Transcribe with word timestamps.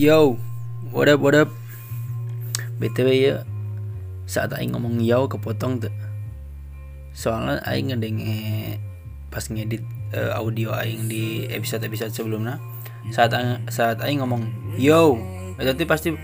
Yo, 0.00 0.40
what 0.96 1.12
up, 1.12 1.20
what 1.20 1.36
up? 1.36 1.52
BTW 2.80 3.20
ya, 3.20 3.44
saat 4.24 4.48
Aing 4.56 4.72
ngomong 4.72 4.96
yo 5.04 5.28
kepotong 5.28 5.76
tuh. 5.76 5.92
Soalnya 7.12 7.60
Aing 7.68 7.92
ngedenge 7.92 8.80
pas 9.28 9.44
ngedit 9.44 9.84
eh, 10.16 10.32
audio 10.32 10.72
Aing 10.72 11.04
di 11.04 11.44
episode-episode 11.52 12.16
sebelumnya. 12.16 12.56
Saat 13.12 13.36
Aing, 13.36 13.68
saat 13.68 14.00
Aing 14.00 14.24
ngomong 14.24 14.72
yo, 14.80 15.20
berarti 15.60 15.84
pasti 15.84 16.16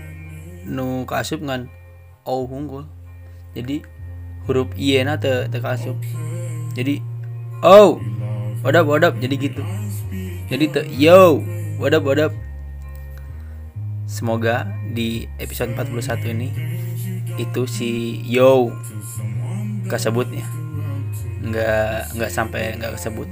nu 0.65 1.05
kasup 1.05 1.45
ngan 1.45 1.69
oh 2.25 2.49
unggul. 2.49 2.81
Jadi 3.53 3.85
huruf 4.49 4.73
i 4.73 4.97
na 5.05 5.21
te, 5.21 5.53
te 5.53 5.61
kasup. 5.61 6.01
Jadi 6.73 6.97
oh, 7.61 8.01
what 8.65 8.73
up, 8.73 8.89
what 8.89 9.05
up, 9.05 9.13
jadi 9.21 9.37
gitu. 9.37 9.61
Jadi 10.49 10.65
te 10.65 10.81
yo, 10.97 11.45
what 11.77 11.93
up, 11.93 12.01
what 12.01 12.17
up. 12.17 12.33
Semoga 14.07 14.71
di 14.87 15.27
episode 15.35 15.75
41 15.75 16.31
ini 16.31 16.49
itu 17.35 17.67
si 17.67 18.23
Yo 18.23 18.71
kesebutnya 19.91 20.47
nggak 21.43 22.15
nggak 22.15 22.31
sampai 22.31 22.79
nggak 22.79 22.95
kesebut. 22.95 23.27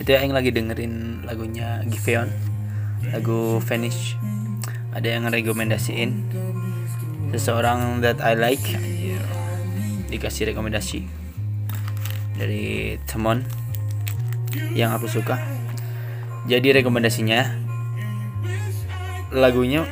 Itu 0.00 0.08
yang 0.08 0.32
lagi 0.32 0.56
dengerin 0.56 1.24
lagunya 1.28 1.84
Giveon 1.84 2.32
lagu 3.12 3.60
Vanish. 3.60 4.16
Ada 4.96 5.20
yang 5.20 5.28
rekomendasiin? 5.28 6.32
Seseorang 7.36 8.00
that 8.00 8.16
I 8.24 8.32
like 8.32 8.64
dikasih 10.08 10.48
rekomendasi 10.56 11.04
dari 12.40 12.96
teman 13.04 13.44
yang 14.72 14.96
aku 14.96 15.04
suka. 15.12 15.36
Jadi 16.48 16.80
rekomendasinya 16.80 17.65
lagunya. 19.38 19.86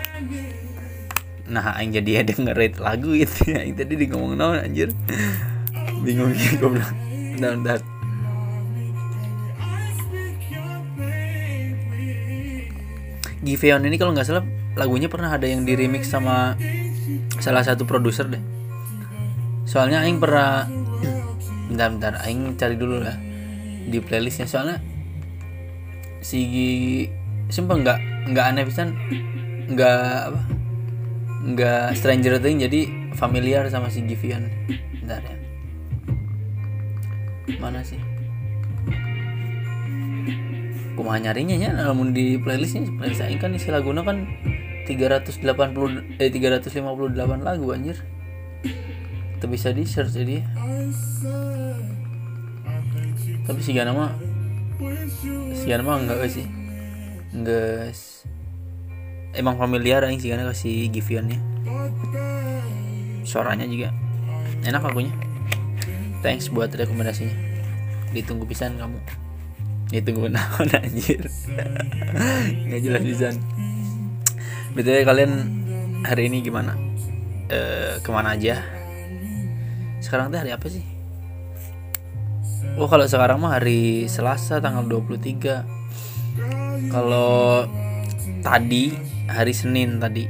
Nah 1.45 1.77
aing 1.77 1.93
jadi 1.93 2.11
ada 2.25 2.33
ngerate 2.33 2.81
lagu 2.81 3.13
itu 3.13 3.53
ya. 3.53 3.65
Aing 3.65 3.77
tadi 3.77 3.95
di 3.97 4.07
ngomong 4.09 4.37
naon 4.37 4.59
anjir? 4.61 4.91
Bingung 6.05 6.33
ya 6.37 6.57
bilang 6.61 6.95
bentar 7.35 7.53
bentar 7.59 7.81
Giveon 13.45 13.85
ini 13.85 14.01
kalau 14.01 14.17
nggak 14.17 14.25
salah 14.25 14.45
lagunya 14.73 15.13
pernah 15.13 15.37
ada 15.37 15.45
yang 15.45 15.69
di 15.69 15.77
remix 15.77 16.09
sama 16.09 16.57
salah 17.37 17.61
satu 17.61 17.85
produser 17.85 18.25
deh. 18.33 18.41
Soalnya 19.69 20.01
aing 20.01 20.17
pernah 20.17 20.65
bentar 21.69 21.93
bentar 21.93 22.13
aing 22.25 22.57
cari 22.57 22.81
dulu 22.81 23.05
lah 23.05 23.21
di 23.85 24.01
playlistnya. 24.01 24.49
Soalnya 24.49 24.81
si 26.25 26.41
sumpah 27.53 27.77
nggak 27.85 27.99
nggak 28.25 28.45
aneh 28.55 28.65
pisan 28.65 28.97
nggak 29.69 30.01
apa 30.33 30.41
nggak 31.45 31.85
stranger 31.97 32.41
thing 32.41 32.57
jadi 32.61 32.81
familiar 33.13 33.69
sama 33.69 33.93
si 33.93 34.01
Givian. 34.05 34.49
Bentar 35.05 35.21
ya. 35.21 35.37
Mana 37.61 37.85
sih? 37.85 38.01
Kumaha 40.97 41.21
nyarinya 41.21 41.57
ya 41.59 41.71
namun 41.77 42.17
di 42.17 42.41
playlistnya 42.41 42.89
playlist 42.97 43.21
aing 43.21 43.41
kan 43.43 43.53
isi 43.53 43.69
laguna 43.69 44.01
kan 44.01 44.25
380 44.89 46.17
eh 46.17 46.29
358 46.33 47.45
lagu 47.45 47.67
anjir. 47.77 48.01
Itu 49.37 49.47
bisa 49.53 49.77
di 49.77 49.85
search 49.85 50.17
jadi 50.17 50.41
tapi 53.45 53.61
si 53.61 53.77
Gana 53.77 53.93
mah 53.93 54.11
si 55.53 55.65
Gana 55.69 55.85
mah 55.85 56.01
enggak 56.01 56.33
sih 56.33 56.64
enggak 57.35 57.91
emang 59.35 59.59
familiar 59.59 60.07
aing 60.07 60.23
sih 60.23 60.31
karena 60.31 60.47
kasih 60.47 60.89
Givian 60.95 61.27
ya 61.27 61.41
suaranya 63.27 63.67
juga 63.67 63.91
enak 64.65 64.83
lagunya. 64.85 65.13
Thanks 66.23 66.49
buat 66.49 66.73
rekomendasinya. 66.73 67.35
Ditunggu 68.17 68.49
pisan 68.49 68.81
kamu. 68.81 69.01
Ditunggu 69.93 70.33
naon 70.33 70.69
anjir. 70.73 71.29
Nggak 72.69 72.81
jelas 72.81 73.03
pisan. 73.05 73.35
Btw 74.73 75.05
kalian 75.05 75.33
hari 76.07 76.33
ini 76.33 76.41
gimana? 76.41 76.73
E, 77.51 77.59
ke 78.01 78.09
mana 78.09 78.39
aja? 78.39 78.65
Sekarang 80.01 80.33
teh 80.33 80.41
hari 80.41 80.53
apa 80.55 80.67
sih? 80.69 80.85
Oh 82.81 82.89
kalau 82.89 83.05
sekarang 83.05 83.39
mah 83.39 83.61
hari 83.61 84.09
Selasa 84.09 84.59
tanggal 84.59 84.89
23 84.89 85.84
kalau 86.91 87.65
tadi 88.41 88.95
hari 89.29 89.55
Senin 89.55 89.99
tadi. 89.99 90.27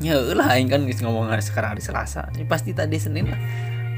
Ya 0.00 0.20
lah 0.20 0.52
aing 0.52 0.68
kan 0.68 0.84
ngomong 0.84 1.32
hari 1.32 1.42
sekarang 1.42 1.76
hari 1.76 1.82
Selasa. 1.82 2.28
Ini 2.36 2.44
pasti 2.44 2.76
tadi 2.76 2.96
Senin 3.00 3.32
lah. 3.32 3.40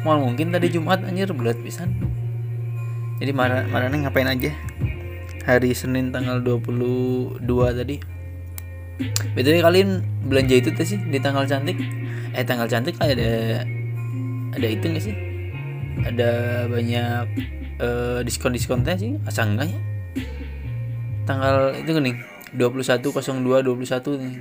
Mal 0.07 0.23
mungkin 0.23 0.55
tadi 0.55 0.71
Jumat 0.71 1.03
anjir 1.03 1.31
belat 1.35 1.59
pisan. 1.59 1.95
Jadi 3.19 3.33
mana 3.35 3.67
mana 3.67 3.91
ngapain 3.91 4.31
aja? 4.31 4.55
Hari 5.43 5.75
Senin 5.75 6.15
tanggal 6.15 6.39
22 6.45 7.43
tadi. 7.75 7.97
Betul 9.35 9.63
kalian 9.63 10.03
belanja 10.27 10.55
itu 10.55 10.71
tuh 10.75 10.87
sih 10.87 10.99
di 10.99 11.19
tanggal 11.19 11.47
cantik? 11.47 11.79
Eh 12.35 12.45
tanggal 12.47 12.71
cantik 12.71 12.99
ada 13.03 13.63
ada 14.55 14.67
itu 14.67 14.85
gak 14.87 15.03
sih? 15.03 15.15
Ada 15.99 16.31
banyak 16.71 17.27
uh, 17.83 18.19
diskon 18.23 18.55
diskonnya 18.55 18.95
sih 18.99 19.19
asal 19.27 19.55
enggak 19.55 19.71
ya 19.71 19.81
tanggal 21.29 21.77
itu 21.77 21.93
nih 22.01 22.17
2102 22.57 23.61
21 23.61 24.25
nih. 24.25 24.35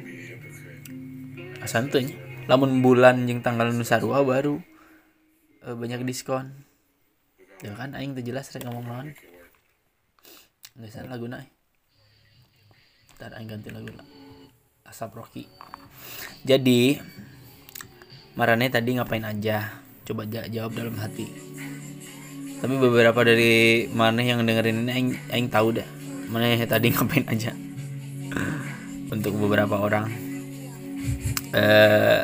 Santunya 1.67 2.15
lamun 2.47 2.79
bulan 2.79 3.27
yang 3.27 3.43
tanggal 3.43 3.67
nusarua 3.75 4.23
baru 4.23 4.63
e, 5.59 5.75
banyak 5.75 6.07
diskon. 6.07 6.63
Ya 7.59 7.75
kan 7.75 7.91
aing 7.91 8.15
tuh 8.15 8.23
jelas 8.23 8.47
rek 8.55 8.63
ngomong 8.63 8.87
lawan 8.87 9.11
nggak 10.77 10.93
salah 10.93 11.17
lagu 11.17 11.25
naik 11.25 11.49
ntar 13.17 13.33
aing 13.33 13.49
ganti 13.49 13.73
lagu 13.73 13.89
lah 13.97 14.05
asap 14.85 15.17
Rocky. 15.17 15.43
Jadi 16.45 17.01
Marane 18.37 18.69
tadi 18.69 18.93
ngapain 18.93 19.25
aja? 19.25 19.81
Coba 20.05 20.29
jawab 20.29 20.77
dalam 20.77 20.93
hati. 21.01 21.25
Tapi 22.61 22.75
beberapa 22.77 23.17
dari 23.25 23.89
mana 23.89 24.21
yang 24.21 24.45
dengerin 24.45 24.85
ini 24.85 24.91
aing 24.93 25.09
aing 25.33 25.49
tahu 25.49 25.81
dah 25.81 25.97
mana 26.27 26.53
tadi 26.67 26.91
ngapain 26.91 27.25
aja. 27.27 27.51
Untuk 29.11 29.39
beberapa 29.39 29.79
orang. 29.79 30.11
Eh 31.55 32.21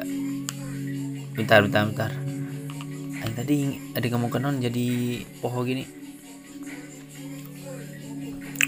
bentar 1.34 1.64
bentar 1.66 1.84
bentar. 1.88 2.12
Aing 3.24 3.36
tadi 3.36 3.58
ada 3.96 4.06
ngomong 4.12 4.32
kenon 4.32 4.60
jadi 4.60 4.88
oh 5.42 5.64
gini. 5.64 5.84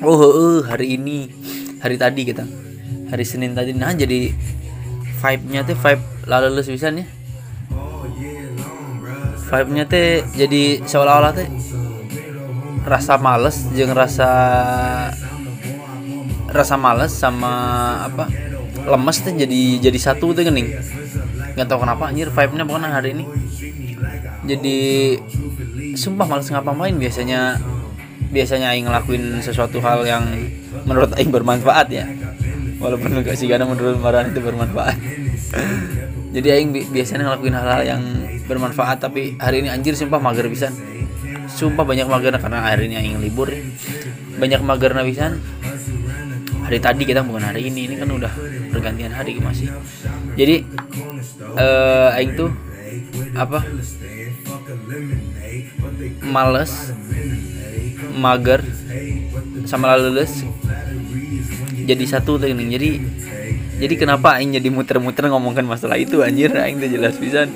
Oh 0.04 0.20
uh, 0.20 0.60
hari 0.68 0.96
ini. 0.96 1.30
Hari 1.84 1.96
tadi 2.00 2.22
kita. 2.24 2.48
Hari 3.12 3.26
Senin 3.28 3.54
tadi. 3.54 3.76
Nah 3.76 3.94
jadi 3.94 4.32
vibe 5.26 5.44
nya 5.50 5.62
tuh 5.66 5.74
vibe 5.74 6.04
lalu 6.30 6.48
lulus 6.54 6.70
bisa 6.70 6.94
nih 6.94 7.08
vibe 9.46 9.70
nya 9.74 9.84
tuh 9.90 10.22
jadi 10.38 10.64
seolah-olah 10.86 11.32
tuh 11.34 11.48
rasa 12.86 13.18
males 13.18 13.66
jangan 13.74 13.98
rasa 13.98 14.30
rasa 16.46 16.76
males 16.78 17.12
sama 17.12 17.54
apa 18.06 18.30
lemes 18.86 19.18
tuh 19.26 19.34
jadi 19.34 19.62
jadi 19.82 20.00
satu 20.00 20.32
tuh 20.32 20.46
gening 20.46 20.70
nggak 21.56 21.68
tahu 21.72 21.88
kenapa 21.88 22.12
anjir 22.12 22.28
vibe 22.28 22.54
nya 22.60 22.64
pokoknya 22.68 22.90
hari 22.92 23.10
ini. 23.16 23.26
Jadi 24.46 24.80
sumpah 25.96 26.28
males 26.28 26.52
ngapa-ngapain 26.52 27.00
biasanya 27.00 27.58
biasanya 28.30 28.76
aing 28.76 28.86
ngelakuin 28.86 29.40
sesuatu 29.40 29.80
hal 29.80 30.04
yang 30.04 30.28
menurut 30.84 31.16
aing 31.16 31.32
bermanfaat 31.32 31.88
ya. 31.90 32.06
Walaupun 32.76 33.24
gak 33.24 33.40
sih 33.40 33.48
karena 33.48 33.64
menurut 33.64 33.98
Maran 34.04 34.36
itu 34.36 34.44
bermanfaat. 34.44 35.00
Jadi 36.36 36.48
aing 36.52 36.70
bi 36.76 36.84
biasanya 36.84 37.32
ngelakuin 37.32 37.56
hal-hal 37.56 37.82
yang 37.88 38.04
bermanfaat 38.46 39.00
tapi 39.00 39.40
hari 39.40 39.64
ini 39.64 39.72
anjir 39.72 39.96
sumpah 39.96 40.20
mager 40.20 40.52
pisan 40.52 40.76
sumpah 41.56 41.88
banyak 41.88 42.04
mager 42.04 42.36
karena 42.36 42.60
hari 42.68 42.92
ini 42.92 42.96
aing 43.00 43.18
libur 43.24 43.48
ya. 43.48 43.64
banyak 44.36 44.60
mager 44.60 44.92
pisan. 45.08 45.40
Hari 46.68 46.82
tadi 46.82 47.04
kita 47.08 47.22
bukan 47.24 47.46
hari 47.46 47.72
ini 47.72 47.88
ini 47.88 47.96
kan 47.96 48.10
udah 48.12 48.34
pergantian 48.74 49.16
hari 49.16 49.40
masih. 49.40 49.72
Jadi 50.36 50.68
eh 51.56 51.64
uh, 51.64 52.18
aing 52.20 52.36
tuh 52.36 52.52
apa? 53.40 53.64
Males 56.26 56.92
mager 58.16 58.62
sama 59.68 59.96
lulus 60.00 60.44
jadi 61.86 62.04
satu 62.08 62.40
tuh 62.40 62.48
jadi 62.48 62.90
jadi 63.76 63.94
kenapa 64.00 64.40
aing 64.40 64.56
jadi 64.56 64.72
muter-muter 64.72 65.28
ngomongkan 65.28 65.68
masalah 65.68 66.00
itu 66.00 66.24
anjir? 66.24 66.48
Aing 66.56 66.80
tuh 66.80 66.88
jelas 66.88 67.20
pisan 67.20 67.52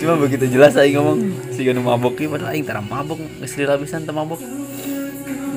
cuma 0.00 0.16
begitu 0.16 0.48
jelas 0.48 0.72
aing 0.80 0.96
ngomong 0.96 1.20
si 1.52 1.60
ganu 1.60 1.84
mabok 1.84 2.16
padahal 2.16 2.56
aing 2.56 2.64
tara 2.64 2.80
mabok 2.80 3.20
geus 3.20 3.52
lila 3.60 3.76
pisan 3.76 4.08
teu 4.08 4.16
mabok. 4.16 4.40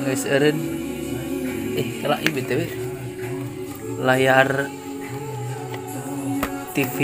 Geus 0.04 0.28
eureun 0.28 0.58
eh 1.80 1.88
kalau 2.04 2.20
ini 2.20 2.30
btw 2.36 2.60
layar 4.04 4.68
TV 6.76 6.98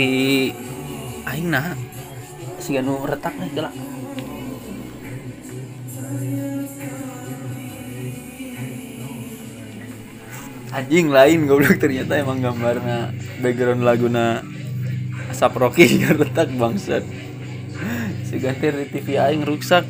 aing 1.25 1.49
nah 1.49 1.73
si 2.61 2.77
anu 2.77 3.01
retak 3.09 3.33
nih 3.41 3.49
gelak 3.57 3.73
anjing 10.71 11.09
lain 11.09 11.49
goblok 11.49 11.81
ternyata 11.81 12.21
emang 12.21 12.37
gambarnya 12.39 13.11
background 13.41 13.81
laguna 13.81 14.45
asap 15.33 15.57
rocky 15.57 16.05
retak 16.21 16.53
bangsat 16.53 17.01
si 18.31 18.39
ganti 18.39 18.71
di 18.71 18.87
TV 18.87 19.19
aing 19.19 19.43
rusak 19.43 19.83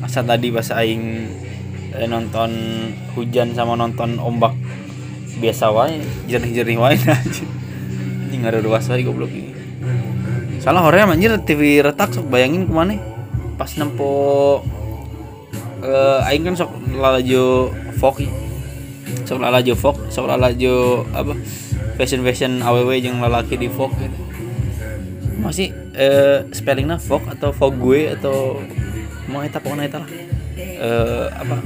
asa 0.00 0.24
tadi 0.24 0.48
pas 0.48 0.64
aing 0.80 1.28
eh, 1.92 2.08
nonton 2.08 2.48
hujan 3.12 3.52
sama 3.52 3.76
nonton 3.76 4.16
ombak 4.16 4.56
biasa 5.44 5.68
wae 5.68 6.00
jernih-jernih 6.24 6.80
wae. 6.80 6.96
Anjing 6.96 7.50
anjing 8.24 8.42
ada 8.48 8.64
dua 8.64 8.80
wae 8.80 9.04
goblok 9.04 9.28
ini. 9.28 9.52
Salah 10.56 10.88
hoream 10.88 11.12
anjir 11.12 11.36
TV 11.44 11.84
retak 11.84 12.16
sok 12.16 12.32
bayangin 12.32 12.64
ke 12.64 12.72
mana? 12.72 12.96
Pas 13.60 13.68
nempo 13.76 14.64
eh 15.84 16.28
aing 16.32 16.48
kan 16.48 16.56
sok 16.56 16.72
lalajo 16.96 17.68
Foki 18.00 18.24
sok 19.28 19.44
lalajo 19.44 19.76
Fok 19.76 20.08
sok 20.08 20.32
lalajo 20.32 21.04
apa? 21.12 21.36
Fashion 22.00 22.24
fashion 22.24 22.64
aww 22.64 22.88
yang 22.96 23.20
lalaki 23.20 23.60
di 23.60 23.68
Fok 23.68 23.92
gitu 24.00 24.33
masih 25.38 25.74
eh, 25.94 26.46
spellingnya 26.54 26.98
Fok 27.00 27.30
atau 27.32 27.50
Fok 27.50 27.72
gue 27.78 28.12
atau 28.14 28.60
mau 29.30 29.40
eta 29.42 29.58
pokoknya 29.58 29.84
eta 29.88 29.98
lah. 30.02 30.10
Eh, 30.58 31.26
apa? 31.30 31.56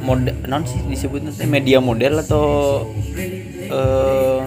Model 0.00 0.34
non 0.48 0.64
sih 0.64 0.80
disebutnya 0.88 1.30
teh 1.32 1.44
media 1.44 1.78
model 1.78 2.24
atau 2.24 2.46
eh, 3.68 4.40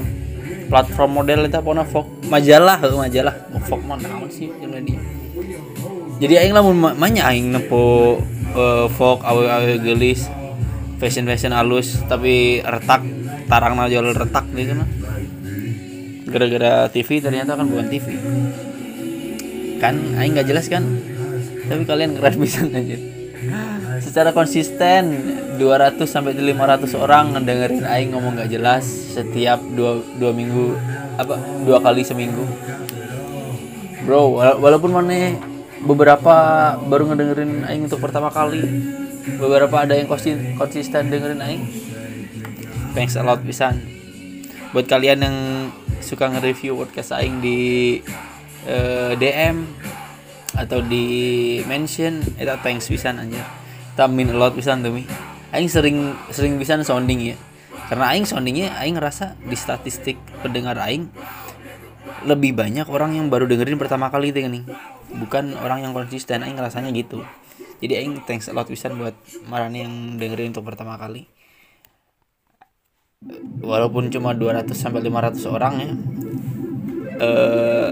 platform 0.67 1.23
model 1.23 1.45
itu 1.47 1.57
pokoknya 1.61 1.85
Fok 1.85 2.07
majalah 2.29 2.77
heuh 2.81 2.97
majalah. 2.97 3.35
Fok 3.65 3.81
mah 3.85 3.97
naon 4.01 4.29
sih 4.29 4.49
yang 4.61 4.73
media? 4.73 4.99
Jadi 6.21 6.33
aing 6.39 6.53
lamun 6.55 6.77
ma- 6.77 6.95
manya 6.95 7.27
aing 7.31 7.51
nempo 7.51 8.15
uh, 8.55 8.85
Fok 8.87 9.25
awe 9.25 9.43
awe 9.49 9.73
gelis 9.81 10.29
fashion 11.01 11.27
fashion 11.27 11.51
halus 11.51 11.99
tapi 12.07 12.63
retak 12.63 13.03
tarang 13.51 13.75
jual 13.91 14.15
retak 14.15 14.47
gitu 14.55 14.77
nah 14.77 14.87
gara-gara 16.33 16.89
TV 16.89 17.21
ternyata 17.21 17.53
kan 17.53 17.69
bukan 17.69 17.87
TV 17.87 18.05
kan 19.77 19.93
aing 20.17 20.33
nggak 20.33 20.47
jelas 20.49 20.65
kan? 20.65 20.81
Tapi 21.69 21.83
kalian 21.85 22.17
keren 22.17 22.35
bisa 22.43 22.65
aja 22.65 22.97
secara 23.99 24.31
konsisten 24.31 25.03
200 25.59 25.99
sampai 26.07 26.31
500 26.33 26.95
orang 26.95 27.35
ngedengerin 27.35 27.83
aing 27.83 28.15
ngomong 28.15 28.39
nggak 28.39 28.51
jelas 28.51 28.83
setiap 29.13 29.59
dua, 29.75 29.99
dua 30.17 30.31
minggu. 30.31 30.75
Apa 31.13 31.37
dua 31.61 31.77
kali 31.77 32.01
seminggu. 32.01 32.41
Bro 34.03 34.39
wala- 34.39 34.57
walaupun 34.57 34.91
mana 34.91 35.37
beberapa 35.83 36.35
baru 36.87 37.13
ngedengerin 37.13 37.67
aing 37.69 37.85
untuk 37.85 38.01
pertama 38.01 38.31
kali 38.33 38.63
beberapa 39.37 39.83
ada 39.83 39.95
yang 39.95 40.09
konsisten, 40.09 40.57
konsisten 40.57 41.11
dengerin 41.11 41.43
aing. 41.43 41.63
Thanks 42.97 43.13
a 43.19 43.23
lot 43.25 43.41
pisan 43.45 43.92
buat 44.73 44.89
kalian 44.89 45.19
yang 45.21 45.37
suka 46.01 46.33
nge-review 46.33 46.73
podcast 46.73 47.13
aing 47.13 47.39
di 47.39 48.01
eh, 48.65 49.13
DM 49.15 49.63
atau 50.53 50.81
di 50.81 51.05
mention 51.65 52.21
itu 52.37 52.53
thanks 52.61 52.89
pisan 52.89 53.21
kita 53.93 54.09
min 54.09 54.33
a 54.33 54.37
lot 54.37 54.57
pisan 54.57 54.81
tuh 54.81 54.89
mi 54.89 55.05
aing 55.53 55.69
sering 55.69 56.17
sering 56.33 56.57
pisan 56.57 56.81
sounding 56.81 57.33
ya. 57.33 57.37
Karena 57.85 58.09
aing 58.17 58.25
soundingnya 58.25 58.73
aing 58.81 58.97
ngerasa 58.97 59.37
di 59.37 59.53
statistik 59.53 60.17
pendengar 60.41 60.81
aing 60.81 61.13
lebih 62.25 62.57
banyak 62.57 62.89
orang 62.89 63.13
yang 63.13 63.29
baru 63.29 63.45
dengerin 63.45 63.77
pertama 63.77 64.09
kali 64.09 64.33
itu 64.33 64.41
nih. 64.41 64.65
Bukan 65.13 65.53
orang 65.61 65.85
yang 65.85 65.93
konsisten 65.93 66.41
aing 66.41 66.57
ngerasanya 66.57 66.89
gitu. 66.97 67.21
Jadi 67.77 67.93
aing 68.01 68.25
thanks 68.25 68.49
a 68.49 68.53
lot 68.57 68.65
pisan 68.65 68.97
buat 68.97 69.13
marani 69.45 69.85
yang 69.85 70.17
dengerin 70.17 70.57
untuk 70.57 70.65
pertama 70.65 70.97
kali 70.97 71.29
walaupun 73.63 74.11
cuma 74.11 74.35
200 74.35 74.67
sampai 74.75 75.05
500 75.07 75.47
orang 75.47 75.73
ya 75.79 75.91
eh 77.23 77.91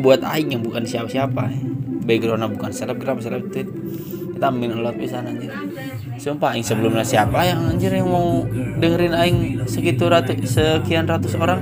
buat 0.00 0.24
aing 0.24 0.56
yang 0.56 0.62
bukan 0.64 0.82
siapa-siapa 0.82 1.42
ya. 1.52 1.60
backgroundnya 2.08 2.48
bukan 2.48 2.72
selebgram 2.72 3.20
seleb 3.20 3.52
tweet. 3.52 3.68
Kita 4.34 4.48
min 4.48 4.72
a 4.72 4.80
lot 4.80 4.96
pisan 4.96 5.28
anjir. 5.28 5.52
Sumpah 6.16 6.56
aing 6.56 6.64
sebelumnya 6.64 7.04
siapa 7.04 7.44
yang 7.44 7.76
anjir 7.76 7.92
yang 7.92 8.08
mau 8.08 8.40
dengerin 8.80 9.12
aing 9.12 9.38
segitu 9.68 10.08
ratu, 10.08 10.32
sekian 10.40 11.04
ratus 11.04 11.36
orang 11.36 11.60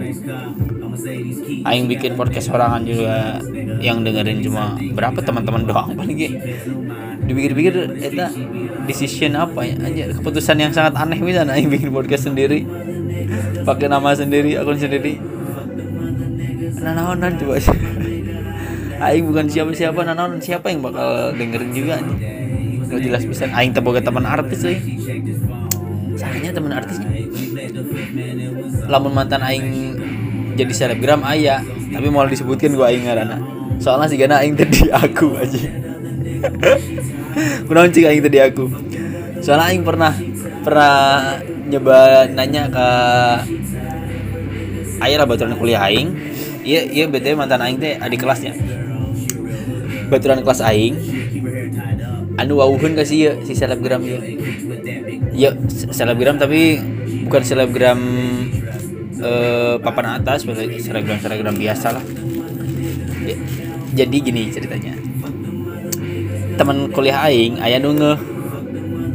aing 1.64 1.86
bikin 1.86 2.18
podcast 2.18 2.50
sorangan 2.50 2.82
juga 2.82 3.38
yang 3.78 4.02
dengerin 4.02 4.42
cuma 4.42 4.74
berapa 4.94 5.18
teman-teman 5.22 5.62
doang 5.66 5.90
paling 5.94 6.18
dipikir-pikir 7.28 8.00
eta 8.00 8.32
decision 8.88 9.36
apa 9.36 9.60
ya? 9.68 9.76
Aja 9.84 10.04
keputusan 10.16 10.56
yang 10.58 10.72
sangat 10.72 10.96
aneh 10.96 11.20
bisa 11.20 11.44
aing 11.44 11.68
bikin 11.68 11.92
podcast 11.92 12.26
sendiri. 12.30 12.64
Pakai 13.62 13.86
nama 13.92 14.16
sendiri 14.16 14.56
akun 14.56 14.80
sendiri. 14.80 15.20
Nanaonan 16.78 17.36
coba. 17.36 17.60
Aing 18.98 19.30
bukan 19.30 19.46
siapa-siapa 19.46 20.02
nanaonan 20.02 20.42
siapa 20.42 20.74
yang 20.74 20.82
bakal 20.82 21.30
dengerin 21.38 21.70
juga 21.70 22.02
nggak 22.88 22.98
jelas 22.98 23.22
bisa. 23.28 23.46
Aing 23.54 23.70
teboga 23.76 24.02
teman 24.02 24.26
artis 24.26 24.64
sih 24.64 24.78
sayangnya 26.18 26.50
teman 26.50 26.72
artisnya? 26.74 27.08
Lamun 28.90 29.12
mantan 29.14 29.40
aing 29.46 29.68
jadi 30.58 30.72
selebgram 30.74 31.22
ayah 31.30 31.62
tapi 31.94 32.10
mau 32.10 32.26
disebutkan 32.26 32.74
gua 32.74 32.90
aing 32.90 33.06
ngarana 33.06 33.58
soalnya 33.78 34.10
sih 34.10 34.18
gana 34.18 34.42
aing 34.42 34.58
tadi 34.58 34.90
aku 35.06 35.38
aja. 35.38 35.70
Kunaon 37.66 37.94
cik 37.94 38.04
aing 38.10 38.22
tadi 38.22 38.38
aku? 38.42 38.66
Soalnya 39.38 39.70
aing 39.70 39.86
pernah 39.86 40.12
pernah 40.66 40.94
nyoba 41.70 42.26
nanya 42.34 42.66
ke 42.66 42.88
ayah 45.06 45.16
lah 45.22 45.26
baturan 45.30 45.54
kuliah 45.54 45.86
aing. 45.86 46.10
Iya 46.66 46.80
iya 46.90 47.04
btw 47.06 47.38
mantan 47.38 47.62
aing 47.62 47.78
teh 47.78 47.94
adik 47.96 48.26
kelasnya. 48.26 48.52
Baturan 50.10 50.42
kelas 50.42 50.60
aing. 50.66 50.94
Anu 52.38 52.58
wauhun 52.58 52.94
kasih 52.94 53.18
ya 53.18 53.32
si 53.42 53.54
selebgram 53.54 54.02
ya 54.06 54.18
ya 55.34 55.50
se- 55.70 55.90
selebgram 55.90 56.38
tapi 56.38 56.78
bukan 57.26 57.42
selebgram 57.42 57.98
eh, 59.22 59.74
papan 59.82 60.18
atas 60.18 60.46
selebgram 60.46 61.56
biasa 61.58 61.94
lah. 61.94 62.04
Ya, 63.28 63.36
jadi 64.04 64.16
gini 64.22 64.48
ceritanya. 64.48 64.94
Teman 66.58 66.90
kuliah 66.90 67.28
aing 67.28 67.62
ayah 67.62 67.78
nunggu 67.78 68.18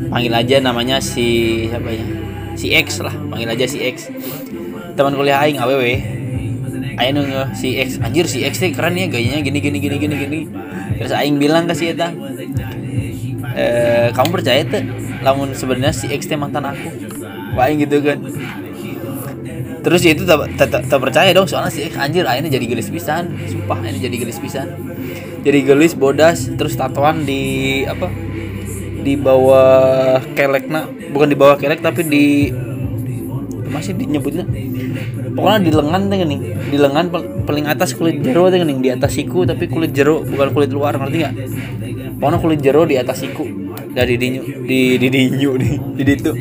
panggil 0.08 0.32
aja 0.32 0.62
namanya 0.64 1.02
si 1.04 1.68
siapa 1.68 1.90
ya? 1.92 2.06
Si 2.54 2.72
X 2.72 3.02
lah 3.04 3.16
panggil 3.32 3.50
aja 3.52 3.66
si 3.68 3.82
X. 3.84 4.14
Teman 4.94 5.18
kuliah 5.18 5.42
aing 5.44 5.60
aww 5.60 5.82
ayah 5.82 7.12
nunggu 7.12 7.58
si 7.58 7.76
X. 7.80 8.00
Anjir 8.00 8.30
si 8.30 8.46
X 8.46 8.62
teh 8.62 8.72
keren 8.72 8.96
ya 8.96 9.10
gayanya 9.10 9.42
gini 9.42 9.60
gini 9.60 9.78
gini 9.82 9.96
gini 9.98 10.16
gini. 10.16 10.40
Terus 11.00 11.12
aing 11.12 11.42
bilang 11.42 11.66
ke 11.68 11.74
si 11.74 11.90
Eta 11.92 12.14
eh 13.54 14.10
kamu 14.14 14.30
percaya 14.34 14.66
tuh 14.66 14.82
lamun 15.22 15.54
sebenarnya 15.54 15.94
si 15.94 16.08
X 16.10 16.30
teh 16.30 16.38
mantan 16.38 16.70
aku. 16.70 16.90
Wah 17.54 17.70
gitu 17.70 18.02
kan 18.02 18.18
terus 19.84 20.02
ya 20.02 20.16
itu 20.16 20.24
tak, 20.24 20.48
percaya 20.88 21.36
dong 21.36 21.46
soalnya 21.46 21.70
si 21.70 21.84
X 21.84 22.00
anjir 22.00 22.24
akhirnya 22.24 22.56
jadi 22.56 22.66
gelis 22.72 22.88
pisan 22.88 23.36
sumpah 23.52 23.84
ini 23.84 24.00
jadi 24.00 24.16
gelis 24.16 24.40
pisan. 24.40 24.68
Jadi 25.44 25.60
gelis 25.68 25.92
bodas 25.92 26.48
terus 26.56 26.80
tatoan 26.80 27.28
di 27.28 27.84
apa 27.84 28.08
di 29.04 29.20
bawah 29.20 30.24
kelekna 30.40 30.88
bukan 31.12 31.28
di 31.28 31.36
bawah 31.36 31.60
kelek 31.60 31.84
tapi 31.84 32.08
di 32.08 32.26
masih 33.68 33.92
dinyebutnya? 34.00 34.48
Pokoknya 35.36 35.60
di 35.68 35.72
lengan 35.76 36.02
tuh 36.08 36.16
nih 36.16 36.40
di 36.72 36.78
lengan 36.80 37.06
paling 37.44 37.66
atas 37.68 37.92
kulit 37.92 38.24
jero 38.24 38.48
tuh 38.48 38.64
nih 38.64 38.78
di 38.80 38.90
atas 38.96 39.20
siku 39.20 39.44
tapi 39.44 39.68
kulit 39.68 39.92
jero 39.92 40.24
bukan 40.24 40.56
kulit 40.56 40.72
luar 40.72 40.96
ngerti 40.96 41.18
nggak? 41.20 41.36
Pokoknya 42.24 42.40
kulit 42.40 42.60
jero 42.64 42.88
di 42.88 42.96
atas 42.96 43.20
siku 43.20 43.44
dari 43.92 44.16
dinyu 44.16 44.64
di 44.64 44.96
di 44.96 45.08
dinyu 45.12 45.60
nih 45.60 45.74
di 46.00 46.04
itu 46.08 46.32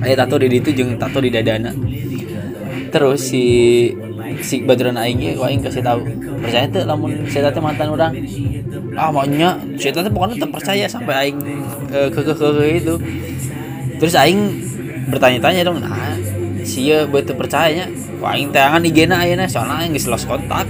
ayo 0.00 0.14
tato 0.16 0.40
di 0.40 0.48
itu 0.48 0.70
jeung 0.72 0.96
tato 0.96 1.20
di 1.20 1.28
dadana 1.28 1.74
terus 2.90 3.30
si 3.30 3.44
si 4.42 4.62
baduran 4.66 4.98
aingnya 4.98 5.38
gua 5.38 5.48
aing 5.48 5.62
kasih 5.62 5.82
tahu. 5.82 6.04
Percaya 6.42 6.66
tuh 6.68 6.82
lamun 6.84 7.24
si 7.30 7.38
teh 7.38 7.62
mantan 7.62 7.88
orang 7.94 8.12
ah 8.98 9.08
maunya 9.14 9.56
si 9.78 9.88
teh 9.94 10.02
pokoknya 10.10 10.36
tetap 10.36 10.50
percaya 10.50 10.84
sampai 10.90 11.14
aing 11.26 11.38
eh, 11.94 12.08
ke 12.10 12.20
ke 12.20 12.32
ke 12.34 12.46
ke 12.50 12.64
itu. 12.82 12.94
Terus 14.02 14.14
aing 14.18 14.40
bertanya-tanya 15.10 15.66
dong 15.66 15.80
nah 15.80 16.14
si 16.66 16.90
ya 16.90 17.08
betul 17.08 17.38
percayanya? 17.38 17.88
Wah 18.20 18.36
aing 18.36 18.52
tangan 18.52 18.84
IG-na 18.84 19.24
ayeuna 19.24 19.48
soalnya 19.48 19.86
aing 19.86 19.96
geus 19.96 20.10
lost 20.10 20.28
kontak. 20.28 20.68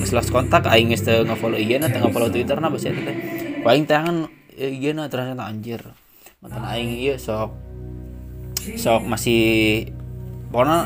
Geus 0.00 0.12
lost 0.16 0.30
kontak 0.34 0.66
aing 0.66 0.90
geus 0.90 1.06
teu 1.06 1.22
nge-follow 1.22 1.58
IG-na 1.60 1.86
teu 1.92 2.02
nge-follow 2.02 2.32
Twitter-na 2.32 2.66
basa 2.72 2.90
eta 2.90 3.02
teh 3.04 3.16
wah 3.62 3.72
aing 3.76 3.86
tangan 3.86 4.26
IG-na 4.56 5.06
ternyata 5.06 5.46
anjir. 5.46 5.80
Mantan 6.40 6.64
aing 6.64 6.96
ieu 6.96 7.16
sok 7.20 7.52
sok 8.76 9.02
masih 9.08 9.88
pokoknya 10.52 10.84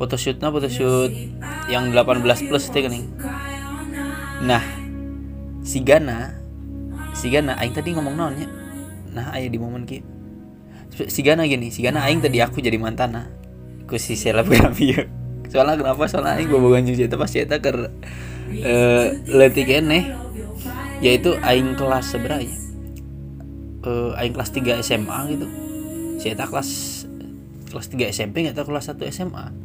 photoshootnya 0.00 0.48
photoshoot 0.48 1.12
yang 1.68 1.92
18 1.92 2.48
plus 2.48 2.64
teh 2.72 2.80
gini 2.80 3.04
nah 4.40 4.64
si 5.60 5.84
Gana 5.84 6.40
si 7.14 7.28
Gana 7.28 7.58
aing 7.58 7.74
tadi 7.74 7.92
ngomong 7.94 8.14
naon 8.16 8.34
ya? 8.38 8.48
Nah 9.10 9.34
aya 9.34 9.50
di 9.50 9.58
momen 9.58 9.84
ki. 9.86 10.02
Si 11.10 11.20
Gana 11.22 11.46
gini 11.46 11.70
si 11.70 11.82
Gana 11.82 12.06
aing 12.06 12.22
tadi 12.22 12.38
aku 12.42 12.62
jadi 12.62 12.78
mantana 12.78 13.30
ku 13.86 13.98
si 13.98 14.14
selebgram 14.14 14.74
ieu 14.82 15.06
soalnya 15.50 15.82
kenapa? 15.82 16.06
Soalnya 16.06 16.38
aing 16.38 16.48
bobogan 16.48 16.86
jeung 16.86 16.98
eta 17.02 17.18
pas 17.18 17.32
eta 17.34 17.58
keur 17.58 17.90
eh 18.50 19.06
leutik 19.26 19.66
yaitu 21.00 21.30
aing 21.42 21.74
kelas 21.74 22.14
seberapa 22.14 22.40
ya? 22.40 22.54
Eh 23.82 24.10
aing 24.20 24.32
kelas 24.36 24.50
3 24.54 24.84
SMA 24.84 25.18
gitu. 25.34 25.46
Si 26.22 26.30
kelas 26.30 26.70
kelas 27.72 27.86
3 27.90 28.14
SMP 28.14 28.46
nggak 28.46 28.54
tahu 28.54 28.70
kelas 28.70 28.94
1 28.94 29.10
SMA 29.10 29.59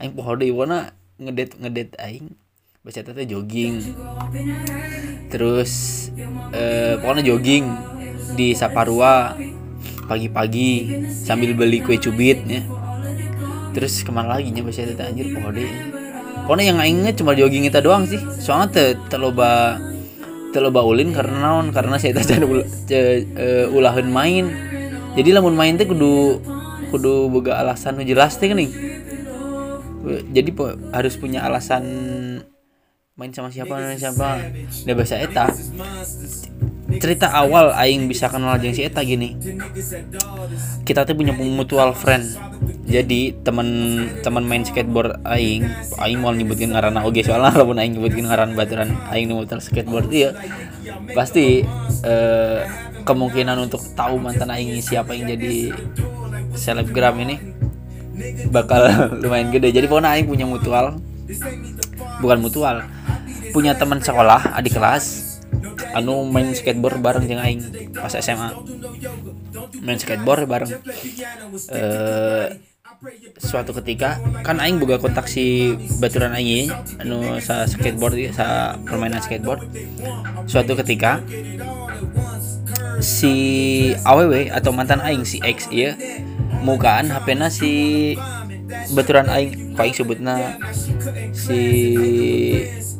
aing 0.00 0.16
poho 0.16 0.32
deui 0.34 0.50
wana 0.50 0.96
ngedet 1.20 1.60
ngedet 1.60 1.90
aing. 2.00 2.32
Baca 2.80 3.04
teh 3.04 3.28
jogging. 3.28 3.84
Terus 5.28 5.72
eh, 6.56 6.96
pokoknya 6.96 7.22
jogging 7.28 7.64
di 8.32 8.56
Saparua 8.56 9.36
pagi-pagi 10.08 11.04
sambil 11.12 11.52
beli 11.52 11.84
kue 11.84 12.00
cubit 12.00 12.40
ya. 12.48 12.64
Terus 13.76 14.00
ke 14.00 14.10
mana 14.10 14.40
lagi 14.40 14.48
nya 14.48 14.64
baca 14.64 14.80
teh 14.80 14.96
anjir 15.04 15.36
poho 15.36 15.52
deui. 15.52 15.68
Pokoknya 16.48 16.64
yang 16.72 16.80
aing 16.80 17.04
cuma 17.20 17.36
jogging 17.36 17.68
itu 17.68 17.78
doang 17.84 18.08
sih. 18.08 18.18
Soalnya 18.40 18.72
te 18.72 18.84
terloba 19.12 19.76
terloba 20.56 20.80
ulin 20.82 21.12
karena 21.12 21.36
naon? 21.36 21.70
Karena 21.70 22.00
saya 22.00 22.16
teh 22.16 22.24
can 22.24 22.42
ul, 22.48 22.64
ce, 22.88 23.28
uh, 23.36 23.76
ulahun 23.76 24.08
main. 24.08 24.48
Jadi 25.20 25.36
lamun 25.36 25.52
main 25.52 25.76
teh 25.76 25.84
kudu 25.84 26.40
kudu 26.90 27.30
boga 27.30 27.60
alasan 27.62 28.00
nu 28.00 28.02
jelas 28.02 28.34
teh 28.40 28.50
nih 28.50 28.89
jadi 30.32 30.50
po, 30.52 30.72
harus 30.92 31.14
punya 31.20 31.44
alasan 31.44 31.84
main 33.20 33.36
sama 33.36 33.52
siapa 33.52 33.76
siapa. 34.00 34.48
Udah 34.88 34.94
bahasa 34.96 35.20
eta. 35.20 35.52
Cerita 36.90 37.30
awal 37.30 37.70
aing 37.76 38.08
bisa 38.08 38.32
kenal 38.32 38.56
jeung 38.56 38.72
si 38.72 38.80
eta 38.80 39.04
gini. 39.04 39.36
Kita 40.88 41.04
tuh 41.04 41.12
punya 41.12 41.36
mutual 41.36 41.92
friend. 41.92 42.24
Jadi 42.88 43.36
teman 43.44 43.68
teman 44.24 44.42
main 44.48 44.64
skateboard 44.64 45.20
aing 45.28 45.68
aing 46.00 46.18
mau 46.18 46.32
nyebutin 46.32 46.72
ngaran 46.72 46.96
oge 47.04 47.22
soalnya 47.22 47.52
walaupun 47.60 47.78
aing 47.78 48.00
nyebutin 48.00 48.26
ngaran 48.26 48.56
baturan 48.56 48.96
aing 49.12 49.28
di 49.28 49.34
muter 49.36 49.60
skateboard 49.60 50.08
iya. 50.10 50.32
Pasti 51.12 51.62
eh, 52.02 52.58
kemungkinan 53.04 53.68
untuk 53.68 53.84
tahu 53.92 54.16
mantan 54.16 54.48
aing 54.48 54.80
siapa 54.80 55.12
yang 55.12 55.36
jadi 55.36 55.76
selebgram 56.56 57.20
ini 57.20 57.59
bakal 58.50 58.86
lumayan 59.22 59.52
gede. 59.54 59.72
Jadi 59.74 59.86
pokoknya 59.86 60.16
aing 60.16 60.28
punya 60.28 60.46
mutual. 60.46 60.98
Bukan 62.20 62.38
mutual. 62.42 62.86
Punya 63.50 63.74
teman 63.74 64.02
sekolah 64.02 64.56
adik 64.56 64.76
kelas. 64.76 65.38
Anu 65.96 66.22
main 66.28 66.54
skateboard 66.54 67.02
bareng 67.02 67.26
jeung 67.26 67.42
aing 67.42 67.60
pas 67.96 68.14
SMA 68.14 68.54
main 69.82 69.98
skateboard 69.98 70.46
bareng. 70.46 70.70
Eh 71.72 72.46
suatu 73.40 73.72
ketika 73.80 74.20
kan 74.44 74.60
aing 74.60 74.76
boga 74.76 75.00
kontak 75.00 75.24
si 75.24 75.72
baturan 75.98 76.36
aing 76.36 76.68
anu 77.00 77.40
sa 77.40 77.64
skateboard 77.64 78.30
sa 78.36 78.76
permainan 78.84 79.24
skateboard. 79.24 79.64
Suatu 80.44 80.76
ketika 80.76 81.24
si 83.00 83.34
AWW 84.04 84.52
atau 84.52 84.70
mantan 84.76 85.00
aing 85.00 85.24
si 85.24 85.40
X 85.40 85.72
ieu 85.72 85.96
mukaan 86.62 87.08
HP-na 87.08 87.48
si 87.48 88.14
baturan 88.94 89.26
aing 89.30 89.74
ku 89.74 89.80
aing 89.82 89.96
sebutna 89.96 90.58
si 91.34 91.60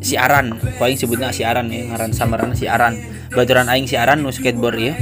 si 0.01 0.15
Aran. 0.17 0.57
Ku 0.57 0.81
aing 0.83 0.99
sebutna 0.99 1.35
si 1.35 1.43
Aran 1.47 1.71
ya. 1.71 1.87
Ngaran 1.91 2.13
samaran 2.15 2.53
si 2.55 2.67
Aran. 2.67 2.97
Baturan 3.35 3.71
aing 3.71 3.87
si 3.87 3.95
Aran 3.99 4.23
nu 4.23 4.33
skateboard 4.33 4.79
ya. 4.79 4.95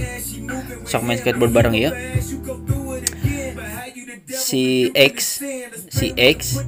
Sok 0.89 1.05
main 1.05 1.21
skateboard 1.21 1.53
bareng 1.53 1.77
ya. 1.77 1.93
Si 4.29 4.93
X 4.93 5.45
si 5.89 6.07
X 6.17 6.61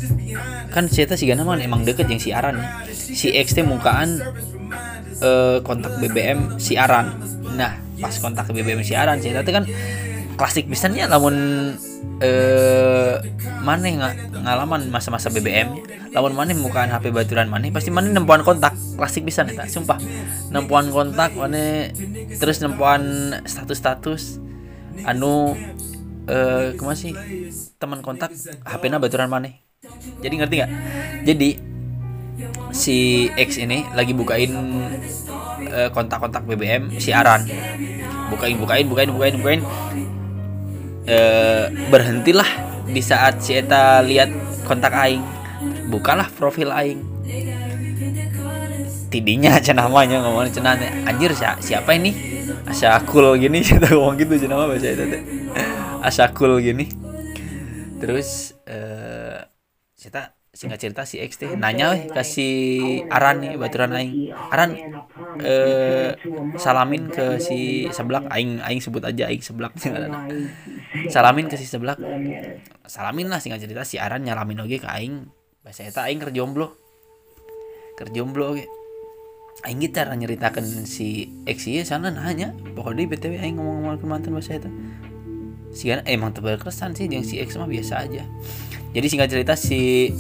kan 0.71 0.87
cerita 0.87 1.17
si 1.17 1.27
Gana 1.29 1.45
mah 1.45 1.59
emang 1.61 1.85
deket 1.85 2.09
yang 2.09 2.23
si 2.23 2.31
Aran 2.31 2.61
ya. 2.61 2.69
si 2.93 3.33
X 3.35 3.57
teh 3.57 3.65
mukaan 3.67 4.21
eh, 5.21 5.59
kontak 5.65 5.97
BBM 6.01 6.61
si 6.61 6.77
Aran. 6.77 7.17
Nah 7.57 7.77
pas 8.01 8.15
kontak 8.17 8.49
BBM 8.49 8.81
si 8.81 8.97
Aran 8.97 9.21
cerita 9.21 9.45
kan 9.53 9.65
klasik 10.41 10.73
pisannya 10.73 11.05
lamun 11.05 11.37
eh 12.25 13.21
maneh 13.61 14.01
nggak 14.01 14.41
ngalaman 14.41 14.89
masa-masa 14.89 15.29
BBM 15.29 15.77
lamun 16.17 16.33
maneh 16.33 16.57
mukaan 16.57 16.89
HP 16.89 17.13
baturan 17.13 17.53
maneh 17.53 17.69
pasti 17.69 17.93
maneh 17.93 18.09
nempuan 18.09 18.41
kontak 18.41 18.73
klasik 18.97 19.29
pisan 19.29 19.53
eta 19.53 19.69
sumpah. 19.69 20.01
Nempuan 20.49 20.89
kontak 20.89 21.37
maneh 21.37 21.93
terus 22.41 22.65
nempuan 22.65 23.37
status-status 23.45 24.41
anu 25.05 25.53
eh 26.25 26.73
ke 26.73 26.83
mana 26.89 26.97
sih 26.97 27.13
teman 27.77 28.01
kontak 28.01 28.33
HP-na 28.65 28.97
baturan 28.97 29.29
maneh. 29.29 29.61
Jadi 30.25 30.35
ngerti 30.41 30.55
nggak? 30.57 30.73
Jadi 31.29 31.51
si 32.73 33.29
X 33.37 33.61
ini 33.61 33.85
lagi 33.93 34.17
bukain 34.17 34.57
eh, 35.69 35.93
kontak-kontak 35.93 36.49
BBM 36.49 36.97
si 36.97 37.13
Aran. 37.13 37.45
Bukain 38.33 38.57
bukain 38.57 38.87
bukain 38.89 39.11
bukain 39.13 39.37
bukain 39.37 39.61
eh, 41.11 41.67
berhentilah 41.91 42.47
di 42.87 43.03
saat 43.03 43.43
si 43.43 43.59
Eta 43.59 43.99
lihat 44.07 44.31
kontak 44.65 44.95
aing. 44.95 45.23
Bukalah 45.91 46.31
profil 46.31 46.71
aing. 46.71 47.03
Tidinya 49.11 49.59
cenah 49.59 49.91
namanya 49.91 50.23
ngomong 50.23 50.55
cenah 50.55 50.79
anjir 51.03 51.35
si- 51.35 51.75
siapa 51.75 51.99
ini? 51.99 52.15
Cool 53.11 53.43
gini 53.43 53.59
kita 53.59 53.91
ngomong 53.99 54.15
gitu 54.23 54.47
cenah 54.47 54.71
bahasa 54.71 54.95
asa 55.99 56.31
cool 56.31 56.63
gini. 56.63 56.87
Terus 57.99 58.55
eh 58.65 59.43
kita 59.99 60.40
singkat 60.51 60.83
cerita 60.83 61.07
si 61.07 61.23
X 61.23 61.39
teh 61.39 61.55
nanya 61.55 61.95
weh 61.95 62.11
kasih 62.11 63.07
Aran 63.07 63.39
nih 63.39 63.55
baturan 63.55 63.95
aing. 63.95 64.35
Aran 64.35 64.75
eh 65.39 66.19
salamin 66.59 67.07
ke 67.07 67.39
si 67.39 67.87
seblak 67.95 68.27
aing 68.35 68.59
aing 68.59 68.83
sebut 68.83 69.07
aja 69.07 69.31
aing 69.31 69.43
seblak. 69.43 69.71
Salamin 71.15 71.47
ke 71.47 71.55
si 71.55 71.71
seblak. 71.71 72.03
Salamin 72.91 73.31
lah 73.31 73.39
singkat 73.39 73.63
cerita 73.63 73.87
si 73.87 74.03
Aran 74.03 74.27
nyalamin 74.27 74.67
oge 74.67 74.83
ke 74.83 74.91
aing. 74.91 75.31
Bahasa 75.63 75.87
eta 75.87 76.11
aing 76.11 76.19
keur 76.19 76.35
jomblo 76.35 76.75
keur 77.95 78.11
jomblo 78.11 78.59
oge. 78.59 78.67
Aing 79.63 79.79
gitar 79.79 80.11
nyeritakan 80.11 80.67
si 80.67 81.31
X 81.47 81.71
ieu 81.71 81.87
sana 81.87 82.11
nanya. 82.11 82.59
Pokoknya 82.75 83.07
BTW 83.07 83.39
aing 83.39 83.55
ngomong-ngomong 83.55 84.03
ke 84.03 84.07
mantan 84.09 84.35
bahasa 84.35 84.59
eta. 84.59 84.71
Si 85.71 85.87
Gana 85.87 86.03
emang 86.11 86.35
tebal 86.35 86.59
kesan 86.59 86.99
sih 86.99 87.07
yang 87.07 87.23
si 87.23 87.39
X 87.39 87.55
mah 87.55 87.71
biasa 87.71 88.03
aja 88.03 88.27
jadi 88.91 89.07
singkat 89.07 89.29
cerita 89.31 89.55
si 89.55 90.11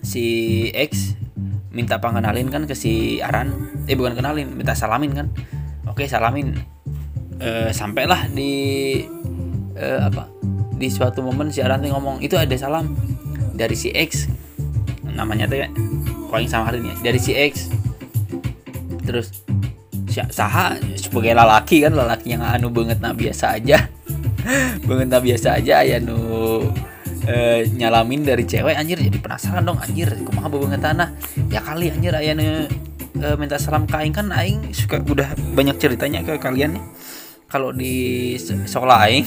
si 0.00 0.24
X 0.72 1.16
minta 1.76 2.00
pengenalin 2.00 2.48
kan 2.48 2.64
ke 2.64 2.72
si 2.72 3.20
Aran. 3.20 3.52
Eh 3.84 3.92
bukan 3.92 4.16
kenalin 4.16 4.48
minta 4.56 4.72
salamin 4.72 5.12
kan. 5.12 5.26
Oke 5.84 6.08
salamin. 6.08 6.56
Eh 7.36 7.68
sampailah 7.76 8.32
di 8.32 8.52
eh, 9.76 10.00
apa 10.00 10.32
di 10.80 10.88
suatu 10.88 11.20
momen 11.20 11.52
si 11.52 11.60
Aran 11.60 11.84
ngomong 11.84 12.24
itu 12.24 12.40
ada 12.40 12.56
salam 12.56 12.96
dari 13.52 13.76
si 13.76 13.92
X. 13.92 14.32
Namanya 15.04 15.44
tuh 15.44 15.68
paling 16.32 16.48
sama 16.48 16.72
hari 16.72 16.80
ini 16.80 16.96
ya 16.96 17.12
dari 17.12 17.20
si 17.20 17.36
X. 17.36 17.68
Terus 19.04 19.44
si 20.08 20.24
saha 20.32 20.80
sebagai 20.96 21.36
lelaki 21.36 21.84
kan 21.84 21.92
lelaki 21.92 22.32
yang 22.32 22.40
anu 22.40 22.72
banget 22.72 22.96
nah 23.04 23.12
biasa 23.12 23.60
aja. 23.60 23.92
Banget 24.88 25.10
nah 25.10 25.18
biasa 25.18 25.58
aja 25.58 25.82
ya 25.82 25.98
nu 25.98 26.62
eh, 27.26 27.66
nyalamin 27.74 28.22
dari 28.22 28.46
cewek 28.46 28.78
anjir 28.78 28.98
jadi 29.02 29.18
penasaran 29.18 29.66
dong 29.66 29.78
anjir 29.82 30.08
kumaha 30.22 30.48
banget 30.48 30.80
tanah? 30.82 31.08
Ya 31.50 31.60
kali 31.60 31.90
anjir 31.90 32.14
aya 32.14 32.32
nu 32.32 32.70
eh, 33.20 33.36
minta 33.36 33.58
salam 33.58 33.84
ke 33.84 33.98
aing 33.98 34.14
kan 34.14 34.30
aing 34.30 34.70
suka 34.70 35.02
udah 35.02 35.34
banyak 35.54 35.76
ceritanya 35.76 36.22
ke 36.22 36.38
kalian 36.38 36.78
nih. 36.78 36.84
Kalau 37.46 37.70
di 37.70 38.34
se- 38.38 38.66
sekolah 38.66 39.06
aing 39.10 39.26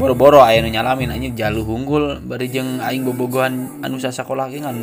boro-boro 0.00 0.40
aya 0.40 0.62
nyalamin 0.64 1.12
anjir 1.12 1.34
jalu 1.34 1.66
unggul 1.66 2.18
bari 2.22 2.48
jeung 2.48 2.80
aing 2.80 3.04
bobogohan 3.04 3.84
anu 3.84 4.00
sekolah 4.00 4.48
ge 4.48 4.62
ngan 4.62 4.78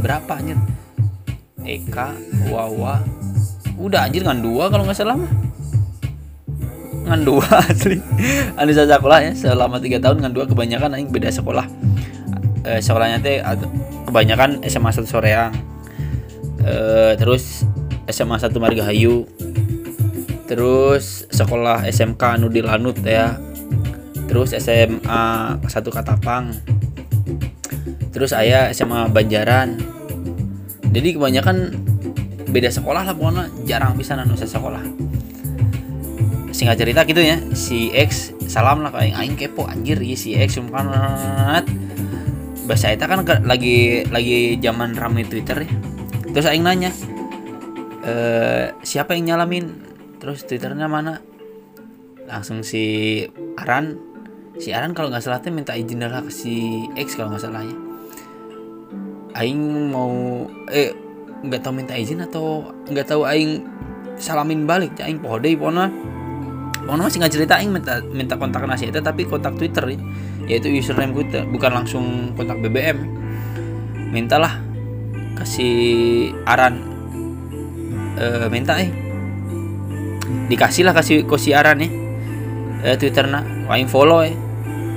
berapa 0.00 0.32
anjir? 0.38 0.58
Eka 1.68 2.16
Wawa 2.48 3.04
udah 3.78 4.08
anjir 4.08 4.24
ngan 4.24 4.42
dua 4.42 4.72
kalau 4.72 4.88
nggak 4.88 4.98
salah 4.98 5.14
mah 5.14 5.47
ngan 7.08 7.22
dua 7.24 7.46
asli. 7.70 7.98
Anu 8.54 8.70
sekolah 8.72 9.18
ya 9.24 9.32
selama 9.32 9.80
tiga 9.80 9.98
tahun 9.98 10.22
ngan 10.22 10.32
dua 10.32 10.44
kebanyakan 10.44 10.94
aing 10.96 11.10
beda 11.10 11.32
sekolah. 11.32 11.66
Eh, 12.68 12.80
sekolahnya 12.84 13.18
teh 13.24 13.40
kebanyakan 14.06 14.62
SMA 14.68 14.90
satu 14.92 15.08
Soreang. 15.08 15.52
Eh, 16.62 17.12
terus 17.16 17.64
SMA 18.08 18.36
satu 18.36 18.60
Margahayu. 18.60 19.24
Terus 20.48 21.28
sekolah 21.28 21.84
SMK 21.88 22.22
anu 22.40 22.48
di 22.52 22.60
Lanut 22.64 23.00
ya. 23.04 23.36
Terus 24.28 24.52
SMA 24.56 25.56
satu 25.68 25.88
Katapang. 25.88 26.52
Terus 28.12 28.32
ayah 28.36 28.68
SMA 28.72 29.08
Banjaran. 29.12 29.76
Jadi 30.88 31.08
kebanyakan 31.16 31.56
beda 32.48 32.72
sekolah 32.72 33.04
lah 33.04 33.12
pokoknya 33.12 33.44
jarang 33.68 33.92
bisa 33.92 34.16
nanu 34.16 34.32
sekolah 34.32 34.80
singkat 36.58 36.74
cerita 36.82 37.06
gitu 37.06 37.22
ya 37.22 37.38
si 37.54 37.94
X 37.94 38.34
salam 38.50 38.82
lah 38.82 38.90
kayak 38.90 39.14
aing 39.14 39.38
kepo 39.38 39.70
anjir 39.70 39.94
ya 40.02 40.18
si 40.18 40.34
X 40.34 40.58
sumpah 40.58 40.82
bahasa 42.66 42.90
itu 42.90 43.06
kan 43.06 43.22
lagi 43.46 44.02
lagi 44.10 44.58
zaman 44.58 44.98
ramai 44.98 45.22
Twitter 45.22 45.62
ya. 45.62 45.70
Terus 46.34 46.50
aing 46.50 46.66
nanya 46.66 46.90
e, 48.02 48.12
siapa 48.82 49.14
yang 49.14 49.32
nyalamin? 49.32 49.86
Terus 50.18 50.42
Twitternya 50.44 50.90
mana? 50.90 51.22
Langsung 52.26 52.66
si 52.66 53.22
Aran 53.54 53.96
si 54.58 54.74
Aran 54.74 54.92
kalau 54.98 55.14
nggak 55.14 55.22
salah 55.22 55.38
tuh 55.38 55.54
minta 55.54 55.78
izin 55.78 56.02
lah 56.02 56.26
ke 56.26 56.34
si 56.34 56.84
X 56.98 57.14
kalau 57.14 57.30
nggak 57.30 57.46
salahnya 57.46 57.78
Aing 59.38 59.94
mau 59.94 60.44
eh 60.74 60.90
nggak 61.46 61.62
tahu 61.62 61.72
minta 61.78 61.94
izin 61.94 62.26
atau 62.26 62.66
nggak 62.90 63.06
tahu 63.06 63.22
Aing 63.22 63.62
salamin 64.18 64.66
balik 64.66 64.98
Aing 64.98 65.22
pohode 65.22 65.46
pona 65.54 65.86
pona 66.88 67.04
masih 67.04 67.20
nggak 67.20 67.34
cerita 67.36 67.60
Aing 67.60 67.68
minta 67.68 68.00
minta 68.00 68.40
kontak 68.40 68.64
nasi 68.64 68.88
itu 68.88 69.04
tapi 69.04 69.28
kontak 69.28 69.60
Twitter 69.60 69.84
ya. 69.92 69.98
Yaitu 70.48 70.72
username 70.72 71.12
Twitter 71.12 71.44
bukan 71.44 71.84
langsung 71.84 72.32
kontak 72.32 72.56
BBM 72.64 73.04
mintalah 74.08 74.64
kasih 75.36 76.32
Aran. 76.48 76.80
Eh, 78.16 78.48
minta 78.48 78.80
eh. 78.80 78.88
Dikasih 80.48 80.88
lah 80.88 80.96
kasih 80.96 81.28
kosi 81.28 81.52
Aran 81.52 81.84
ya 81.84 81.88
eh, 82.82 82.96
Twitter 82.96 83.28
nah 83.28 83.44
Aing 83.68 83.86
follow 83.86 84.24
eh. 84.24 84.34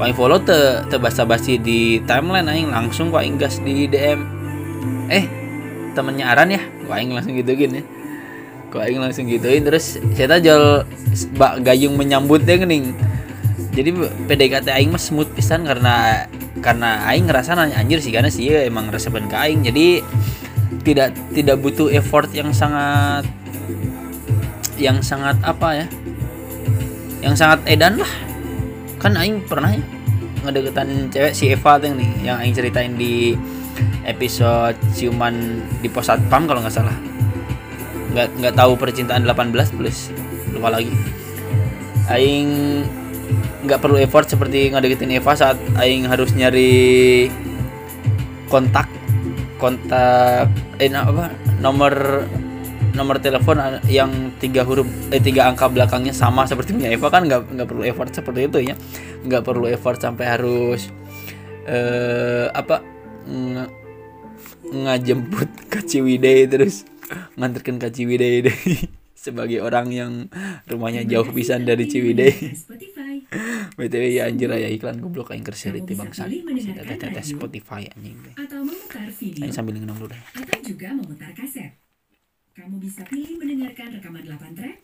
Aing 0.01 0.17
follow 0.17 0.41
te, 0.41 0.81
te 0.89 0.98
basa 0.98 1.27
basi 1.27 1.62
di 1.62 2.01
timeline 2.10 2.48
Aing 2.50 2.74
langsung 2.74 3.13
Aing 3.13 3.38
gas 3.38 3.62
di 3.62 3.86
DM 3.86 4.19
eh 5.12 5.25
temennya 5.93 6.31
Aran 6.33 6.50
ya? 6.55 6.62
Aing 6.89 7.13
langsung 7.13 7.36
gitu 7.38 7.53
gini 7.53 8.00
kok 8.71 8.79
Aing 8.79 9.03
langsung 9.03 9.27
gituin? 9.27 9.67
Terus 9.67 9.99
saya 10.15 10.39
jual 10.39 10.87
bak 11.35 11.61
gayung 11.67 11.99
menyambut 11.99 12.47
ya 12.47 12.55
kening 12.55 12.95
jadi 13.71 13.95
PDKT 14.27 14.67
Aing 14.67 14.91
mah 14.91 14.99
smooth 14.99 15.31
pisan 15.31 15.63
karena 15.63 16.27
karena 16.59 17.07
Aing 17.07 17.31
ngerasa 17.31 17.55
nanya 17.55 17.79
anjir 17.79 18.03
sih 18.03 18.11
karena 18.11 18.27
sih 18.27 18.51
ya 18.51 18.67
emang 18.67 18.91
resepan 18.91 19.31
ke 19.31 19.35
Aing. 19.35 19.63
Jadi 19.63 20.03
tidak 20.83 21.15
tidak 21.31 21.57
butuh 21.63 21.87
effort 21.95 22.27
yang 22.35 22.51
sangat 22.51 23.23
yang 24.75 24.99
sangat 24.99 25.39
apa 25.47 25.83
ya? 25.83 25.85
Yang 27.23 27.35
sangat 27.39 27.59
edan 27.63 28.03
lah. 28.03 28.11
Kan 28.99 29.15
Aing 29.15 29.39
pernah 29.47 29.71
ya 29.71 29.83
ngedeketan 30.41 31.13
cewek 31.13 31.33
si 31.37 31.53
Eva 31.53 31.79
tuh 31.79 31.95
nih 31.95 32.27
yang 32.27 32.43
Aing 32.43 32.51
ceritain 32.51 32.97
di 32.99 33.37
episode 34.03 34.75
ciuman 34.97 35.63
di 35.79 35.87
pos 35.87 36.09
satpam 36.09 36.49
kalau 36.49 36.65
nggak 36.65 36.73
salah 36.73 37.11
nggak 38.12 38.27
nggak 38.44 38.56
tahu 38.56 38.75
percintaan 38.75 39.24
18 39.24 39.77
plus 39.77 40.12
lupa 40.51 40.70
lagi. 40.75 40.91
Aing 42.12 42.84
nggak 43.63 43.80
perlu 43.80 43.98
effort 44.01 44.27
seperti 44.27 44.74
ngadeketin 44.74 45.15
Eva 45.15 45.38
saat 45.38 45.58
aing 45.77 46.10
harus 46.10 46.34
nyari 46.34 47.30
kontak 48.51 48.89
kontak 49.62 50.50
eh 50.82 50.89
apa 50.89 51.30
nomor 51.62 52.26
nomor 52.91 53.21
telepon 53.24 53.62
yang 53.88 54.36
tiga 54.41 54.67
huruf 54.67 54.89
eh 55.13 55.24
tiga 55.24 55.47
angka 55.47 55.71
belakangnya 55.71 56.12
sama 56.12 56.43
seperti 56.43 56.76
Mia 56.76 56.91
Eva 56.91 57.08
kan 57.08 57.24
nggak 57.24 57.56
nggak 57.56 57.67
perlu 57.69 57.84
effort 57.88 58.12
seperti 58.12 58.52
itu 58.52 58.60
ya. 58.74 58.76
Nggak 59.24 59.43
perlu 59.47 59.69
effort 59.71 60.02
sampai 60.02 60.26
harus 60.28 60.91
eh 61.63 62.50
apa 62.52 62.84
ngajemput 64.71 65.71
ke 65.71 65.80
Ciwidey 65.86 66.50
terus 66.50 66.90
nganterkan 67.36 67.78
ke 67.82 67.88
Ciwidey 67.91 68.45
deh 68.45 68.60
sebagai 69.26 69.62
orang 69.62 69.88
yang 69.93 70.12
rumahnya 70.65 71.06
jauh 71.06 71.30
pisan 71.30 71.63
dari 71.63 71.86
Ciwidey. 71.86 72.34
BTW 73.78 74.04
ya 74.12 74.28
anjir 74.28 74.52
ya 74.52 74.67
iklan 74.67 75.00
goblok 75.00 75.32
aing 75.32 75.45
kerja 75.45 75.71
di 75.71 75.95
bangsa. 75.95 76.28
Tetes 76.28 77.32
Spotify 77.32 77.88
anjing. 77.88 78.19
Atau 78.36 78.65
memutar 78.67 79.08
video. 79.08 79.41
Aing 79.47 79.56
sambil 79.56 79.80
ngenong 79.80 79.97
dulu 80.04 80.12
deh. 80.12 80.21
Atau 80.36 80.60
juga 80.65 80.91
memutar 80.91 81.32
kaset. 81.32 81.80
Kamu 82.52 82.84
bisa 82.84 83.08
pilih 83.08 83.39
mendengarkan 83.39 83.95
rekaman 83.95 84.28
8 84.28 84.60
track. 84.60 84.78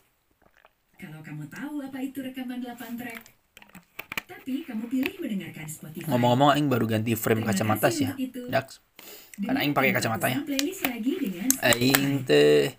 Kalau 0.97 1.19
kamu 1.19 1.43
tahu 1.51 1.75
apa 1.83 1.99
itu 1.99 2.23
rekaman 2.23 2.63
8 2.63 2.95
track. 2.95 3.21
Tapi 4.27 4.53
kamu 4.63 4.83
pilih 4.87 5.15
mendengarkan 5.19 5.67
Spotify. 5.67 6.07
Ngomong-ngomong 6.07 6.55
aing 6.55 6.71
baru 6.71 6.87
ganti 6.87 7.11
frame 7.19 7.43
kacamata 7.43 7.91
sih 7.91 8.07
ya. 8.07 8.15
Dax. 8.47 8.79
Karena 9.37 9.61
aing 9.61 9.73
pakai 9.77 9.93
kacamata 9.93 10.27
ya. 10.29 10.39
Aing 11.61 12.25
teh 12.25 12.73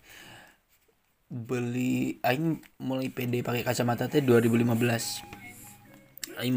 beli 1.29 2.19
aing 2.25 2.59
mulai 2.81 3.13
PD 3.13 3.45
pakai 3.47 3.63
kacamata 3.63 4.11
teh 4.11 4.25
2015. 4.25 5.23
Aing 6.43 6.55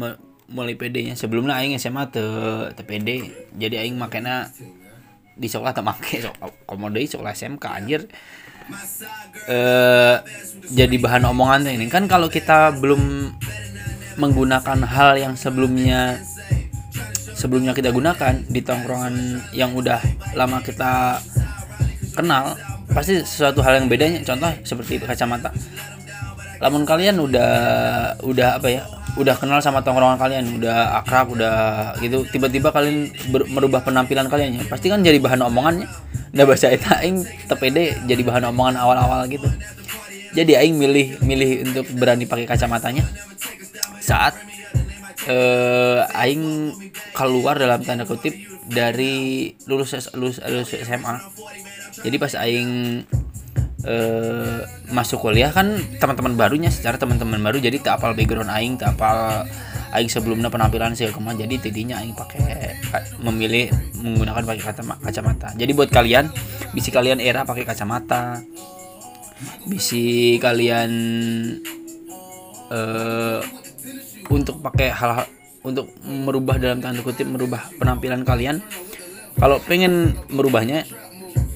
mulai 0.50 0.74
PD 0.74 1.06
nya 1.06 1.14
sebelumnya 1.14 1.54
aing 1.58 1.78
SMA 1.78 2.10
te 2.10 2.24
te 2.74 2.82
PD. 2.82 3.30
Jadi 3.54 3.78
aing 3.78 3.94
makanya 3.94 4.50
di 5.32 5.48
sekolah 5.48 5.72
tak 5.72 5.84
make 5.86 6.20
sok 6.20 6.36
komodai 6.68 7.08
sekolah 7.08 7.32
SMK 7.32 7.64
anjir 7.64 8.04
eh 9.48 10.16
jadi 10.70 10.96
bahan 11.00 11.24
omongan 11.32 11.66
ini 11.72 11.88
kan 11.88 12.04
kalau 12.06 12.28
kita 12.28 12.76
belum 12.78 13.32
menggunakan 14.20 14.84
hal 14.84 15.16
yang 15.16 15.34
sebelumnya 15.34 16.20
sebelumnya 17.42 17.74
kita 17.74 17.90
gunakan 17.90 18.38
di 18.46 18.62
tongkrongan 18.62 19.42
yang 19.50 19.74
udah 19.74 19.98
lama 20.38 20.62
kita 20.62 21.18
kenal 22.14 22.54
pasti 22.94 23.18
sesuatu 23.26 23.58
hal 23.66 23.82
yang 23.82 23.90
bedanya. 23.90 24.22
Contoh 24.22 24.54
seperti 24.62 25.02
kacamata. 25.02 25.50
Namun 26.62 26.86
kalian 26.86 27.18
udah 27.18 27.50
udah 28.22 28.62
apa 28.62 28.68
ya 28.70 28.86
udah 29.18 29.34
kenal 29.34 29.58
sama 29.58 29.82
tongkrongan 29.82 30.16
kalian 30.16 30.62
udah 30.62 31.02
akrab 31.02 31.34
udah 31.34 31.54
gitu 31.98 32.22
tiba-tiba 32.30 32.70
kalian 32.70 33.10
merubah 33.50 33.82
penampilan 33.82 34.30
kalian 34.30 34.56
ya 34.56 34.62
pasti 34.70 34.86
kan 34.86 35.02
jadi 35.02 35.18
bahan 35.18 35.42
omongannya. 35.42 35.90
Nah 36.32 36.44
bahasa 36.46 36.70
itu 36.70 36.86
aing 36.86 37.26
tepede 37.50 37.98
jadi 38.06 38.22
bahan 38.22 38.54
omongan 38.54 38.78
awal-awal 38.78 39.26
gitu. 39.26 39.50
Jadi 40.32 40.54
aing 40.54 40.78
milih 40.78 41.18
milih 41.26 41.50
untuk 41.66 41.86
berani 41.98 42.24
pakai 42.24 42.46
kacamatanya. 42.46 43.02
Saat 43.98 44.38
eh, 45.28 46.00
aing 46.22 46.74
keluar 47.12 47.58
dalam 47.58 47.82
tanda 47.84 48.08
kutip 48.08 48.34
dari 48.66 49.50
lulus 49.66 49.94
lulus, 50.14 50.38
lulus 50.42 50.70
SMA 50.72 51.14
jadi 52.02 52.16
pas 52.18 52.32
aing 52.38 53.04
uh, 53.86 54.58
masuk 54.90 55.22
kuliah 55.22 55.50
kan 55.52 55.78
teman-teman 55.98 56.34
barunya 56.34 56.70
secara 56.72 56.98
teman-teman 56.98 57.38
baru 57.42 57.58
jadi 57.62 57.76
tak 57.78 58.00
apal 58.00 58.16
background 58.16 58.50
aing 58.50 58.74
tak 58.78 58.96
apal 58.96 59.46
aing 59.92 60.08
sebelumnya 60.08 60.48
penampilan 60.48 60.96
saya 60.96 61.12
ke 61.12 61.20
mana 61.20 61.36
jadi 61.36 61.60
tidinya 61.60 62.00
aing 62.00 62.16
pakai 62.16 62.80
memilih 63.20 63.68
menggunakan 64.00 64.42
pakai 64.44 64.62
kacamata. 65.04 65.48
Jadi 65.56 65.72
buat 65.76 65.92
kalian 65.92 66.32
bisi 66.72 66.88
kalian 66.88 67.20
era 67.20 67.44
pakai 67.44 67.68
kacamata. 67.68 68.40
Bisi 69.68 70.38
kalian 70.40 70.90
uh, 72.72 73.40
untuk 74.28 74.62
pakai 74.62 74.92
hal-hal 74.92 75.26
untuk 75.62 75.90
merubah 76.02 76.58
dalam 76.58 76.82
tanda 76.82 77.02
kutip 77.02 77.26
merubah 77.26 77.70
penampilan 77.78 78.26
kalian. 78.26 78.62
Kalau 79.38 79.62
pengen 79.64 80.12
merubahnya 80.28 80.84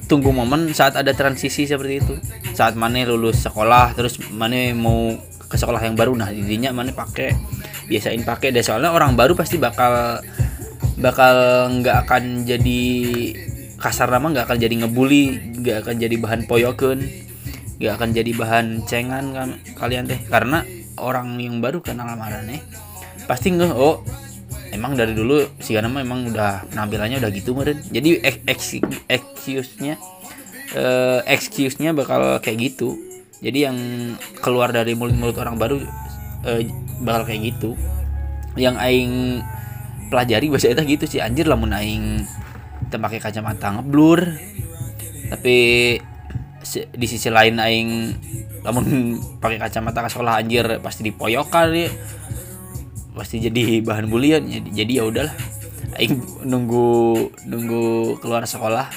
tunggu 0.07 0.31
momen 0.31 0.73
saat 0.73 0.95
ada 0.97 1.13
transisi 1.13 1.67
seperti 1.67 1.95
itu. 2.01 2.15
Saat 2.55 2.79
mana 2.79 3.03
lulus 3.05 3.45
sekolah 3.45 3.93
terus 3.93 4.17
mana 4.33 4.73
mau 4.73 5.13
ke 5.47 5.57
sekolah 5.59 5.83
yang 5.83 5.99
baru. 5.99 6.15
Nah 6.17 6.31
intinya 6.33 6.73
mana 6.73 6.95
pakai 6.95 7.35
biasain 7.91 8.23
pakai 8.23 8.55
deh. 8.55 8.65
Soalnya 8.65 8.95
orang 8.95 9.19
baru 9.19 9.35
pasti 9.37 9.59
bakal 9.59 10.23
bakal 10.97 11.69
nggak 11.83 12.09
akan 12.09 12.49
jadi 12.49 12.83
kasar 13.77 14.09
nama 14.09 14.33
nggak 14.33 14.47
akan 14.49 14.59
jadi 14.59 14.75
ngebully 14.81 15.25
nggak 15.61 15.77
akan 15.85 15.95
jadi 16.01 16.17
bahan 16.17 16.41
poyoken 16.49 17.05
nggak 17.77 17.93
akan 17.93 18.11
jadi 18.17 18.31
bahan 18.33 18.67
cengan 18.89 19.25
kan 19.37 19.49
kalian 19.77 20.09
deh 20.09 20.17
karena 20.33 20.65
orang 20.97 21.37
yang 21.41 21.61
baru 21.61 21.81
kenal 21.85 22.09
marane 22.17 22.65
pasti 23.27 23.53
nggak 23.53 23.75
oh 23.75 24.05
emang 24.77 24.93
dari 24.99 25.17
dulu 25.17 25.41
si 25.63 25.73
Gana 25.73 25.89
emang 25.89 26.29
udah 26.29 26.69
penampilannya 26.69 27.23
udah 27.23 27.31
gitu 27.33 27.57
meren. 27.57 27.81
Jadi 27.89 28.21
excuse-nya 29.09 29.97
uh, 30.77 31.21
excuse-nya 31.25 31.97
bakal 31.97 32.39
kayak 32.45 32.75
gitu. 32.75 32.99
Jadi 33.41 33.59
yang 33.69 33.79
keluar 34.41 34.73
dari 34.73 34.97
mulut-mulut 34.97 35.37
orang 35.41 35.57
baru 35.61 35.77
uh, 36.45 36.61
bakal 37.05 37.33
kayak 37.33 37.57
gitu. 37.57 37.77
Yang 38.57 38.77
aing 38.81 39.15
pelajari 40.09 40.47
bahasa 40.49 40.73
itu 40.73 40.83
gitu 40.97 41.05
sih 41.09 41.21
anjir 41.21 41.51
lah 41.51 41.59
aing 41.59 42.25
pakai 42.91 43.21
kacamata 43.21 43.77
ngeblur. 43.77 44.25
Tapi 45.27 45.57
di 46.75 47.07
sisi 47.07 47.31
lain 47.31 47.63
aing 47.63 47.91
namun 48.67 49.15
pakai 49.39 49.63
kacamata 49.63 50.03
ke 50.03 50.11
sekolah 50.11 50.43
anjir 50.43 50.67
pasti 50.83 51.07
dipoyokan 51.07 51.71
ya 51.71 51.91
pasti 53.17 53.41
jadi 53.41 53.81
bahan 53.81 54.13
bulian 54.13 54.45
jadi 54.45 54.69
jadi 54.85 54.93
ya 55.01 55.05
udahlah. 55.09 55.37
Aing 55.97 56.21
nunggu 56.45 56.89
nunggu 57.49 58.21
keluar 58.21 58.45
sekolah 58.45 58.93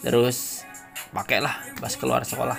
terus 0.00 0.64
pakai 1.12 1.44
lah 1.44 1.52
pas 1.76 1.92
keluar 1.92 2.24
sekolah. 2.24 2.56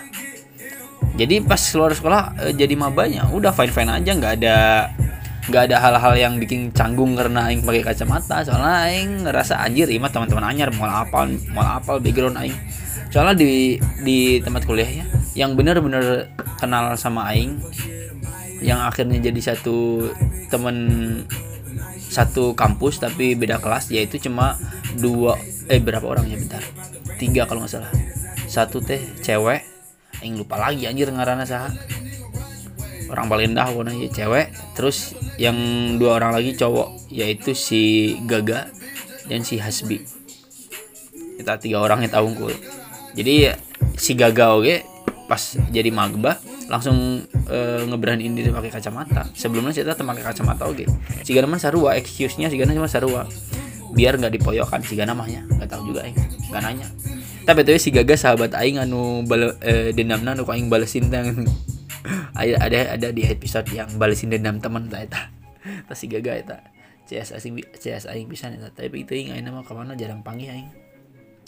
Jadi 1.15 1.41
pas 1.41 1.57
keluar 1.57 1.95
sekolah 1.95 2.37
eh, 2.45 2.53
jadi 2.53 2.77
mabanya 2.77 3.25
udah 3.33 3.55
fine 3.55 3.73
fine 3.73 3.89
aja 3.89 4.11
nggak 4.13 4.33
ada 4.43 4.57
nggak 5.49 5.61
ada 5.71 5.77
hal-hal 5.81 6.13
yang 6.17 6.33
bikin 6.37 6.69
canggung 6.75 7.17
karena 7.17 7.49
aing 7.49 7.65
pakai 7.65 7.81
kacamata. 7.81 8.45
Soalnya 8.45 8.75
aing 8.85 9.25
ngerasa 9.25 9.57
anjir 9.65 9.89
imah 9.89 10.13
teman-teman 10.13 10.45
anyar 10.45 10.69
mau 10.77 10.85
apa 10.85 11.25
mau 11.49 11.65
apa 11.65 11.97
background 11.97 12.37
aing 12.37 12.53
soalnya 13.15 13.39
di 13.39 13.79
di 14.03 14.43
tempat 14.43 14.67
kuliahnya 14.67 15.07
yang 15.39 15.55
bener-bener 15.55 16.35
kenal 16.59 16.91
sama 16.99 17.31
aing 17.31 17.63
yang 18.59 18.83
akhirnya 18.83 19.23
jadi 19.23 19.55
satu 19.55 20.11
temen 20.51 20.75
satu 22.11 22.51
kampus 22.59 22.99
tapi 22.99 23.39
beda 23.39 23.63
kelas 23.63 23.87
yaitu 23.87 24.19
cuma 24.19 24.59
dua 24.99 25.39
eh 25.71 25.79
berapa 25.79 26.03
orang 26.03 26.27
ya 26.27 26.35
bentar. 26.35 26.63
Tiga 27.15 27.47
kalau 27.47 27.63
nggak 27.63 27.71
salah. 27.71 27.91
Satu 28.51 28.83
teh 28.83 28.99
cewek 29.23 29.63
yang 30.19 30.35
lupa 30.35 30.59
lagi 30.59 30.83
anjir 30.87 31.07
ngarana 31.07 31.47
sah 31.47 31.71
orang 33.11 33.27
paling 33.31 33.55
dah 33.55 33.71
ya 33.71 34.09
cewek. 34.11 34.51
Terus 34.75 35.15
yang 35.39 35.55
dua 35.99 36.19
orang 36.19 36.35
lagi 36.35 36.55
cowok 36.55 37.11
yaitu 37.11 37.55
si 37.55 38.15
Gaga 38.27 38.67
dan 39.31 39.47
si 39.47 39.55
Hasbi. 39.55 40.03
Kita 41.39 41.59
tiga 41.59 41.83
orang 41.83 42.03
yang 42.03 42.11
tahu 42.11 42.31
jadi 43.15 43.55
si 43.95 44.13
Gaga 44.13 44.53
oke 44.55 44.83
pas 45.25 45.41
jadi 45.73 45.89
magba 45.89 46.37
langsung 46.69 47.25
e, 47.25 47.57
ngeberaniin 47.89 48.33
diri 48.37 48.53
pakai 48.53 48.69
kacamata. 48.69 49.25
Sebelumnya 49.33 49.73
saya 49.73 49.89
tetap 49.89 50.05
pakai 50.05 50.21
kacamata 50.21 50.69
oke. 50.69 50.85
Si 51.25 51.33
Gana 51.33 51.49
mah 51.49 51.57
sarua 51.57 51.97
excuse 51.97 52.37
nya 52.37 52.51
si 52.53 52.61
Gana 52.61 52.77
cuma 52.77 52.85
sarua. 52.85 53.25
Biar 53.95 54.21
nggak 54.21 54.37
dipoyokan 54.37 54.85
si 54.85 54.93
Gana 54.93 55.17
mahnya 55.17 55.47
nggak 55.47 55.69
tahu 55.71 55.89
juga 55.89 56.05
aing 56.05 56.17
nggak 56.51 56.61
nanya 56.61 56.87
tapi 57.45 57.61
tuh 57.61 57.77
si 57.77 57.93
Gaga 57.93 58.17
sahabat 58.17 58.57
aing 58.57 58.81
anu 58.81 59.21
bal 59.21 59.53
e, 59.61 59.93
dendamna 59.93 60.33
anu 60.33 60.49
aing 60.49 60.65
balesin 60.65 61.13
tang 61.13 61.29
ada 62.41 62.57
ada 62.57 62.79
ada 62.97 63.07
di 63.13 63.21
episode 63.21 63.69
yang 63.69 63.85
balesin 64.01 64.33
dendam 64.33 64.57
teman 64.57 64.89
tak 64.89 65.09
eta. 65.09 65.21
Tas 65.85 65.97
si 66.01 66.09
Gaga 66.09 66.33
eta. 66.33 66.57
CS 67.05 67.37
aing 67.37 67.61
CS 67.77 68.09
aing 68.09 68.25
bisa 68.25 68.49
nih 68.49 68.57
tapi 68.73 69.05
itu 69.05 69.13
aing 69.13 69.45
mah 69.45 69.61
ke 69.61 69.73
mana 69.77 69.93
jarang 69.93 70.25
panggil 70.25 70.49
aing 70.57 70.84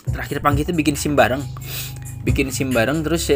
terakhir 0.10 0.39
panggil 0.39 0.67
itu 0.67 0.74
bikin 0.74 0.96
sim 0.96 1.13
bareng. 1.13 1.43
Bikin 2.24 2.52
sim 2.52 2.76
bareng 2.76 3.04
terus 3.06 3.32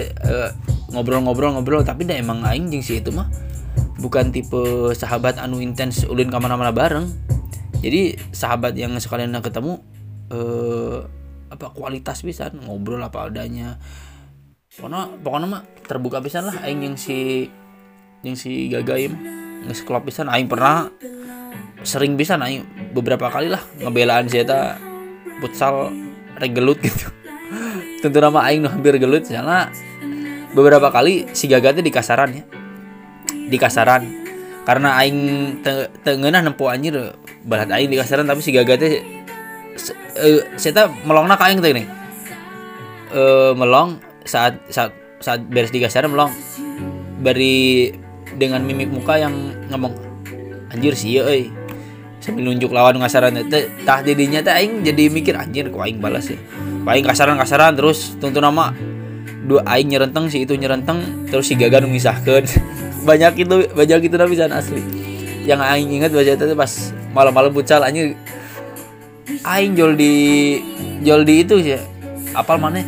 ngobrol-ngobrol-ngobrol 0.92 1.88
tapi 1.88 2.04
dah 2.04 2.20
emang 2.20 2.44
aing 2.44 2.68
jeng 2.68 2.84
si 2.84 3.00
itu 3.00 3.16
mah 3.16 3.32
bukan 4.02 4.34
tipe 4.34 4.92
sahabat 4.92 5.40
anu 5.40 5.64
intens 5.64 6.04
ulin 6.04 6.28
ke 6.28 6.38
mana-mana 6.40 6.76
bareng. 6.76 7.08
Jadi 7.82 8.20
sahabat 8.36 8.78
yang 8.78 8.94
sekalian 9.02 9.34
ketemu 9.42 9.82
uh, 10.30 11.08
apa 11.52 11.72
kualitas 11.74 12.22
bisa 12.22 12.52
ngobrol 12.52 13.02
apa 13.02 13.32
adanya. 13.32 13.80
Pokoknya 14.72 15.20
pokoknya 15.20 15.48
mah 15.48 15.62
terbuka 15.88 16.20
bisa 16.24 16.40
lah. 16.44 16.62
Aing 16.64 16.84
yang 16.84 16.96
si 17.00 17.50
yang 18.22 18.38
si 18.38 18.70
gagaim 18.70 19.18
nggak 19.66 19.78
sekelop 19.78 20.06
bisa 20.06 20.26
aing 20.26 20.50
pernah 20.50 20.90
sering 21.82 22.18
bisa 22.18 22.38
aing 22.38 22.94
beberapa 22.94 23.30
kali 23.30 23.50
lah 23.50 23.62
ngebelaan 23.82 24.30
si 24.30 24.42
eta 24.42 24.78
futsal 25.42 25.90
regelut 26.42 26.82
gitu. 26.82 27.08
Tentu 28.02 28.18
nama 28.18 28.50
aing 28.50 28.66
hampir 28.66 28.98
gelut 28.98 29.30
karena 29.30 29.70
beberapa 30.58 30.90
kali 30.90 31.30
si 31.38 31.46
gagatnya 31.46 31.86
di 31.86 31.94
kasaran 31.94 32.30
ya. 32.34 32.44
Di 33.30 33.58
kasaran. 33.62 34.04
Karena 34.66 34.98
aing 34.98 35.18
te 35.62 35.94
tengenah 36.02 36.42
nempo 36.42 36.66
anjir 36.66 37.14
balat 37.46 37.70
aing 37.70 37.94
di 37.94 37.98
kasaran 38.02 38.26
tapi 38.26 38.42
si 38.42 38.50
gagatnya 38.50 39.06
uh, 40.18 40.42
saya 40.58 40.90
melongna 41.06 41.38
ka 41.38 41.54
aing 41.54 41.62
teh 41.62 41.72
nih. 41.78 41.88
Uh, 43.14 43.54
melong 43.54 44.02
saat 44.26 44.58
saat 44.74 44.96
saat 45.22 45.46
beres 45.46 45.70
di 45.70 45.78
kasaran 45.78 46.10
melong. 46.10 46.34
Beri 47.22 47.94
dengan 48.34 48.66
mimik 48.66 48.90
muka 48.90 49.22
yang 49.22 49.54
ngomong 49.70 49.94
anjir 50.74 50.96
sih 50.98 51.20
euy 51.20 51.52
sambil 52.22 52.48
nunjuk 52.48 52.70
lawan 52.70 53.02
ngasaran 53.02 53.34
tah 53.84 54.00
didinya 54.06 54.46
teh 54.46 54.54
aing 54.54 54.86
jadi 54.86 55.10
mikir 55.10 55.34
anjir 55.36 55.68
kok 55.74 55.82
aing 55.82 55.98
balas 55.98 56.30
ya 56.30 56.38
paling 56.86 57.04
kasaran 57.04 57.36
kasaran 57.36 57.74
terus 57.74 58.16
tentu 58.22 58.38
nama 58.38 58.72
dua 59.46 59.66
aing 59.66 59.90
nyerenteng 59.90 60.30
si 60.30 60.46
itu 60.46 60.54
nyerenteng 60.54 61.28
terus 61.28 61.50
si 61.50 61.58
gagan 61.58 61.90
memisahkan 61.90 62.46
banyak 63.02 63.34
itu 63.46 63.56
banyak 63.74 64.00
itu 64.08 64.16
nabi 64.16 64.36
asli. 64.38 64.82
Yang 65.42 65.62
aing 65.66 65.90
ingat 65.90 66.12
baca 66.14 66.32
itu 66.38 66.54
pas 66.54 66.72
malam-malam 67.12 67.52
bucal 67.52 67.82
aing 67.82 68.14
aing 69.42 69.72
jol 69.74 69.98
di 69.98 70.14
jol 71.02 71.26
di 71.26 71.42
itu 71.42 71.58
sih 71.66 71.82
apal 72.38 72.62
mana 72.62 72.80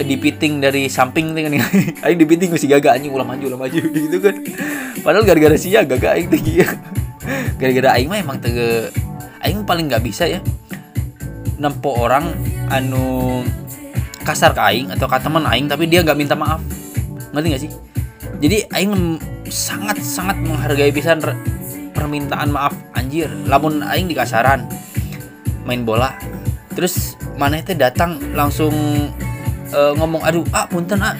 di 0.00 0.16
piting 0.18 0.58
dari 0.58 0.90
samping 0.90 1.34
tuh 1.34 1.44
kan. 1.44 1.52
Aing 2.08 2.16
di 2.16 2.24
piting 2.24 2.54
si 2.56 2.70
gaga 2.70 2.96
anjing 2.96 3.12
ulah 3.12 3.26
maju 3.26 3.44
ulah 3.52 3.60
maju 3.60 3.80
gitu 3.94 4.16
kan. 4.22 4.34
Padahal 5.04 5.26
gara-gara 5.28 5.56
sih 5.60 5.74
ya 5.74 5.84
gaga 5.84 6.16
aing 6.16 6.30
tinggi 6.30 6.64
gara-gara 7.60 8.00
aing 8.00 8.08
mah 8.08 8.18
emang 8.20 8.38
tege 8.40 8.88
aing 9.44 9.64
paling 9.64 9.88
nggak 9.88 10.04
bisa 10.04 10.24
ya 10.24 10.40
nempo 11.60 11.92
orang 11.92 12.32
anu 12.72 13.44
kasar 14.24 14.56
ke 14.56 14.62
aing 14.64 14.88
atau 14.92 15.04
ke 15.04 15.16
teman 15.20 15.44
aing 15.44 15.68
tapi 15.68 15.84
dia 15.84 16.00
nggak 16.00 16.16
minta 16.16 16.32
maaf. 16.32 16.60
Ngerti 17.30 17.46
gak 17.52 17.62
sih? 17.62 17.70
Jadi 18.40 18.56
aing 18.72 19.20
sangat 19.52 20.00
sangat 20.00 20.40
menghargai 20.40 20.88
pisan 20.88 21.20
permintaan 21.92 22.48
maaf 22.48 22.72
anjir. 22.96 23.28
Lamun 23.44 23.84
aing 23.84 24.08
di 24.08 24.16
kasaran 24.16 24.64
main 25.68 25.84
bola 25.84 26.16
terus 26.72 27.20
mana 27.36 27.60
itu 27.60 27.76
datang 27.76 28.16
langsung 28.32 28.72
uh, 29.76 29.92
ngomong 30.00 30.24
aduh 30.24 30.46
ah 30.56 30.64
punten 30.64 31.04
ah 31.04 31.12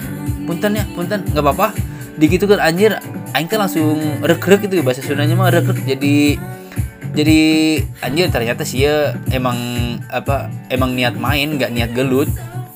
punten 0.49 0.73
ya 0.73 0.85
punten. 0.97 1.21
Nggak 1.29 1.43
apa-apa. 1.45 1.67
Digitu 2.17 2.49
kan 2.49 2.61
anjir 2.61 2.97
aing 3.35 3.47
tuh 3.47 3.59
langsung 3.59 3.97
rek-rek 4.23 4.67
itu 4.67 4.83
bahasa 4.83 5.03
Sundanya 5.03 5.35
mah 5.35 5.51
rek-rek. 5.51 5.83
Jadi 5.87 6.35
jadi 7.11 7.39
anjir 7.99 8.31
ternyata 8.31 8.63
sih 8.63 8.87
ya 8.87 9.15
emang 9.35 9.59
apa 10.07 10.47
emang 10.71 10.95
niat 10.95 11.15
main 11.19 11.55
nggak 11.59 11.71
niat 11.71 11.91
gelut. 11.91 12.31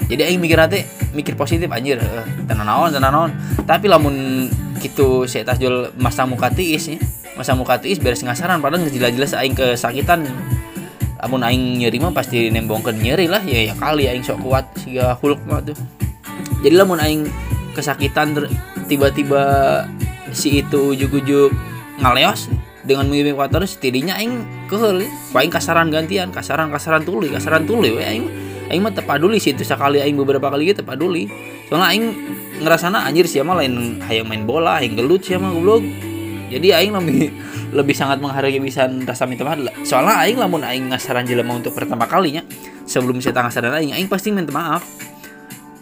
Jadi 0.05 0.21
aing 0.21 0.39
mikir 0.39 0.59
nanti 0.59 0.85
mikir 1.15 1.33
positif 1.33 1.65
anjir 1.71 1.97
uh, 1.97 2.27
tenan 2.45 2.67
naon 2.67 2.93
tenan 2.93 3.09
naon 3.09 3.31
tapi 3.65 3.89
lamun 3.89 4.45
gitu 4.83 5.25
saya 5.25 5.47
tas 5.47 5.57
jual 5.57 5.95
masa 5.97 6.27
muka 6.27 6.51
tiis 6.51 6.91
ya 6.91 6.99
masa 7.39 7.57
muka 7.57 7.81
tiis 7.81 7.97
beres 7.97 8.21
ngasaran 8.21 8.61
padahal 8.61 8.85
jelas-jelas 8.87 9.33
aing 9.33 9.55
kesakitan. 9.57 10.27
Namun 11.25 11.41
aing 11.41 11.81
nyeri 11.81 11.97
mah 11.97 12.13
pasti 12.13 12.53
nembongkan 12.53 13.01
nyeri 13.01 13.25
lah 13.25 13.41
ya 13.41 13.71
ya 13.71 13.73
kali 13.73 14.05
aing 14.05 14.21
sok 14.21 14.45
kuat 14.45 14.65
sehingga 14.77 15.17
hulk 15.17 15.41
mah 15.49 15.63
tuh. 15.65 15.73
Jadi 16.61 16.75
lamun 16.77 17.01
aing 17.01 17.25
kesakitan 17.73 18.37
tiba-tiba 18.85 19.41
si 20.35 20.59
itu 20.59 20.93
ujuk-ujuk 20.93 21.55
ngaleos 22.03 22.51
dengan 22.83 23.07
mimik 23.07 23.39
water 23.39 23.63
setidaknya 23.65 24.19
aing 24.19 24.43
kehel 24.67 25.01
aing 25.33 25.51
kasaran 25.51 25.89
gantian 25.89 26.29
kasaran 26.29 26.69
kasaran 26.69 27.01
tuli 27.01 27.31
kasaran 27.31 27.63
tuli 27.65 27.95
we 27.95 28.03
aing 28.03 28.27
aing 28.69 28.81
mah 28.81 28.93
tepaduli 28.93 29.37
sih 29.37 29.53
itu 29.53 29.65
sekali 29.65 30.01
aing 30.01 30.17
beberapa 30.17 30.49
kali 30.49 30.73
gitu 30.73 30.81
tepaduli. 30.81 31.29
Soalnya 31.69 31.87
aing 31.93 32.05
ngerasana 32.61 33.05
anjir 33.05 33.25
siapa 33.29 33.53
lain 33.57 34.01
hayang 34.05 34.25
main 34.29 34.43
bola 34.45 34.81
aing 34.81 34.97
gelut 34.97 35.21
siapa 35.21 35.49
goblok. 35.49 35.85
Jadi 36.49 36.67
aing 36.73 36.93
lebih 36.93 37.33
lebih 37.73 37.95
sangat 37.97 38.21
menghargai 38.21 38.61
bisa 38.61 38.85
rasa 39.05 39.25
minta 39.25 39.45
maaf. 39.45 39.61
Soalnya 39.85 40.21
aing 40.25 40.37
lamun 40.37 40.61
aing 40.65 40.93
ngasaran 40.93 41.25
jelema 41.25 41.57
untuk 41.57 41.73
pertama 41.73 42.09
kalinya 42.09 42.41
sebelum 42.85 43.21
saya 43.21 43.37
ngasaran 43.37 43.73
aing 43.81 43.93
aing 43.97 44.09
pasti 44.09 44.33
minta 44.33 44.53
maaf 44.53 44.85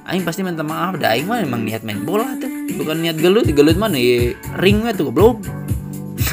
aing 0.10 0.24
pasti 0.28 0.42
minta 0.44 0.64
maaf 0.66 1.00
dah. 1.00 1.16
Aing 1.16 1.28
mah 1.28 1.44
emang 1.44 1.64
niat 1.64 1.86
main 1.86 2.04
bola 2.04 2.36
tuh. 2.40 2.52
Bukan 2.76 3.04
niat 3.04 3.20
gelut 3.20 3.48
gelut 3.50 3.78
mana 3.78 3.96
ya 3.96 4.36
ringnya 4.60 4.92
tuh 4.96 5.12
goblok. 5.12 5.44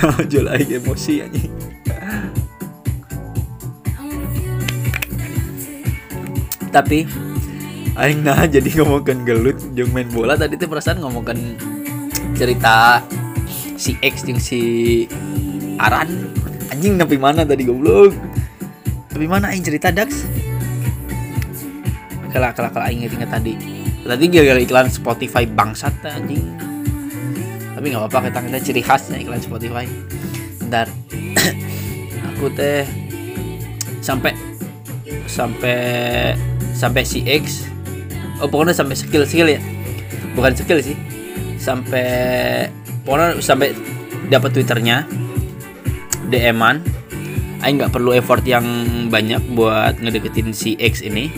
Jual 0.30 0.48
aing 0.48 0.80
emosi 0.80 1.26
aja 1.26 1.40
tapi 6.70 7.04
aing 7.98 8.22
nah 8.22 8.46
jadi 8.46 8.70
ngomongkan 8.80 9.26
gelut 9.26 9.58
jeng 9.74 9.90
main 9.90 10.06
bola 10.08 10.38
tadi 10.38 10.54
tuh 10.56 10.70
perasaan 10.70 11.02
ngomongkan 11.02 11.58
cerita 12.38 13.04
si 13.76 13.98
X 14.00 14.24
yang 14.24 14.40
si 14.40 14.60
Aran. 15.76 16.30
Anjing 16.70 16.96
tapi 16.96 17.18
mana 17.18 17.42
tadi 17.42 17.66
goblok? 17.66 18.14
Tapi 19.10 19.26
mana 19.26 19.50
aing 19.50 19.66
cerita 19.66 19.90
Dax 19.90 20.24
kalau 22.30 22.50
kalau 22.54 22.70
kalau 22.70 22.86
aing 22.86 23.04
inget 23.06 23.30
tadi. 23.30 23.54
Tadi 24.00 24.24
gara-gara 24.32 24.60
iklan 24.62 24.88
Spotify 24.90 25.44
bangsat 25.46 25.94
anjing. 26.06 26.42
Tapi 27.76 27.86
nggak 27.92 28.10
apa-apa 28.10 28.30
kita 28.30 28.38
kita 28.48 28.58
ciri 28.64 28.82
khasnya 28.82 29.18
iklan 29.20 29.42
Spotify. 29.42 29.86
Ntar. 30.66 30.88
Aku 32.34 32.48
teh 32.54 32.88
sampai 34.00 34.32
sampai 35.28 35.78
sampai 36.72 37.02
si 37.04 37.22
X. 37.26 37.68
Oh 38.40 38.48
pokoknya 38.48 38.72
sampai 38.72 38.96
skill 38.96 39.28
skill 39.28 39.50
ya. 39.50 39.60
Bukan 40.32 40.56
skill 40.56 40.80
sih. 40.80 40.96
Sampai 41.60 42.66
pokoknya 43.04 43.38
sampai 43.44 43.76
dapat 44.32 44.50
twitternya. 44.56 45.06
DM-an 46.30 47.00
Aing 47.60 47.76
nggak 47.76 47.92
perlu 47.92 48.16
effort 48.16 48.40
yang 48.48 48.64
banyak 49.12 49.52
buat 49.52 50.00
ngedeketin 50.00 50.56
si 50.56 50.80
X 50.80 51.04
ini 51.04 51.28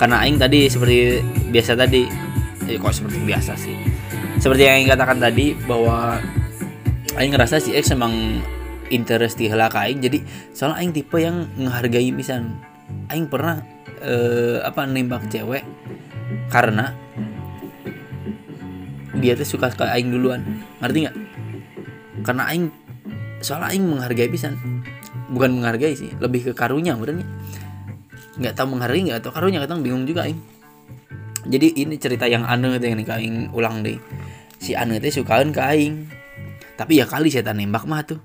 karena 0.00 0.24
Aing 0.24 0.40
tadi 0.40 0.64
seperti 0.64 1.20
biasa 1.52 1.76
tadi 1.76 2.08
eh, 2.64 2.80
kok 2.80 2.96
seperti 2.96 3.20
biasa 3.20 3.52
sih? 3.52 3.76
Seperti 4.40 4.64
yang 4.64 4.80
Aing 4.80 4.88
katakan 4.88 5.20
tadi 5.20 5.52
bahwa 5.68 6.16
Aing 7.20 7.36
ngerasa 7.36 7.60
si 7.60 7.76
X 7.76 7.92
emang 7.92 8.40
interest 8.88 9.36
di 9.36 9.52
helak 9.52 9.76
Aing. 9.76 10.00
Jadi 10.00 10.24
soalnya 10.56 10.80
Aing 10.80 10.96
tipe 10.96 11.20
yang 11.20 11.44
menghargai 11.60 12.08
pisan. 12.16 12.56
Aing 13.12 13.28
pernah 13.28 13.60
eh, 14.00 14.64
apa 14.64 14.88
nembak 14.88 15.28
cewek 15.28 15.68
karena 16.48 16.96
dia 19.20 19.36
tuh 19.36 19.44
suka 19.44 19.68
ke 19.68 19.84
Aing 19.84 20.08
duluan. 20.08 20.64
Ngerti 20.80 20.98
nggak? 21.04 21.16
Karena 22.24 22.48
Aing 22.48 22.72
soalnya 23.44 23.68
Aing 23.68 23.84
menghargai 23.84 24.32
pisan. 24.32 24.56
Bukan 25.28 25.60
menghargai 25.60 25.92
sih 25.92 26.08
lebih 26.16 26.50
ke 26.50 26.52
karunya 26.56 26.96
benernya 26.96 27.28
nggak 28.38 28.54
tahu 28.54 28.76
menghargai 28.76 29.02
nggak 29.02 29.26
tahu 29.26 29.32
karunya 29.34 29.58
kadang 29.58 29.82
bingung 29.82 30.06
juga 30.06 30.28
Aing. 30.28 30.38
Jadi 31.50 31.72
ini 31.82 31.96
cerita 31.96 32.28
yang 32.28 32.44
aneh 32.44 32.76
tuh 32.78 32.88
yang 32.92 33.00
Aing 33.02 33.36
ulang 33.50 33.82
deh. 33.82 33.96
Si 34.60 34.76
aneh 34.76 35.00
teh 35.00 35.10
sukaan 35.10 35.50
ke 35.50 35.58
Aing. 35.58 36.06
Tapi 36.76 37.00
ya 37.00 37.08
kali 37.08 37.32
saya 37.32 37.50
nembak 37.50 37.88
mah 37.88 38.04
tuh. 38.04 38.20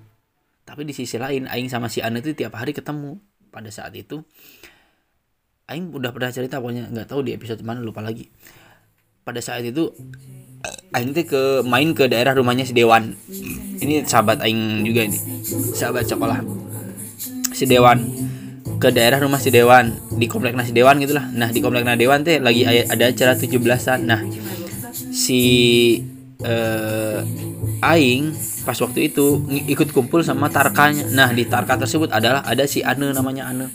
Tapi 0.67 0.83
di 0.83 0.93
sisi 0.93 1.15
lain 1.15 1.47
Aing 1.47 1.71
sama 1.71 1.87
si 1.87 2.03
aneh 2.03 2.21
tuh 2.21 2.35
tiap 2.35 2.53
hari 2.59 2.75
ketemu. 2.75 3.17
Pada 3.49 3.71
saat 3.71 3.95
itu 3.95 4.21
Aing 5.65 5.95
udah 5.95 6.11
pernah 6.13 6.29
cerita 6.29 6.61
pokoknya 6.61 6.91
nggak 6.91 7.07
tahu 7.09 7.25
di 7.25 7.31
episode 7.33 7.63
mana 7.63 7.81
lupa 7.81 8.03
lagi. 8.03 8.29
Pada 9.25 9.41
saat 9.41 9.65
itu 9.65 9.89
Aing 10.93 11.15
teh 11.15 11.25
ke 11.25 11.65
main 11.65 11.95
ke 11.97 12.05
daerah 12.11 12.35
rumahnya 12.35 12.67
si 12.67 12.75
Dewan. 12.75 13.15
Ini 13.81 14.05
sahabat 14.05 14.43
Aing 14.43 14.85
juga 14.85 15.07
ini. 15.07 15.17
Sahabat 15.73 16.05
sekolah 16.05 16.43
si 17.55 17.63
Dewan 17.63 18.03
ke 18.85 18.93
daerah 18.93 19.17
rumah 19.17 19.41
si 19.41 19.49
Dewan 19.49 19.97
di 20.13 20.29
komplek 20.29 20.53
nasi 20.53 20.69
Dewan 20.69 21.01
gitulah 21.01 21.25
nah 21.33 21.49
di 21.49 21.57
komplek 21.57 21.81
nasi 21.81 22.05
Dewan 22.05 22.21
teh 22.21 22.37
lagi 22.37 22.61
ada 22.69 23.09
acara 23.09 23.33
17-an 23.33 23.99
nah 24.05 24.21
si 25.09 25.41
eh, 26.45 27.19
Aing 27.81 28.29
pas 28.65 28.77
waktu 28.81 29.13
itu 29.13 29.45
ikut 29.69 29.93
kumpul 29.93 30.25
sama 30.25 30.49
Tarkanya. 30.49 31.05
Nah 31.13 31.29
di 31.29 31.45
Tarka 31.45 31.77
tersebut 31.77 32.09
adalah 32.09 32.41
ada 32.41 32.65
si 32.65 32.81
Ane 32.81 33.13
namanya 33.13 33.53
Ane. 33.53 33.69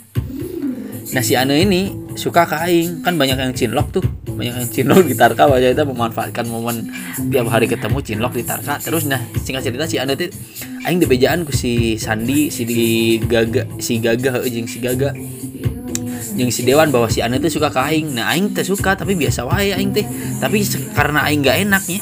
Nah 1.15 1.23
si 1.23 1.39
Ane 1.39 1.63
ini 1.63 1.95
suka 2.15 2.47
ke 2.47 2.55
Aing. 2.57 3.05
Kan 3.05 3.15
banyak 3.15 3.37
yang 3.37 3.53
cinlok 3.55 3.91
tuh. 3.95 4.05
Banyak 4.31 4.55
yang 4.57 4.69
cinlok 4.69 5.05
di 5.07 5.15
Tarka 5.15 5.47
wajah 5.47 5.75
itu 5.75 5.83
memanfaatkan 5.83 6.47
momen 6.47 6.89
tiap 7.29 7.47
hari 7.51 7.67
ketemu 7.67 7.97
cinlok 8.01 8.33
di 8.35 8.43
Tarka. 8.43 8.79
Terus 8.79 9.07
nah 9.07 9.19
singkat 9.39 9.67
cerita 9.67 9.85
si 9.87 9.99
Ane 10.01 10.17
tuh 10.17 10.31
aing 10.87 10.97
dibejaan 10.97 11.45
ku 11.45 11.53
si 11.53 11.95
Sandi 12.01 12.49
si 12.49 12.65
di 12.65 12.81
Gaga 13.21 13.67
si 13.77 14.01
Gaga 14.01 14.41
jeung 14.47 14.67
si 14.67 14.77
Gaga. 14.81 15.13
Jeung 16.31 16.47
si 16.47 16.63
Dewan 16.63 16.89
bahwa 16.95 17.11
si 17.11 17.19
Ane 17.19 17.37
tuh 17.37 17.51
suka 17.51 17.69
ke 17.69 17.79
aing. 17.91 18.15
Nah 18.15 18.31
aing 18.31 18.55
teh 18.55 18.63
suka 18.63 18.95
tapi 18.95 19.19
biasa 19.19 19.45
wae 19.45 19.75
aing 19.75 19.91
teh. 19.91 20.07
Tapi 20.39 20.63
karena 20.95 21.27
aing 21.27 21.43
gak 21.43 21.57
enaknya 21.61 21.99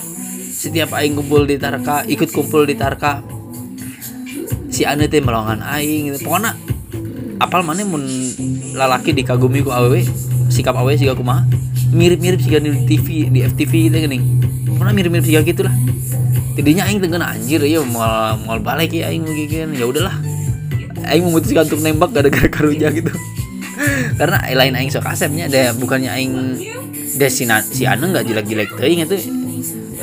setiap 0.60 0.91
aing 0.95 1.15
kumpul 1.15 1.48
di 1.48 1.56
Tarka 1.56 2.04
ikut 2.04 2.30
kumpul 2.36 2.67
di 2.67 2.76
Tarka 2.76 3.24
si 4.69 4.86
Ane 4.86 5.08
teh 5.08 5.19
melongan 5.19 5.63
aing 5.63 6.13
gitu. 6.13 6.30
pokoknya 6.30 6.56
apal 7.39 7.63
mana 7.63 7.88
mun 7.88 8.04
lalaki 8.75 9.15
dikagumi 9.15 9.63
ku 9.63 9.71
awewe 9.71 10.04
sikap 10.52 10.75
awewe 10.75 10.99
siga 10.99 11.15
kumaha? 11.15 11.47
Mirip-mirip 11.89 12.43
siga 12.43 12.60
di 12.62 12.69
TV 12.86 13.32
di 13.32 13.39
FTV 13.41 13.89
teh 13.89 13.99
geuning 14.06 14.23
pokoknya 14.75 14.93
mirip-mirip 14.93 15.25
siga 15.25 15.41
gitulah. 15.41 15.73
Jadinya 16.60 16.91
aing 16.91 16.99
dengan 16.99 17.23
anjir 17.23 17.63
ya 17.63 17.80
mau 17.88 18.36
mau 18.43 18.60
balik 18.60 18.91
ya 18.91 19.08
aing 19.10 19.23
mungkin 19.23 19.73
ya 19.73 19.86
udahlah. 19.88 20.15
Aing 21.08 21.23
memutuskan 21.23 21.65
untuk 21.71 21.80
nembak 21.80 22.12
gara-gara 22.12 22.52
karunya 22.52 22.91
gitu. 22.91 23.10
Karena 24.19 24.43
lain 24.43 24.75
aing 24.75 24.91
sok 24.91 25.08
asepnya 25.08 25.47
ada 25.47 25.71
bukannya 25.80 26.12
aing 26.12 26.34
desina 27.15 27.63
si 27.63 27.88
anu 27.88 28.12
nggak 28.12 28.28
jelek-jelek 28.28 28.75
teuing 28.75 29.08
itu 29.08 29.17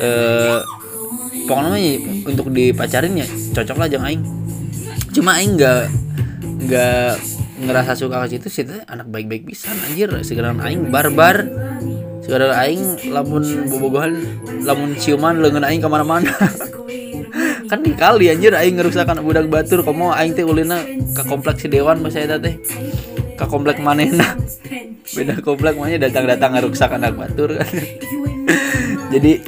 eh 0.01 0.59
pokoknya 1.47 1.79
untuk 2.27 2.51
dipacarin 2.51 3.13
ya 3.21 3.27
cocok 3.53 3.77
lah 3.77 3.87
jangan 3.87 4.09
aing. 4.09 4.23
Cuma 5.13 5.37
aing 5.37 5.53
nggak 5.55 6.06
nggak 6.67 7.15
ngerasa 7.63 7.95
suka 7.95 8.27
ke 8.27 8.37
situ 8.37 8.47
sih 8.51 8.67
anak 8.91 9.07
baik-baik 9.07 9.47
bisa 9.47 9.71
anjir. 9.71 10.11
Segera 10.27 10.51
aing 10.51 10.91
barbar 10.91 11.47
segera 12.19 12.51
aing 12.59 13.07
lamun 13.07 13.71
bobogohan 13.71 14.19
lamun 14.67 14.99
ciuman 14.99 15.39
lengan 15.39 15.63
aing 15.63 15.79
ke 15.79 15.87
mana-mana. 15.87 16.35
Kan 17.71 17.83
di 17.83 17.95
kali 17.95 18.27
anjir 18.27 18.51
aing 18.51 18.75
ngerusakan 18.75 19.23
budak 19.23 19.47
batur 19.47 19.83
komo 19.87 20.11
aing 20.11 20.35
teh 20.35 20.43
ulina 20.43 20.83
ke 21.15 21.23
kompleks 21.23 21.63
si 21.63 21.67
dewan 21.71 22.03
masa 22.03 22.23
eta 22.23 22.35
teh 22.35 22.59
ke 23.39 23.45
komplek 23.47 23.79
manena 23.79 24.35
beda 25.15 25.39
komplek 25.39 25.79
mana 25.79 25.95
datang-datang 25.95 26.51
ngerusak 26.59 26.91
anak 26.91 27.15
batur. 27.15 27.55
Jadi 29.15 29.39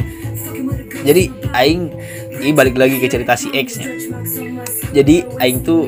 jadi 1.04 1.32
aing 1.56 1.92
ini 2.40 2.52
balik 2.56 2.76
lagi 2.80 3.00
ke 3.00 3.08
cerita 3.12 3.36
si 3.36 3.52
X 3.52 3.80
nya 3.80 3.88
jadi 4.92 5.24
aing 5.40 5.62
tuh 5.64 5.86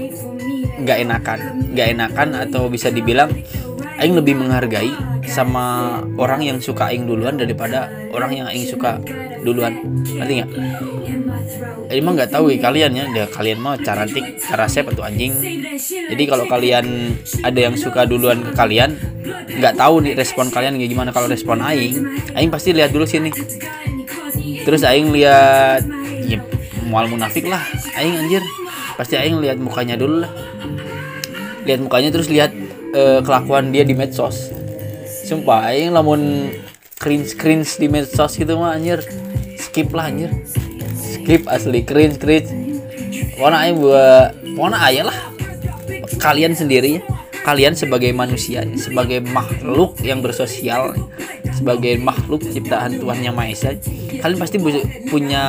nggak 0.62 0.98
enakan 1.08 1.40
nggak 1.74 1.88
enakan 1.98 2.28
atau 2.48 2.70
bisa 2.70 2.94
dibilang 2.94 3.30
aing 4.02 4.18
lebih 4.18 4.34
menghargai 4.34 4.90
sama 5.30 5.98
orang 6.18 6.42
yang 6.42 6.58
suka 6.58 6.90
aing 6.90 7.06
duluan 7.06 7.38
daripada 7.38 7.88
orang 8.12 8.32
yang 8.34 8.48
aing 8.50 8.66
suka 8.66 8.98
duluan. 9.46 9.78
Ngerti 10.04 10.34
nggak? 10.42 10.50
Ini 11.92 12.02
mah 12.02 12.14
nggak 12.18 12.32
tahu 12.34 12.50
ya 12.52 12.58
kalian 12.60 12.92
ya. 12.98 13.06
Dia 13.14 13.26
kalian 13.30 13.60
mah 13.62 13.78
carantik 13.80 14.42
karasep 14.42 14.90
atau 14.92 15.06
anjing. 15.06 15.38
Jadi 15.82 16.24
kalau 16.26 16.50
kalian 16.50 17.16
ada 17.46 17.60
yang 17.60 17.76
suka 17.78 18.10
duluan 18.10 18.42
ke 18.42 18.52
kalian 18.58 18.98
nggak 19.62 19.78
tahu 19.78 20.02
nih 20.04 20.14
respon 20.18 20.50
kalian 20.50 20.82
kayak 20.82 20.92
gimana. 20.92 21.10
Kalau 21.14 21.30
respon 21.30 21.62
aing 21.62 21.96
aing 22.34 22.50
pasti 22.50 22.74
lihat 22.74 22.90
dulu 22.90 23.06
sini. 23.06 23.30
Terus 24.62 24.82
aing 24.82 25.14
lihat 25.14 25.86
ya, 26.26 26.42
mual 26.90 27.06
munafik 27.06 27.46
lah. 27.46 27.62
Aing 27.98 28.18
anjir 28.18 28.44
pasti 28.98 29.16
aing 29.16 29.40
lihat 29.40 29.58
mukanya 29.62 29.96
dulu 29.96 30.26
lah. 30.26 30.32
Lihat 31.68 31.80
mukanya 31.84 32.10
terus 32.10 32.28
lihat 32.28 32.52
uh, 32.96 33.20
kelakuan 33.22 33.70
dia 33.70 33.86
di 33.86 33.94
medsos. 33.94 34.50
Sumpah 35.28 35.72
aing 35.72 35.94
lamun 35.94 36.52
cringe 36.98 37.38
cringe 37.38 37.78
di 37.78 37.88
medsos 37.88 38.36
gitu 38.36 38.58
mah 38.58 38.76
anjir. 38.76 39.06
Skip 39.60 39.94
lah 39.94 40.10
anjir. 40.10 40.32
Skip 40.98 41.46
asli 41.48 41.86
cringe 41.86 42.18
cringe 42.18 42.50
pokoknya 43.38 43.58
aing 43.66 43.78
buat 43.82 44.30
pokoknya 44.58 44.78
ayah 44.90 45.06
lah. 45.10 45.18
Kalian 46.22 46.54
sendiri. 46.54 47.02
ya 47.02 47.21
kalian 47.42 47.74
sebagai 47.74 48.14
manusia 48.14 48.66
sebagai 48.78 49.22
makhluk 49.26 49.98
yang 50.06 50.22
bersosial 50.22 50.94
sebagai 51.52 51.98
makhluk 52.02 52.42
ciptaan 52.46 53.02
Tuhan 53.02 53.20
yang 53.22 53.34
Maha 53.34 53.54
Esa 53.54 53.78
kalian 54.22 54.40
pasti 54.40 54.58
punya 55.10 55.44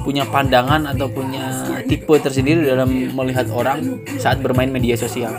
punya 0.00 0.24
pandangan 0.26 0.88
atau 0.88 1.06
punya 1.12 1.76
tipe 1.84 2.14
tersendiri 2.18 2.64
dalam 2.64 2.88
melihat 3.12 3.46
orang 3.52 4.00
saat 4.16 4.40
bermain 4.40 4.72
media 4.72 4.96
sosial. 4.96 5.32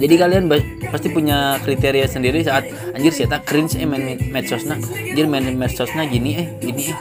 Jadi 0.00 0.14
kalian 0.16 0.48
pasti 0.88 1.12
punya 1.12 1.60
kriteria 1.60 2.08
sendiri 2.08 2.40
saat 2.40 2.64
anjir 2.96 3.12
siapa 3.12 3.44
cringe 3.44 3.76
eh 3.76 3.84
main 3.84 4.16
medsosna 4.32 4.80
anjir 4.80 5.28
main 5.28 5.44
medsosna 5.52 6.08
gini 6.08 6.40
eh 6.40 6.46
gini 6.56 6.88
eh. 6.88 6.98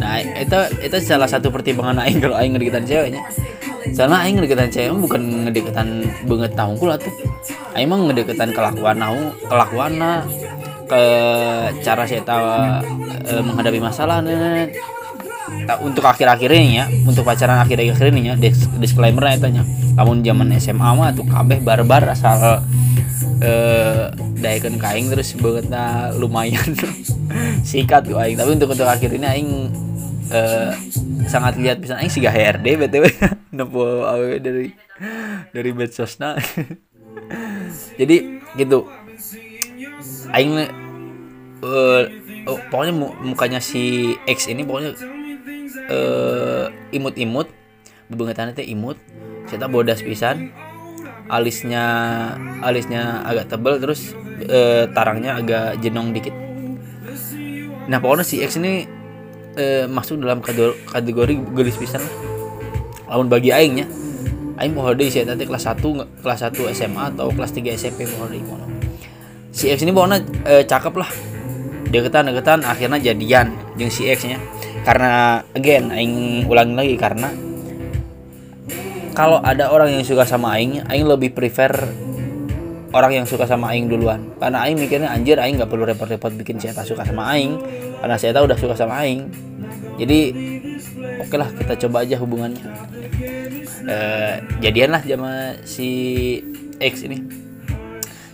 Nah 0.00 0.24
itu 0.24 0.58
itu 0.80 0.96
salah 1.04 1.28
satu 1.28 1.52
pertimbangan 1.52 2.00
aing 2.00 2.16
kalau 2.24 2.40
aing 2.40 2.56
ngedeketan 2.56 2.88
ceweknya 2.88 3.20
soalnya 3.96 4.18
aing 4.24 4.36
ngedeketan 4.40 4.68
cewek 4.68 4.92
bukan 5.00 5.22
ngedeketan 5.48 5.88
banget 6.28 6.52
tahungkul 6.52 6.92
tuh 7.00 7.12
aing 7.74 7.88
mah 7.88 7.98
ngedeketan 8.10 8.50
kelakuan 8.52 8.96
nahu 9.00 9.32
kelakuan 9.48 9.92
ke 10.90 11.02
cara 11.86 12.02
saya 12.02 12.22
tahu 12.26 12.44
e, 13.22 13.32
menghadapi 13.46 13.78
masalah 13.78 14.18
nah, 14.18 14.66
untuk 15.82 16.02
akhir-akhirnya 16.02 16.62
ya 16.66 16.84
untuk 17.06 17.22
pacaran 17.22 17.62
akhir-akhir 17.62 18.10
ini 18.10 18.30
ya 18.30 18.34
disclaimer 18.78 19.22
tanya. 19.38 19.62
Namun 19.94 20.22
zaman 20.26 20.50
SMA 20.58 20.90
mah 20.98 21.14
tuh 21.14 21.26
kabeh 21.26 21.62
barbar 21.62 22.10
asal 22.10 22.62
eh 23.40 24.10
kain 24.80 25.06
terus 25.08 25.36
banget 25.38 25.70
lumayan. 26.18 26.74
Sikat 27.68 28.10
tuh 28.10 28.18
aing. 28.18 28.34
Tapi 28.34 28.50
untuk 28.58 28.74
untuk 28.74 28.88
akhir 28.88 29.14
ini 29.14 29.26
aing 29.26 29.50
eh, 30.30 30.72
sangat 31.26 31.58
lihat 31.58 31.82
bisa 31.82 31.98
aing 31.98 32.10
sih 32.10 32.22
HRD 32.22 32.78
btw 32.80 33.04
nopo 33.56 34.06
awe 34.06 34.38
dari 34.38 34.70
dari 35.50 35.70
medsosna. 35.74 36.38
Jadi 38.00 38.40
gitu. 38.58 38.86
Aing 40.30 40.54
uh, 41.62 42.02
oh, 42.46 42.58
pokoknya 42.70 42.94
mukanya 43.22 43.60
si 43.62 44.14
X 44.26 44.46
ini 44.46 44.62
pokoknya 44.62 44.94
uh, 45.90 46.66
imut-imut. 46.94 47.50
Bebengetan 48.10 48.54
teh 48.54 48.66
imut. 48.66 48.98
Kita 49.46 49.66
bodas 49.66 50.02
pisan. 50.02 50.50
Alisnya 51.30 51.84
alisnya 52.58 53.22
agak 53.22 53.54
tebal 53.54 53.78
terus 53.78 54.14
uh, 54.50 54.90
tarangnya 54.90 55.38
agak 55.38 55.78
jenong 55.78 56.10
dikit. 56.10 56.34
Nah 57.86 57.98
pokoknya 58.02 58.26
si 58.26 58.42
X 58.42 58.58
ini 58.58 58.99
uh, 59.60 59.84
masuk 59.92 60.24
dalam 60.24 60.40
kategori 60.40 61.34
gelis 61.52 61.76
pisan 61.76 62.00
lah. 62.00 62.14
Lamun 63.12 63.28
bagi 63.28 63.52
aingnya 63.52 63.84
aing 64.60 64.76
poho 64.76 64.92
deui 64.92 65.08
si 65.08 65.20
eta 65.24 65.36
teh 65.36 65.48
kelas 65.48 65.64
1 65.72 65.80
kelas 66.20 66.40
1 66.52 66.76
SMA 66.76 67.16
atau 67.16 67.32
kelas 67.32 67.52
3 67.52 67.76
SMP 67.80 68.04
poho 68.04 68.28
deui 68.28 68.44
mono 68.44 68.68
si 69.50 69.72
X 69.72 69.82
ini 69.82 69.90
pokoknya 69.90 70.18
eh, 70.46 70.64
cakep 70.64 70.94
lah. 70.94 71.10
Deketan 71.90 72.30
deketan 72.30 72.62
akhirnya 72.62 73.02
jadian 73.02 73.50
jeung 73.74 73.90
si 73.90 74.06
X 74.06 74.22
nya 74.28 74.38
karena 74.86 75.42
again 75.58 75.90
aing 75.90 76.46
ulangi 76.46 76.74
lagi 76.78 76.94
karena 76.94 77.28
kalau 79.10 79.42
ada 79.42 79.74
orang 79.74 79.98
yang 79.98 80.06
suka 80.06 80.22
sama 80.22 80.54
aing 80.54 80.86
aing 80.86 81.02
lebih 81.02 81.34
prefer 81.34 81.72
orang 82.90 83.22
yang 83.22 83.26
suka 83.26 83.46
sama 83.46 83.70
aing 83.74 83.86
duluan. 83.86 84.34
Karena 84.38 84.66
aing 84.66 84.78
mikirnya 84.78 85.10
anjir 85.10 85.38
aing 85.38 85.58
nggak 85.58 85.70
perlu 85.70 85.86
repot-repot 85.86 86.34
bikin 86.38 86.58
saya 86.58 86.74
suka 86.86 87.06
sama 87.06 87.26
aing. 87.34 87.58
Karena 88.02 88.16
tahu 88.34 88.44
udah 88.50 88.58
suka 88.58 88.74
sama 88.74 89.02
aing. 89.06 89.30
Jadi 90.00 90.20
oke 91.20 91.36
lah 91.36 91.48
kita 91.54 91.74
coba 91.86 92.02
aja 92.02 92.16
hubungannya. 92.18 92.64
Eh, 93.90 94.34
jadian 94.62 94.90
lah 94.94 95.02
sama 95.02 95.56
si 95.64 95.88
X 96.78 97.06
ini. 97.06 97.18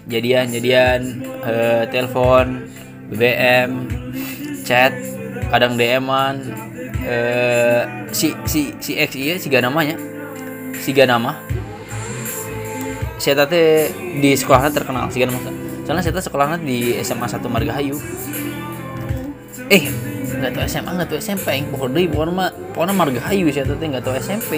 Jadian 0.07 0.55
jadian 0.55 1.01
eh, 1.42 1.85
telepon 1.90 2.71
BBM 3.11 3.71
chat 4.66 4.90
kadang 5.51 5.79
DM-an 5.79 6.42
eh, 7.07 7.83
si 8.11 8.35
si 8.47 8.75
si 8.83 8.99
X 8.99 9.14
iya 9.14 9.38
si 9.38 9.47
namanya 9.51 9.95
si 10.75 10.90
nama 10.90 11.38
saya 13.16 13.44
tadi 13.44 13.92
di 14.20 14.37
sekolahnya 14.37 14.70
terkenal 14.72 15.09
sih 15.09 15.24
nama 15.24 15.40
soalnya 15.87 16.02
saya 16.02 16.18
sekolahnya 16.18 16.59
di 16.61 16.98
SMA 17.00 17.31
1 17.31 17.46
Margahayu. 17.46 17.96
Eh 19.70 19.87
nggak 20.37 20.52
tahu 20.52 20.64
SMA 20.68 20.90
nggak 20.92 21.09
tahu 21.09 21.18
SMP 21.18 21.46
yang 21.57 21.66
pokoknya 21.72 21.94
dari 21.96 22.07
pokoknya 22.12 22.92
mah 22.92 22.96
Margahayu 22.96 23.46
saya 23.48 23.64
tadi 23.64 23.85
nggak 23.88 24.05
tahu 24.05 24.14
SMP 24.20 24.52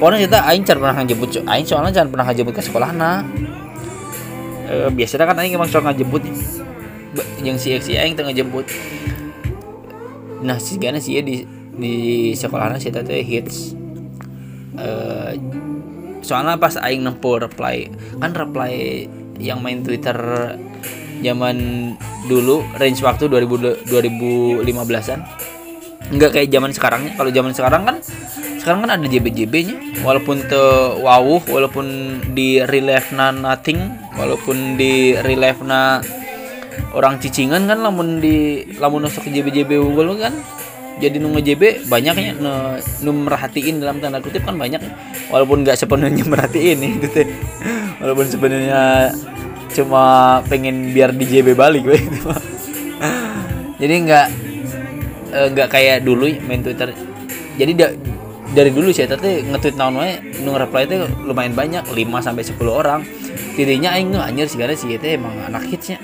pokoknya 0.00 0.18
kita 0.24 0.38
aing 0.48 0.64
cara 0.64 0.78
pernah 0.80 0.96
ngejemput 1.04 1.30
aing 1.44 1.66
soalnya 1.68 1.92
jangan 1.92 2.08
pernah 2.08 2.26
ngejemput 2.32 2.54
ke 2.56 2.62
sekolah 2.64 2.90
nah 2.96 3.20
e, 4.64 4.88
biasanya 4.88 5.28
kan 5.28 5.36
aing 5.44 5.52
emang 5.52 5.68
soal 5.68 5.84
ngejemput 5.84 6.22
yang 7.44 7.60
si 7.60 7.76
X 7.76 7.92
aing 7.92 8.16
tengah 8.16 8.32
jemput 8.32 8.64
nah 10.40 10.56
si 10.56 10.80
gana 10.80 10.96
sih 10.96 11.20
di 11.20 11.44
di 11.76 11.94
sekolahnya 12.32 12.80
saya 12.80 13.04
tadi 13.04 13.20
hits 13.20 13.76
uh, 14.80 15.36
soalnya 16.30 16.54
pas 16.54 16.78
aing 16.78 17.02
nempuh 17.02 17.42
reply 17.42 17.90
kan 18.22 18.30
reply 18.30 19.02
yang 19.42 19.58
main 19.58 19.82
Twitter 19.82 20.14
zaman 21.26 21.56
dulu 22.30 22.62
range 22.78 23.02
waktu 23.02 23.26
2000 23.26 23.90
2015-an 23.90 25.20
enggak 26.14 26.30
kayak 26.38 26.48
zaman 26.54 26.70
sekarang 26.70 27.02
kalau 27.18 27.30
zaman 27.34 27.50
sekarang 27.50 27.82
kan 27.82 27.96
sekarang 28.62 28.86
kan 28.86 28.90
ada 28.94 29.06
JB-JB 29.08 29.54
nya 29.66 29.76
walaupun 30.06 30.44
te 30.46 30.62
wawuh 31.02 31.42
walaupun 31.50 31.86
di 32.36 32.62
relief 32.62 33.10
na 33.10 33.34
nothing 33.34 33.90
walaupun 34.14 34.78
di 34.78 35.18
relief 35.26 35.58
na 35.66 36.04
orang 36.94 37.18
cicingan 37.18 37.66
kan 37.66 37.82
lamun 37.82 38.22
di 38.22 38.68
lamun 38.78 39.08
masuk 39.08 39.26
ke 39.26 39.30
JB-JB 39.34 39.80
unggul 39.80 40.14
kan 40.20 40.36
jadi 41.00 41.16
nu 41.16 41.32
JB 41.32 41.88
banyaknya. 41.88 42.36
Nu 43.00 43.10
merhatiin 43.10 43.80
dalam 43.80 44.04
tanda 44.04 44.20
kutip 44.20 44.44
kan 44.44 44.60
banyak 44.60 44.84
walaupun 45.30 45.62
nggak 45.62 45.78
sepenuhnya 45.78 46.26
merhatiin 46.26 46.78
nih 46.78 46.92
gitu 47.06 47.22
walaupun 48.02 48.26
sebenarnya 48.26 49.14
cuma 49.70 50.38
pengen 50.50 50.90
biar 50.90 51.14
di 51.14 51.24
JB 51.24 51.54
balik 51.54 51.86
gue 51.86 51.98
jadi 53.80 53.94
nggak 54.04 54.26
eh, 55.32 55.46
nggak 55.56 55.68
kayak 55.72 55.96
dulu 56.04 56.28
main 56.44 56.60
Twitter. 56.60 56.92
Jadi 57.56 57.72
da, 57.72 57.88
dari 58.52 58.70
dulu 58.70 58.92
sih 58.92 59.08
tapi 59.08 59.46
nge-tweet 59.48 59.76
naon 59.80 60.04
wae 60.04 60.20
reply 60.44 60.84
itu 60.84 61.08
lumayan 61.24 61.56
banyak 61.56 61.88
5 61.88 61.96
sampai 62.20 62.44
10 62.44 62.60
orang. 62.68 63.00
Tidinya 63.56 63.96
aing 63.96 64.12
anjir 64.20 64.46
segala 64.52 64.76
sih 64.76 64.92
itu 64.92 65.06
emang 65.16 65.32
anak 65.48 65.64
hitsnya. 65.64 65.96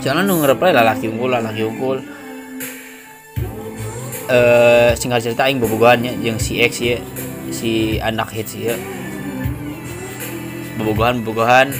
Soalnya 0.00 0.24
nu 0.24 0.40
nge-reply 0.40 0.72
lah 0.72 0.84
laki 0.96 1.12
unggul 1.12 1.36
lah 1.36 1.44
laki 1.44 1.62
unggul. 1.68 2.00
Eh 4.26 4.90
singkat 4.96 5.20
cerita 5.22 5.44
aing 5.44 5.60
bobogohannya 5.60 6.16
yang 6.24 6.40
si 6.40 6.64
X 6.64 6.80
ya 6.80 6.98
si 7.50 8.02
anak 8.02 8.32
hits 8.32 8.56
ya 8.58 8.74
bobogohan 10.76 11.22
bobogohan 11.24 11.72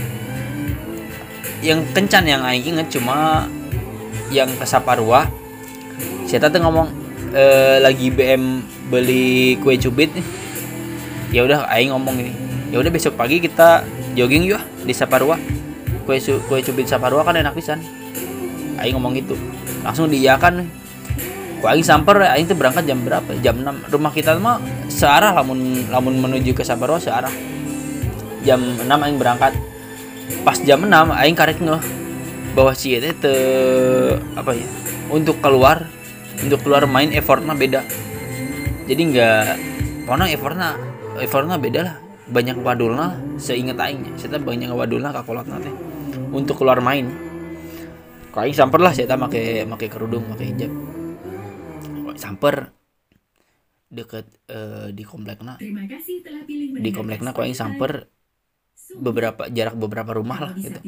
yang 1.60 1.82
kencan 1.92 2.24
yang 2.28 2.42
aing 2.44 2.64
inget 2.64 2.88
cuma 2.98 3.48
yang 4.30 4.50
ke 4.56 4.66
Saparua 4.66 5.26
saya 6.26 6.50
tuh 6.50 6.58
ngomong 6.58 6.90
e, 7.30 7.44
lagi 7.78 8.10
BM 8.10 8.60
beli 8.90 9.54
kue 9.62 9.78
cubit 9.78 10.10
nih. 10.10 10.26
Ya 11.30 11.40
udah 11.46 11.66
aing 11.70 11.94
ngomong 11.94 12.18
ini 12.18 12.32
ya 12.74 12.82
udah 12.82 12.90
besok 12.90 13.14
pagi 13.14 13.38
kita 13.38 13.86
jogging 14.18 14.42
yuk 14.42 14.58
di 14.82 14.90
Saparua 14.90 15.38
kue 16.02 16.18
kue 16.18 16.58
cubit 16.66 16.90
Saparua 16.90 17.22
kan 17.22 17.38
enak 17.38 17.54
pisan. 17.54 17.78
Aing 18.82 18.98
ngomong 18.98 19.14
gitu. 19.14 19.38
Langsung 19.86 20.10
diiyakan 20.10 20.66
nih 20.66 20.68
Ku 21.56 21.64
aing 21.64 21.84
samper 21.84 22.20
aing 22.20 22.44
tuh 22.44 22.56
berangkat 22.56 22.84
jam 22.84 23.00
berapa? 23.00 23.32
Jam 23.40 23.64
6. 23.64 23.88
Rumah 23.88 24.12
kita 24.12 24.36
mah 24.36 24.60
searah 24.92 25.32
lamun 25.32 25.88
lamun 25.88 26.20
menuju 26.20 26.52
ke 26.52 26.60
Sabarwa 26.60 27.00
searah. 27.00 27.32
Jam 28.44 28.60
6 28.60 28.84
aing 28.84 29.16
berangkat. 29.16 29.56
Pas 30.44 30.58
jam 30.60 30.84
6 30.84 30.92
aing 30.92 31.36
karek 31.36 31.58
ngeh 31.64 31.82
bahwa 32.52 32.72
si 32.76 32.96
itu 32.96 33.08
te 33.16 33.34
apa 34.36 34.52
ya? 34.52 34.68
Untuk 35.08 35.40
keluar 35.40 35.88
untuk 36.36 36.60
keluar 36.60 36.84
main 36.84 37.08
effortnya 37.16 37.56
beda. 37.56 37.80
Jadi 38.84 39.00
enggak 39.00 39.56
mana 40.04 40.28
effortnya 40.28 40.76
effortnya 41.24 41.56
beda 41.56 41.80
lah. 41.80 41.96
Banyak 42.26 42.60
wadulna 42.60 43.16
seingat 43.40 43.80
aingnya. 43.80 44.12
Saya 44.20 44.36
banyak 44.36 44.68
wadulna 44.76 45.08
kakolotna 45.08 45.56
teh. 45.56 45.72
Untuk 46.36 46.60
keluar 46.60 46.84
main. 46.84 47.08
Kau 48.28 48.44
aing 48.44 48.52
samper 48.52 48.84
lah 48.84 48.92
saya 48.92 49.16
make 49.16 49.64
make 49.64 49.88
kerudung, 49.88 50.28
make 50.28 50.44
hijab 50.44 50.95
samper 52.18 52.74
deket 53.86 54.26
uh, 54.50 54.90
di 54.90 55.04
komplekna. 55.06 55.56
Di 56.76 56.90
komplekna 56.90 57.30
kau 57.30 57.46
yang 57.46 57.56
samper 57.56 58.10
beberapa 58.96 59.50
jarak 59.50 59.74
beberapa 59.74 60.14
rumah 60.14 60.38
lah 60.50 60.52
gitu. 60.54 60.78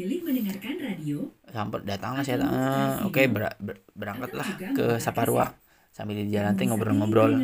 samper 1.50 1.80
datang 1.82 2.14
lah 2.14 2.22
saya 2.22 2.38
uh, 2.44 3.08
oke 3.08 3.10
okay, 3.10 3.26
ber, 3.26 3.50
ber, 3.58 3.82
berangkat 3.96 4.30
lah 4.38 4.48
ke 4.70 5.02
Saparua 5.02 5.50
sambil 5.90 6.22
di 6.22 6.30
jalan 6.30 6.54
teh 6.54 6.62
ngobrol-ngobrol. 6.70 7.42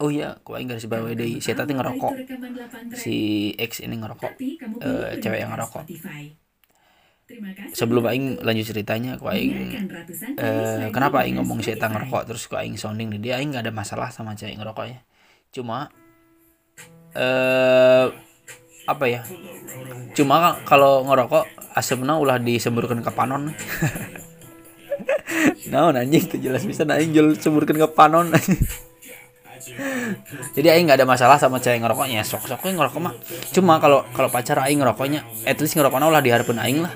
oh 0.00 0.08
iya 0.08 0.40
kau 0.40 0.56
garis 0.56 0.88
bawah 0.88 1.12
deh 1.12 1.44
saya 1.44 1.60
tadi 1.60 1.76
ngerokok. 1.76 2.14
si 2.96 3.52
X 3.60 3.84
ini 3.84 4.00
ngerokok. 4.00 4.32
Uh, 4.80 5.12
cewek 5.20 5.44
yang 5.44 5.52
ngerokok 5.52 5.84
sebelum 7.76 8.04
aing 8.08 8.40
lanjut 8.40 8.66
ceritanya 8.72 9.20
ku 9.20 9.28
aing 9.28 9.76
eh, 10.40 10.88
kenapa 10.88 11.24
aing 11.24 11.36
ngomong 11.36 11.60
saya 11.60 11.76
ngerokok 11.76 12.22
terus 12.24 12.48
ku 12.48 12.56
aing 12.56 12.80
sounding 12.80 13.12
dia? 13.20 13.36
Aing 13.36 13.52
gak 13.52 13.68
ada 13.68 13.74
masalah 13.74 14.08
sama 14.08 14.32
cewek 14.32 14.56
ngerokoknya 14.56 15.04
cuma 15.48 15.88
eh 17.16 18.06
apa 18.88 19.04
ya? 19.04 19.20
Cuma 20.16 20.64
kalau 20.64 21.04
ngerokok 21.04 21.76
asapnya 21.76 22.16
ulah 22.16 22.40
disemburkan 22.40 23.04
ke 23.04 23.12
panon. 23.12 23.52
Nah 25.68 25.92
anjing 25.92 26.24
itu 26.24 26.36
jelas 26.40 26.64
bisa 26.64 26.82
aing 26.88 27.12
jual 27.12 27.36
semburkan 27.36 27.76
ke 27.76 27.88
panon 27.92 28.32
jadi 30.54 30.74
aing 30.74 30.90
nggak 30.90 30.98
ada 31.02 31.08
masalah 31.08 31.36
sama 31.38 31.62
cewek 31.62 31.78
ngerokoknya. 31.82 32.22
Sok 32.26 32.50
sok 32.50 32.64
ngerokok 32.66 33.00
mah. 33.00 33.14
Cuma 33.54 33.78
kalau 33.78 34.02
kalau 34.10 34.28
pacar 34.32 34.58
aing 34.64 34.82
ngerokoknya 34.82 35.22
at 35.46 35.58
least 35.62 35.78
ngerokoknya 35.78 36.10
lah 36.10 36.22
diharapin 36.22 36.58
aing 36.58 36.82
lah. 36.82 36.92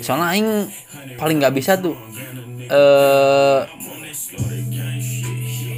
Soalnya 0.00 0.32
aing 0.36 0.48
paling 1.16 1.40
nggak 1.40 1.54
bisa 1.56 1.76
tuh 1.80 1.96
eh 2.70 3.60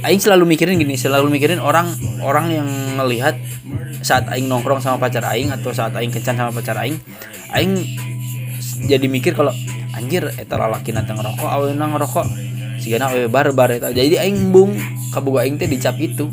aing 0.03 0.19
selalu 0.19 0.43
mikirin 0.43 0.75
gini 0.75 0.99
selalu 0.99 1.31
mikirin 1.31 1.63
orang 1.63 1.87
orang 2.19 2.51
yang 2.51 2.67
ngelihat 2.99 3.39
saat 4.03 4.27
aing 4.27 4.51
nongkrong 4.51 4.83
sama 4.83 4.99
pacar 4.99 5.23
aing 5.23 5.47
atau 5.51 5.71
saat 5.71 5.95
aing 5.95 6.11
kencan 6.11 6.35
sama 6.35 6.51
pacar 6.51 6.75
aing. 6.79 6.99
Aing 7.55 7.79
jadi 8.83 9.07
mikir 9.07 9.31
kalau 9.31 9.55
anjir 9.95 10.27
eta 10.35 10.59
lalaki 10.59 10.91
nanti 10.91 11.15
ngerokok 11.15 11.47
awalnya 11.47 11.87
ngerokok 11.87 12.25
sigana 12.83 13.07
awe 13.07 13.31
barbar 13.31 13.71
eta. 13.79 13.95
Jadi 13.95 14.19
aing 14.19 14.51
bung 14.51 14.75
kabogo 15.15 15.39
aing 15.39 15.55
teh 15.55 15.71
dicap 15.71 15.95
itu 15.95 16.27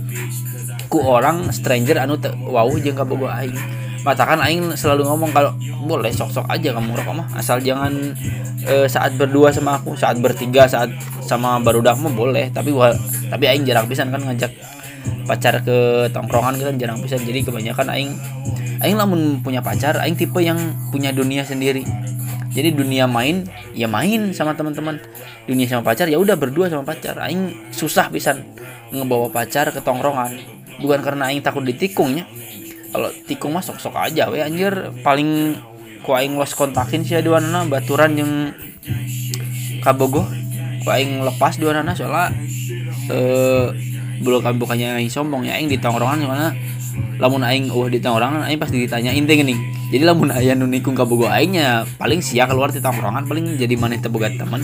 ku 0.90 0.98
orang 1.06 1.54
stranger 1.54 2.02
anu 2.02 2.18
teh 2.18 2.34
wow 2.50 2.66
jeung 2.74 2.98
kabogo 2.98 3.30
aing. 3.30 3.54
Matakan 4.02 4.42
aing 4.42 4.74
selalu 4.74 5.06
ngomong 5.06 5.30
kalau 5.30 5.54
boleh 5.86 6.10
sok-sok 6.10 6.50
aja 6.50 6.74
kamu 6.74 6.90
ngerokok 6.90 7.14
mah. 7.14 7.26
Asal 7.38 7.62
jangan 7.62 8.16
e, 8.66 8.90
saat 8.90 9.14
berdua 9.14 9.54
sama 9.54 9.78
aku 9.78 9.94
saat 9.94 10.18
bertiga 10.18 10.66
saat 10.66 10.90
sama 11.22 11.62
baru 11.62 11.78
mah 11.86 12.10
boleh. 12.10 12.50
Tapi 12.50 12.74
gua 12.74 12.90
tapi 13.30 13.46
aing 13.46 13.62
jarang 13.62 13.86
pisan 13.86 14.10
kan 14.10 14.26
ngajak 14.26 14.50
pacar 15.24 15.62
ke 15.62 16.08
tongkrongan 16.10 16.58
gitu 16.58 16.70
jarang 16.80 16.98
bisa 17.00 17.16
jadi 17.20 17.46
kebanyakan 17.46 17.86
aing 17.92 18.12
aing 18.82 18.96
lamun 18.96 19.44
punya 19.44 19.62
pacar 19.62 20.00
aing 20.00 20.16
tipe 20.16 20.40
yang 20.40 20.58
punya 20.90 21.14
dunia 21.14 21.44
sendiri. 21.44 21.84
Jadi 22.50 22.74
dunia 22.74 23.06
main 23.06 23.46
ya 23.78 23.86
main 23.86 24.34
sama 24.34 24.58
teman-teman. 24.58 24.98
Dunia 25.46 25.70
sama 25.70 25.86
pacar 25.86 26.10
ya 26.10 26.18
udah 26.18 26.34
berdua 26.34 26.66
sama 26.66 26.82
pacar. 26.82 27.14
Aing 27.22 27.70
susah 27.70 28.10
bisa 28.10 28.34
ngebawa 28.90 29.30
pacar 29.30 29.70
ke 29.70 29.78
tongkrongan. 29.78 30.34
Bukan 30.82 30.98
karena 30.98 31.30
aing 31.30 31.46
takut 31.46 31.62
ditikungnya. 31.62 32.26
Kalau 32.90 33.06
tikung 33.30 33.54
mah 33.54 33.62
sok-sok 33.62 33.94
aja 33.94 34.26
we 34.34 34.42
anjir. 34.42 34.90
Paling 35.06 35.62
ku 36.02 36.10
aing 36.16 36.34
los 36.34 36.56
kontakin 36.58 37.06
sih 37.06 37.22
dua 37.22 37.38
nana 37.38 37.68
baturan 37.70 38.18
yang 38.18 38.50
kabogo 39.84 40.26
ku 40.82 40.88
aing 40.88 41.22
lepas 41.22 41.60
dua 41.60 41.76
nana 41.76 41.92
soalnya 41.92 42.32
eh 43.12 43.68
belum 44.20 44.40
kan 44.44 44.54
bukannya 44.60 45.00
aing 45.00 45.10
sombong 45.12 45.48
ya 45.48 45.56
aing 45.56 45.72
di 45.72 45.80
tongkrongan 45.80 46.20
soalnya 46.22 46.50
lamun 47.20 47.44
aing 47.44 47.72
uh 47.72 47.88
di 47.88 47.98
tongkrongan 48.00 48.44
aing 48.48 48.60
pasti 48.60 48.84
ditanyain 48.84 49.24
teh 49.24 49.36
gini 49.36 49.56
jadi 49.90 50.06
lamun 50.06 50.30
aya 50.30 50.54
nu 50.54 50.70
nikung 50.70 50.94
kabogo 50.94 51.26
aingnya 51.26 51.82
paling 51.98 52.22
sia 52.22 52.46
keluar 52.46 52.70
di 52.70 52.78
tongkrongan 52.78 53.26
paling 53.26 53.58
jadi 53.58 53.74
maneh 53.74 53.98
teu 53.98 54.12
teman 54.14 54.62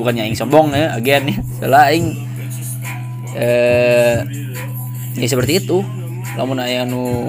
bukannya 0.00 0.24
aing 0.24 0.36
sombong 0.36 0.72
ya 0.72 0.96
again 0.96 1.28
ya. 1.28 1.36
Soalnya 1.60 1.80
aing 1.92 2.06
eh 3.36 4.18
ya 5.20 5.26
seperti 5.28 5.60
itu. 5.60 5.84
Lamun 6.40 6.56
aya 6.56 6.88
nu 6.88 7.28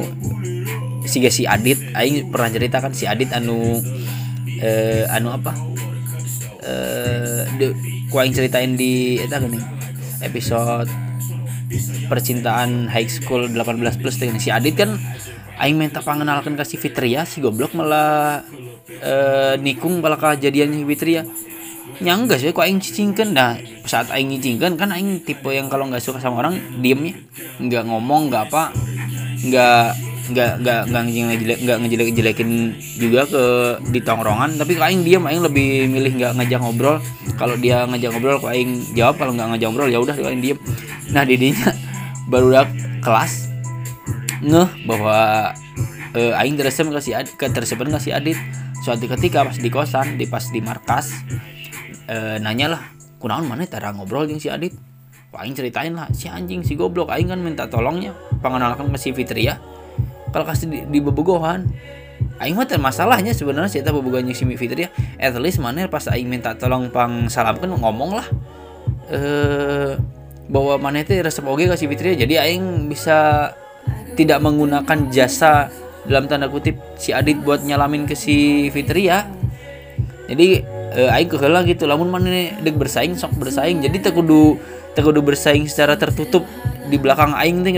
si 1.04 1.20
si 1.28 1.44
Adit 1.44 1.76
aing 1.92 2.32
pernah 2.32 2.48
cerita 2.48 2.80
kan 2.80 2.96
si 2.96 3.04
Adit 3.04 3.36
anu 3.36 3.84
eh 4.64 5.04
anu 5.12 5.36
apa 5.36 5.52
eh 6.64 7.44
ku 8.08 8.16
aing 8.16 8.32
ceritain 8.32 8.80
di 8.80 9.20
eta 9.20 9.44
gini 9.44 9.60
episode 10.24 10.88
percintaan 12.08 12.90
high 12.90 13.10
school 13.10 13.48
18 13.50 14.00
plus 14.00 14.16
teh 14.20 14.30
si 14.40 14.50
Adit 14.50 14.76
kan 14.78 14.98
aing 15.60 15.78
minta 15.78 16.02
pangenalkan 16.02 16.58
ke 16.58 16.64
si 16.66 16.76
Fitria 16.82 17.24
si 17.24 17.40
goblok 17.40 17.78
malah 17.78 18.42
eh 19.02 19.56
nikung 19.62 20.02
malah 20.02 20.18
kejadian 20.18 20.74
si 20.74 20.84
Fitria. 20.84 21.24
Nyangga 22.02 22.42
sih 22.42 22.50
kok 22.50 22.66
aing 22.66 22.82
cicingkan? 22.82 23.38
Nah 23.38 23.60
saat 23.86 24.10
aing 24.10 24.34
cicingkan 24.40 24.76
kan 24.80 24.90
aing 24.90 25.22
tipe 25.22 25.52
yang 25.54 25.70
kalau 25.70 25.86
nggak 25.88 26.02
suka 26.02 26.18
sama 26.18 26.42
orang 26.42 26.58
diem 26.82 27.12
ya 27.12 27.14
nggak 27.62 27.84
ngomong 27.86 28.34
nggak 28.34 28.44
apa 28.50 28.74
nggak 29.44 30.13
nggak 30.24 30.64
nggak 30.64 30.82
nggak 30.88 31.04
ngejelek 31.04 31.60
nggak 31.68 31.78
ngejelek 31.84 32.08
jelekin 32.16 32.50
juga 32.96 33.28
ke 33.28 33.44
di 33.92 34.00
tongkrongan. 34.00 34.56
Tapi 34.56 34.72
kalau 34.80 34.88
aing 34.88 35.04
diem 35.04 35.24
aing 35.24 35.44
lebih 35.44 35.92
milih 35.92 36.12
nggak 36.16 36.32
ngajak 36.40 36.60
ngobrol. 36.64 36.98
Kalau 37.36 37.56
dia 37.60 37.84
ngajak 37.84 38.10
ngobrol 38.16 38.40
aing 38.48 38.96
jawab. 38.96 39.20
Kalau 39.20 39.36
nggak 39.36 39.48
ngajak 39.56 39.68
ngobrol 39.68 39.90
ya 39.92 40.00
udah 40.00 40.16
aing 40.16 40.40
diem. 40.40 40.60
Nah 41.12 41.28
didinya 41.28 41.76
baru 42.32 42.56
udah 42.56 42.66
kelas 43.04 43.52
ngeh 44.44 44.70
bahwa 44.88 45.52
eh, 46.16 46.40
aing 46.40 46.56
tersebut 46.56 46.96
nggak 46.96 47.04
si 47.04 47.12
adit 47.12 47.36
tersebut 47.36 47.86
nggak 47.92 48.04
si 48.04 48.12
adit. 48.16 48.40
Suatu 48.84 49.08
ketika 49.08 49.48
pas 49.48 49.56
di 49.60 49.70
kosan 49.72 50.16
di 50.16 50.28
pas 50.28 50.44
di 50.48 50.60
markas 50.64 51.12
eh, 52.08 52.40
nanya 52.40 52.80
lah 52.80 52.82
kunaon 53.20 53.44
mana 53.44 53.68
tara 53.68 53.92
ngobrol 53.92 54.24
jeung 54.24 54.40
si 54.40 54.48
adit? 54.48 54.72
Aing 55.34 55.58
ceritain 55.58 55.98
lah 55.98 56.08
si 56.14 56.30
anjing 56.30 56.62
si 56.62 56.78
goblok. 56.78 57.10
Aing 57.10 57.28
kan 57.28 57.42
minta 57.42 57.66
tolongnya 57.66 58.14
pengenalan 58.40 58.78
ke 58.78 59.00
si 59.02 59.10
Fitria 59.12 59.58
kalau 60.34 60.46
kasih 60.50 60.68
di, 60.68 60.80
di 60.90 61.00
bebogohan 61.00 61.70
aing 62.42 62.58
mah 62.58 62.66
masalahnya 62.82 63.32
sebenarnya 63.32 63.80
eta 63.80 63.94
bobogohan 63.94 64.26
si 64.34 64.44
Fitria 64.58 64.90
at 65.22 65.38
least 65.38 65.62
mana 65.62 65.86
pas 65.86 66.04
aing 66.10 66.26
minta 66.26 66.58
tolong 66.58 66.90
pang 66.90 67.30
salamkan 67.30 67.70
ngomong 67.72 68.12
lah. 68.18 68.28
Eh 69.12 69.94
bahwa 70.44 70.76
mana 70.76 71.08
itu 71.08 71.16
resep 71.24 71.46
oge 71.48 71.72
ke 71.72 71.76
si 71.80 71.88
Fitria 71.88 72.20
jadi 72.20 72.44
aing 72.44 72.92
bisa 72.92 73.52
tidak 74.20 74.44
menggunakan 74.44 75.08
jasa 75.08 75.72
dalam 76.04 76.28
tanda 76.28 76.52
kutip 76.52 76.76
si 77.00 77.16
Adit 77.16 77.40
buat 77.40 77.64
nyalamin 77.64 78.04
ke 78.04 78.12
si 78.12 78.68
Fitria 78.76 79.24
jadi 80.28 80.64
eh, 80.96 81.16
aing 81.16 81.30
keheula 81.30 81.66
gitu. 81.68 81.84
Lamun 81.86 82.08
mana 82.08 82.30
dek 82.62 82.76
bersaing 82.76 83.16
sok 83.20 83.36
bersaing. 83.38 83.84
Jadi 83.84 84.00
teu 84.00 84.16
kudu 84.16 84.58
teu 84.96 85.04
kudu 85.04 85.20
bersaing 85.26 85.68
secara 85.68 85.98
tertutup 86.00 86.46
di 86.88 86.96
belakang 86.96 87.36
aing 87.36 87.66
teh 87.66 87.74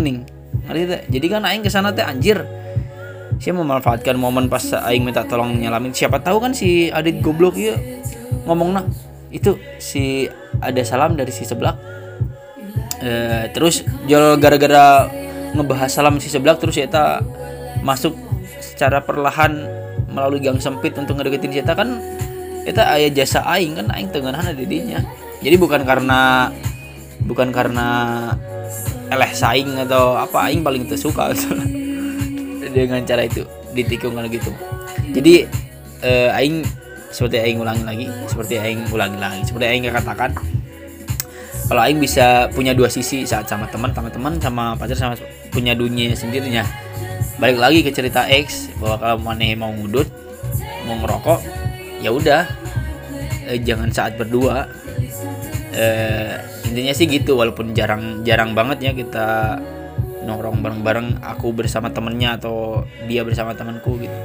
ngerti 0.65 0.83
teh 0.89 1.01
jadi 1.09 1.25
kan 1.29 1.41
aing 1.45 1.63
ke 1.63 1.69
sana 1.69 1.93
teh 1.93 2.05
anjir. 2.05 2.43
Saya 3.35 3.51
memanfaatkan 3.51 4.15
momen 4.15 4.47
pas 4.47 4.63
aing 4.89 5.03
minta 5.03 5.27
tolong 5.27 5.59
nyalamin. 5.59 5.91
Siapa 5.91 6.23
tahu 6.23 6.39
kan 6.39 6.55
si 6.55 6.87
Adit 6.89 7.19
goblok 7.19 7.59
ya 7.59 7.75
ngomong 8.45 8.69
nah 8.73 8.85
itu 9.33 9.59
si 9.81 10.29
ada 10.63 10.79
salam 10.87 11.19
dari 11.19 11.33
si 11.33 11.43
sebelah 11.43 11.95
Eh, 13.05 13.51
terus 13.51 13.83
jol 14.07 14.39
gara-gara 14.39 15.11
ngebahas 15.51 15.91
salam 15.91 16.15
si 16.17 16.31
sebelah 16.31 16.55
terus 16.55 16.79
ya 16.79 16.87
masuk 17.83 18.15
secara 18.63 19.03
perlahan 19.03 19.67
melalui 20.09 20.39
gang 20.39 20.57
sempit 20.63 20.95
untuk 20.95 21.19
ngedeketin 21.19 21.51
si 21.51 21.61
kan 21.61 21.99
Eta 22.65 22.97
ayah 22.97 23.13
jasa 23.13 23.45
aing 23.45 23.77
kan 23.77 23.93
aing 23.93 24.09
tengenahna 24.09 24.55
didinya 24.55 25.03
jadi 25.43 25.53
bukan 25.59 25.85
karena 25.85 26.49
bukan 27.21 27.53
karena 27.53 27.87
eleh 29.11 29.31
saing 29.35 29.77
atau 29.85 30.17
apa 30.17 30.49
aing 30.49 30.65
paling 30.65 30.89
tersuka. 30.89 31.31
Dengan 32.75 33.01
cara 33.07 33.23
itu 33.23 33.45
ditikung 33.71 34.17
kalau 34.17 34.27
gitu. 34.27 34.51
Jadi 35.15 35.47
eh, 36.03 36.29
aing 36.31 36.65
seperti 37.15 37.39
aing 37.39 37.63
ulangi 37.63 37.83
lagi 37.87 38.05
seperti 38.27 38.59
aing 38.59 38.91
ulangi 38.91 39.15
lagi 39.15 39.39
seperti 39.47 39.65
aing 39.71 39.87
katakan 39.87 40.35
kalau 41.65 41.81
aing 41.81 41.97
bisa 41.97 42.51
punya 42.51 42.75
dua 42.77 42.91
sisi 42.91 43.25
saat 43.25 43.49
sama 43.49 43.65
teman 43.71 43.89
sama 43.95 44.11
teman 44.11 44.37
sama 44.37 44.77
pacar 44.77 44.93
sama 44.93 45.15
punya 45.49 45.73
dunia 45.73 46.13
sendirinya. 46.13 46.61
Balik 47.41 47.57
lagi 47.57 47.79
ke 47.81 47.89
cerita 47.89 48.29
X 48.29 48.69
bahwa 48.77 49.01
kalau 49.01 49.17
maneh 49.17 49.57
mau 49.57 49.73
ngudut 49.73 50.05
mau 50.85 51.01
ngerokok 51.01 51.39
ya 52.05 52.13
udah. 52.13 52.45
Eh, 53.49 53.57
jangan 53.65 53.89
saat 53.89 54.13
berdua. 54.13 54.69
Eh, 55.73 56.37
intinya 56.65 56.93
sih 56.93 57.05
gitu 57.05 57.37
walaupun 57.37 57.71
jarang 57.77 58.25
jarang 58.25 58.57
banget 58.57 58.77
ya 58.81 58.91
kita 58.91 59.59
nongkrong 60.25 60.59
bareng-bareng 60.65 61.21
aku 61.21 61.53
bersama 61.53 61.93
temennya 61.93 62.41
atau 62.41 62.81
dia 63.05 63.21
bersama 63.21 63.53
temanku 63.53 64.01
gitu. 64.01 64.17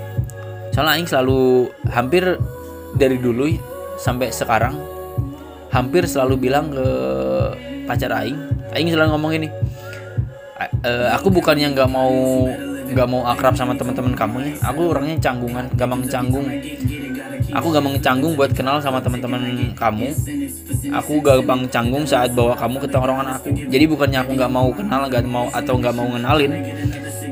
Soalnya 0.73 0.97
aing 0.97 1.09
selalu 1.09 1.69
hampir 1.93 2.41
dari 2.97 3.21
dulu 3.21 3.53
sampai 4.01 4.33
sekarang 4.33 4.81
hampir 5.71 6.09
selalu 6.09 6.49
bilang 6.51 6.73
ke 6.73 6.87
pacar 7.85 8.11
aing 8.11 8.39
aing 8.75 8.89
selalu 8.91 9.09
ngomong 9.15 9.33
ini 9.37 9.49
"E, 10.83 10.91
aku 11.15 11.31
bukannya 11.31 11.71
nggak 11.77 11.91
mau 11.91 12.49
nggak 12.91 13.07
mau 13.07 13.23
akrab 13.31 13.55
sama 13.55 13.79
teman-teman 13.79 14.19
kamu 14.19 14.37
ya 14.43 14.53
aku 14.67 14.91
orangnya 14.91 15.17
canggungan 15.23 15.71
gampang 15.79 16.03
canggung 16.11 16.47
aku 17.51 17.69
gampang 17.75 17.97
canggung 17.99 18.35
buat 18.39 18.51
kenal 18.55 18.79
sama 18.79 19.03
teman-teman 19.03 19.75
kamu. 19.75 20.09
Aku 20.95 21.21
gampang 21.23 21.67
canggung 21.71 22.05
saat 22.07 22.33
bawa 22.35 22.55
kamu 22.55 22.77
ke 22.83 22.89
tongkrongan 22.91 23.29
aku. 23.39 23.49
Jadi 23.71 23.85
bukannya 23.91 24.19
aku 24.23 24.31
nggak 24.39 24.53
mau 24.53 24.69
kenal 24.75 25.07
nggak 25.11 25.25
mau 25.27 25.47
atau 25.51 25.75
nggak 25.79 25.95
mau 25.95 26.07
ngenalin. 26.11 26.53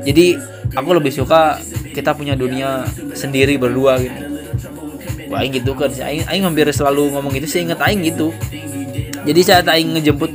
Jadi 0.03 0.37
aku 0.75 0.89
lebih 0.95 1.11
suka 1.11 1.59
kita 1.95 2.15
punya 2.15 2.37
dunia 2.37 2.87
sendiri 3.15 3.55
berdua 3.59 3.99
gitu. 3.99 4.19
Wah, 5.29 5.45
aing 5.45 5.53
gitu 5.61 5.77
kan. 5.77 5.93
Aing 5.93 6.25
aing 6.25 6.43
hampir 6.43 6.65
selalu 6.73 7.13
ngomong 7.13 7.31
gitu 7.37 7.45
saya 7.45 7.69
inget 7.69 7.79
aing 7.79 8.01
gitu. 8.01 8.33
Jadi 9.23 9.41
saat 9.45 9.65
aing 9.69 9.93
ngejemput 9.99 10.31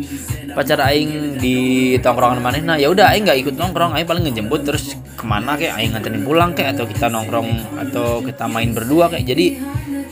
pacar 0.55 0.79
aing 0.87 1.37
di 1.43 1.57
tongkrongan 1.99 2.39
mana 2.39 2.63
nah 2.63 2.77
ya 2.79 2.89
udah 2.89 3.11
aing 3.11 3.27
nggak 3.27 3.39
ikut 3.43 3.55
nongkrong 3.59 3.99
aing 3.99 4.07
paling 4.07 4.25
ngejemput 4.31 4.63
terus 4.63 4.95
ke 5.19 5.25
mana 5.27 5.59
kayak 5.59 5.75
aing 5.77 5.91
nganterin 5.93 6.23
pulang 6.23 6.51
kayak 6.55 6.79
atau 6.79 6.87
kita 6.87 7.11
nongkrong 7.11 7.51
atau 7.91 8.23
kita 8.23 8.47
main 8.47 8.71
berdua 8.71 9.11
kayak 9.11 9.27
jadi 9.27 9.47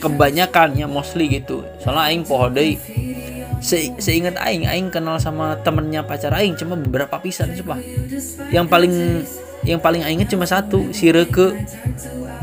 kebanyakannya 0.03 0.83
mostly 0.91 1.31
gitu. 1.31 1.63
Soalnya 1.79 2.11
aing 2.11 2.27
poho 2.27 2.51
deui 2.51 2.75
Se 3.63 3.95
seingat 3.95 4.35
aing 4.43 4.67
aing 4.67 4.91
kenal 4.91 5.15
sama 5.23 5.55
temennya 5.63 6.03
pacar 6.03 6.35
aing 6.35 6.59
cuma 6.59 6.75
beberapa 6.75 7.15
pisan 7.23 7.55
coba. 7.63 7.79
Yang 8.51 8.67
paling 8.67 8.93
yang 9.63 9.79
paling 9.79 10.03
aing 10.03 10.27
cuma 10.27 10.43
satu 10.43 10.91
si 10.91 11.07
Reke. 11.15 11.63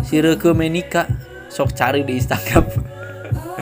Si 0.01 0.17
Reke 0.17 0.57
Menika 0.57 1.05
sok 1.53 1.77
cari 1.77 2.09
di 2.09 2.17
Instagram. 2.17 2.65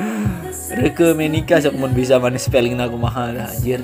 Reke 0.78 1.18
Menika 1.18 1.58
sok 1.58 1.74
mun 1.74 1.90
bisa 1.90 2.22
mana 2.22 2.38
spelling 2.38 2.78
aku 2.78 2.94
mahal 2.94 3.34
anjir 3.34 3.82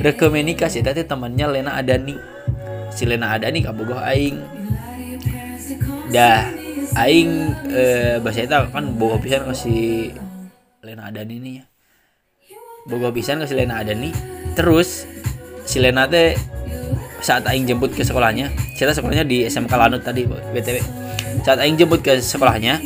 Reke 0.00 0.26
Menika 0.30 0.66
sih 0.70 0.82
temannya 0.82 1.46
Lena 1.50 1.78
Adani. 1.78 2.16
Si 2.94 3.04
Lena 3.06 3.34
Adani 3.34 3.60
kabogoh 3.62 3.98
aing. 4.00 4.38
Dah 6.10 6.50
aing 6.94 7.30
eh, 7.70 8.16
bahasa 8.22 8.46
itu 8.46 8.54
kan 8.70 8.84
bogoh 8.94 9.18
pisan 9.18 9.46
ke 9.46 9.54
si 9.54 9.74
Lena 10.82 11.10
Adani 11.10 11.36
nih 11.42 11.52
ya. 11.58 11.64
Bogoh 12.86 13.10
pisan 13.14 13.42
ke 13.42 13.46
si 13.46 13.54
Lena 13.54 13.82
Adani. 13.82 14.10
Terus 14.54 15.06
si 15.64 15.80
Lena 15.80 16.06
teh 16.06 16.36
saat 17.24 17.48
aing 17.48 17.64
jemput 17.64 17.96
ke 17.96 18.04
sekolahnya 18.04 18.52
kita 18.76 18.92
sekolahnya 18.92 19.24
di 19.24 19.48
SMK 19.48 19.72
Lanut 19.80 20.04
tadi 20.04 20.28
btw 20.28 20.76
saat 21.40 21.56
aing 21.56 21.80
jemput 21.80 22.04
ke 22.04 22.20
sekolahnya 22.20 22.84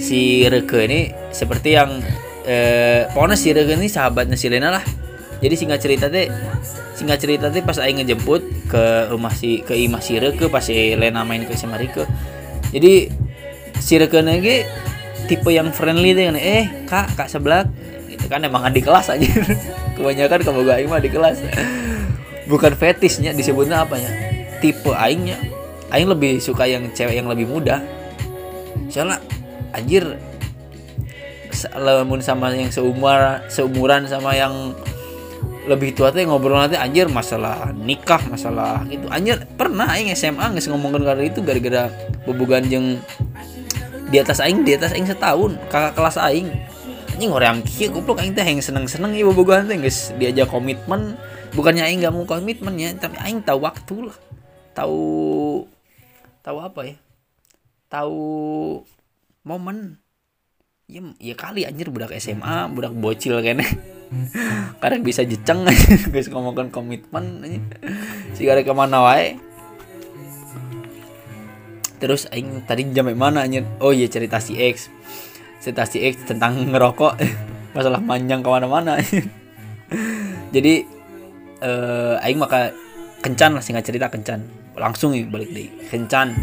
si 0.00 0.48
Reke 0.48 0.88
ini 0.88 1.12
seperti 1.28 1.76
yang 1.76 2.00
eh, 2.48 3.04
pokoknya 3.12 3.36
si 3.36 3.52
Reke 3.52 3.76
ini 3.76 3.92
sahabatnya 3.92 4.40
si 4.40 4.48
Lena 4.48 4.72
lah 4.72 4.84
jadi 5.42 5.54
singkat 5.58 5.82
cerita 5.82 6.06
teh 6.06 6.30
si 6.62 7.02
singkat 7.02 7.18
cerita 7.18 7.50
teh 7.50 7.60
pas 7.60 7.76
aing 7.82 8.00
ngejemput 8.00 8.70
ke 8.70 9.10
rumah 9.10 9.34
si 9.34 9.60
ke 9.66 9.74
imah 9.74 9.98
si 9.98 10.22
Reke 10.22 10.46
pas 10.46 10.62
si 10.62 10.94
Lena 10.94 11.26
main 11.26 11.42
ke 11.42 11.58
si 11.58 11.66
Marike 11.66 12.06
jadi 12.70 13.10
si 13.82 13.98
Reke 13.98 14.22
ge 14.38 14.64
tipe 15.26 15.50
yang 15.50 15.74
friendly 15.74 16.14
deh 16.14 16.30
eh 16.38 16.86
kak 16.86 17.18
kak 17.18 17.26
sebelah 17.26 17.66
itu 18.22 18.30
kan 18.30 18.38
emang 18.46 18.62
adik 18.62 18.86
kelas 18.86 19.10
aja. 19.10 19.26
Kebanyakan 19.98 20.40
kamu 20.46 20.60
gak 20.62 20.78
mah 20.86 21.02
di 21.02 21.10
kelas. 21.10 21.42
Bukan 22.46 22.78
fetishnya 22.78 23.34
disebutnya 23.34 23.82
apa 23.82 23.98
ya 23.98 24.10
tipe 24.62 24.94
aingnya. 24.94 25.42
Aing 25.90 26.06
lebih 26.06 26.38
suka 26.38 26.70
yang 26.70 26.86
cewek 26.94 27.18
yang 27.18 27.26
lebih 27.26 27.50
muda. 27.50 27.82
Soalnya 28.86 29.18
anjir 29.74 30.06
lamun 31.74 32.22
sama 32.22 32.54
yang 32.54 32.70
seumur 32.70 33.42
seumuran 33.50 34.06
sama 34.06 34.38
yang 34.38 34.72
lebih 35.62 35.94
tua 35.94 36.10
teh 36.10 36.26
ngobrol 36.26 36.58
nanti 36.58 36.74
anjir 36.74 37.06
masalah 37.06 37.70
nikah 37.70 38.18
masalah 38.26 38.82
gitu 38.90 39.06
anjir 39.14 39.46
pernah 39.54 39.86
aing 39.94 40.10
SMA 40.18 40.42
nggak 40.42 40.66
ngomongin 40.66 41.06
kali 41.06 41.30
itu 41.30 41.38
gara-gara 41.38 41.86
bobogan 42.26 42.66
jeng 42.66 42.98
di 44.12 44.20
atas 44.20 44.44
aing 44.44 44.60
di 44.60 44.76
atas 44.76 44.92
aing 44.92 45.08
setahun 45.08 45.56
kakak 45.72 45.96
kelas 45.96 46.20
aing. 46.20 46.52
Anjing 47.16 47.32
orang 47.32 47.64
kieu 47.64 47.88
goblok 47.88 48.20
aing 48.20 48.36
teh 48.36 48.44
yang 48.44 48.60
seneng-seneng 48.60 49.16
ieu 49.16 49.32
bobogan 49.32 49.64
teh 49.64 49.80
geus 49.80 50.12
diajak 50.20 50.52
komitmen. 50.52 51.16
Bukannya 51.56 51.88
aing 51.88 52.04
nggak 52.04 52.12
mau 52.12 52.28
komitmen 52.28 52.76
ya 52.76 52.92
tapi 52.92 53.16
aing 53.24 53.40
tahu 53.40 53.64
waktu 53.64 54.12
lah. 54.12 54.16
Tahu 54.76 55.00
tahu 56.44 56.58
apa 56.60 56.80
ya? 56.84 56.96
Tahu 57.88 58.20
momen 59.48 60.01
ya 60.92 61.00
ya 61.16 61.32
kali 61.32 61.64
anjir 61.64 61.88
budak 61.88 62.12
SMA 62.20 62.68
budak 62.68 62.92
bocil 62.92 63.40
kayaknya. 63.40 63.64
Karena 64.84 65.00
bisa 65.00 65.24
jeceng 65.24 65.64
guys 66.12 66.28
ngomongkan 66.32 66.68
komitmen 66.68 67.40
si 68.36 68.44
gara 68.44 68.60
ke 68.60 68.72
mana 68.76 69.00
wae. 69.00 69.40
Terus 71.96 72.28
aing 72.28 72.68
tadi 72.68 72.92
jam 72.92 73.08
mana 73.16 73.48
anjir? 73.48 73.64
Oh 73.80 73.96
iya 73.96 74.04
cerita 74.12 74.36
si 74.36 74.60
X. 74.60 74.92
Cerita 75.64 75.88
si 75.88 76.04
X 76.04 76.28
tentang 76.28 76.60
ngerokok. 76.68 77.16
Masalah 77.76 78.04
panjang 78.04 78.44
ke 78.44 78.48
mana-mana. 78.52 79.00
Jadi 80.52 80.84
eh 81.62 82.14
aing 82.20 82.36
maka 82.36 82.76
kencan 83.24 83.56
lah 83.56 83.64
singkat 83.64 83.88
cerita 83.88 84.12
kencan. 84.12 84.44
Langsung 84.76 85.16
nih 85.16 85.24
balik 85.24 85.48
deh 85.56 85.68
kencan 85.88 86.36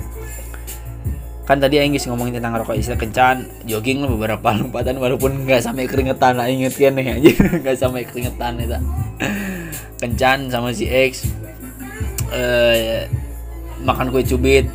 kan 1.50 1.58
tadi 1.58 1.82
Aing 1.82 1.97
ngomongin 1.97 2.38
tentang 2.38 2.62
rokok 2.62 2.78
istilah 2.78 3.02
kencan 3.02 3.50
jogging 3.66 4.06
beberapa 4.06 4.54
lompatan 4.62 5.02
walaupun 5.02 5.50
nggak 5.50 5.66
sampai 5.66 5.89
keringetan 5.89 6.38
lah 6.38 6.45
inget 6.45 6.78
kan 6.78 6.93
nih 6.93 7.18
aja 7.18 7.32
nggak 7.66 7.74
sampai 7.74 8.06
keringetan 8.06 8.62
itu. 8.62 8.78
Kencan 9.97 10.54
sama 10.54 10.70
si 10.70 10.86
X 10.86 11.26
eh 12.30 13.10
makan 13.82 14.14
kue 14.14 14.22
cubit. 14.22 14.70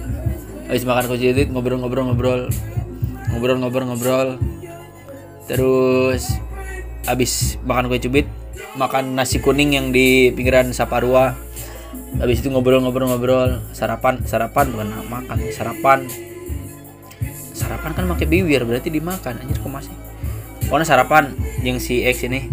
Habis 0.66 0.82
makan 0.82 1.06
kue 1.06 1.18
cubit 1.22 1.46
ngobrol-ngobrol-ngobrol 1.54 2.50
ngobrol-ngobrol-ngobrol 3.30 4.42
terus 5.46 6.42
habis 7.06 7.54
makan 7.62 7.86
kue 7.86 8.02
cubit 8.02 8.26
makan 8.74 9.14
nasi 9.14 9.38
kuning 9.38 9.78
yang 9.78 9.94
di 9.94 10.34
pinggiran 10.34 10.74
Saparua. 10.74 11.38
Habis 12.18 12.42
itu 12.42 12.50
ngobrol-ngobrol-ngobrol. 12.50 13.62
Sarapan 13.70 14.26
sarapan 14.26 14.74
bukan 14.74 14.88
makan 15.06 15.38
sarapan 15.54 16.10
sarapan 17.54 17.94
kan 17.94 18.04
pakai 18.10 18.26
bibir 18.26 18.66
berarti 18.66 18.90
dimakan. 18.90 19.38
Anjir 19.40 19.56
kok 19.62 19.70
masih? 19.70 19.94
Pokoknya 20.66 20.86
sarapan 20.86 21.32
yang 21.62 21.78
si 21.78 22.02
X 22.02 22.26
ini. 22.26 22.50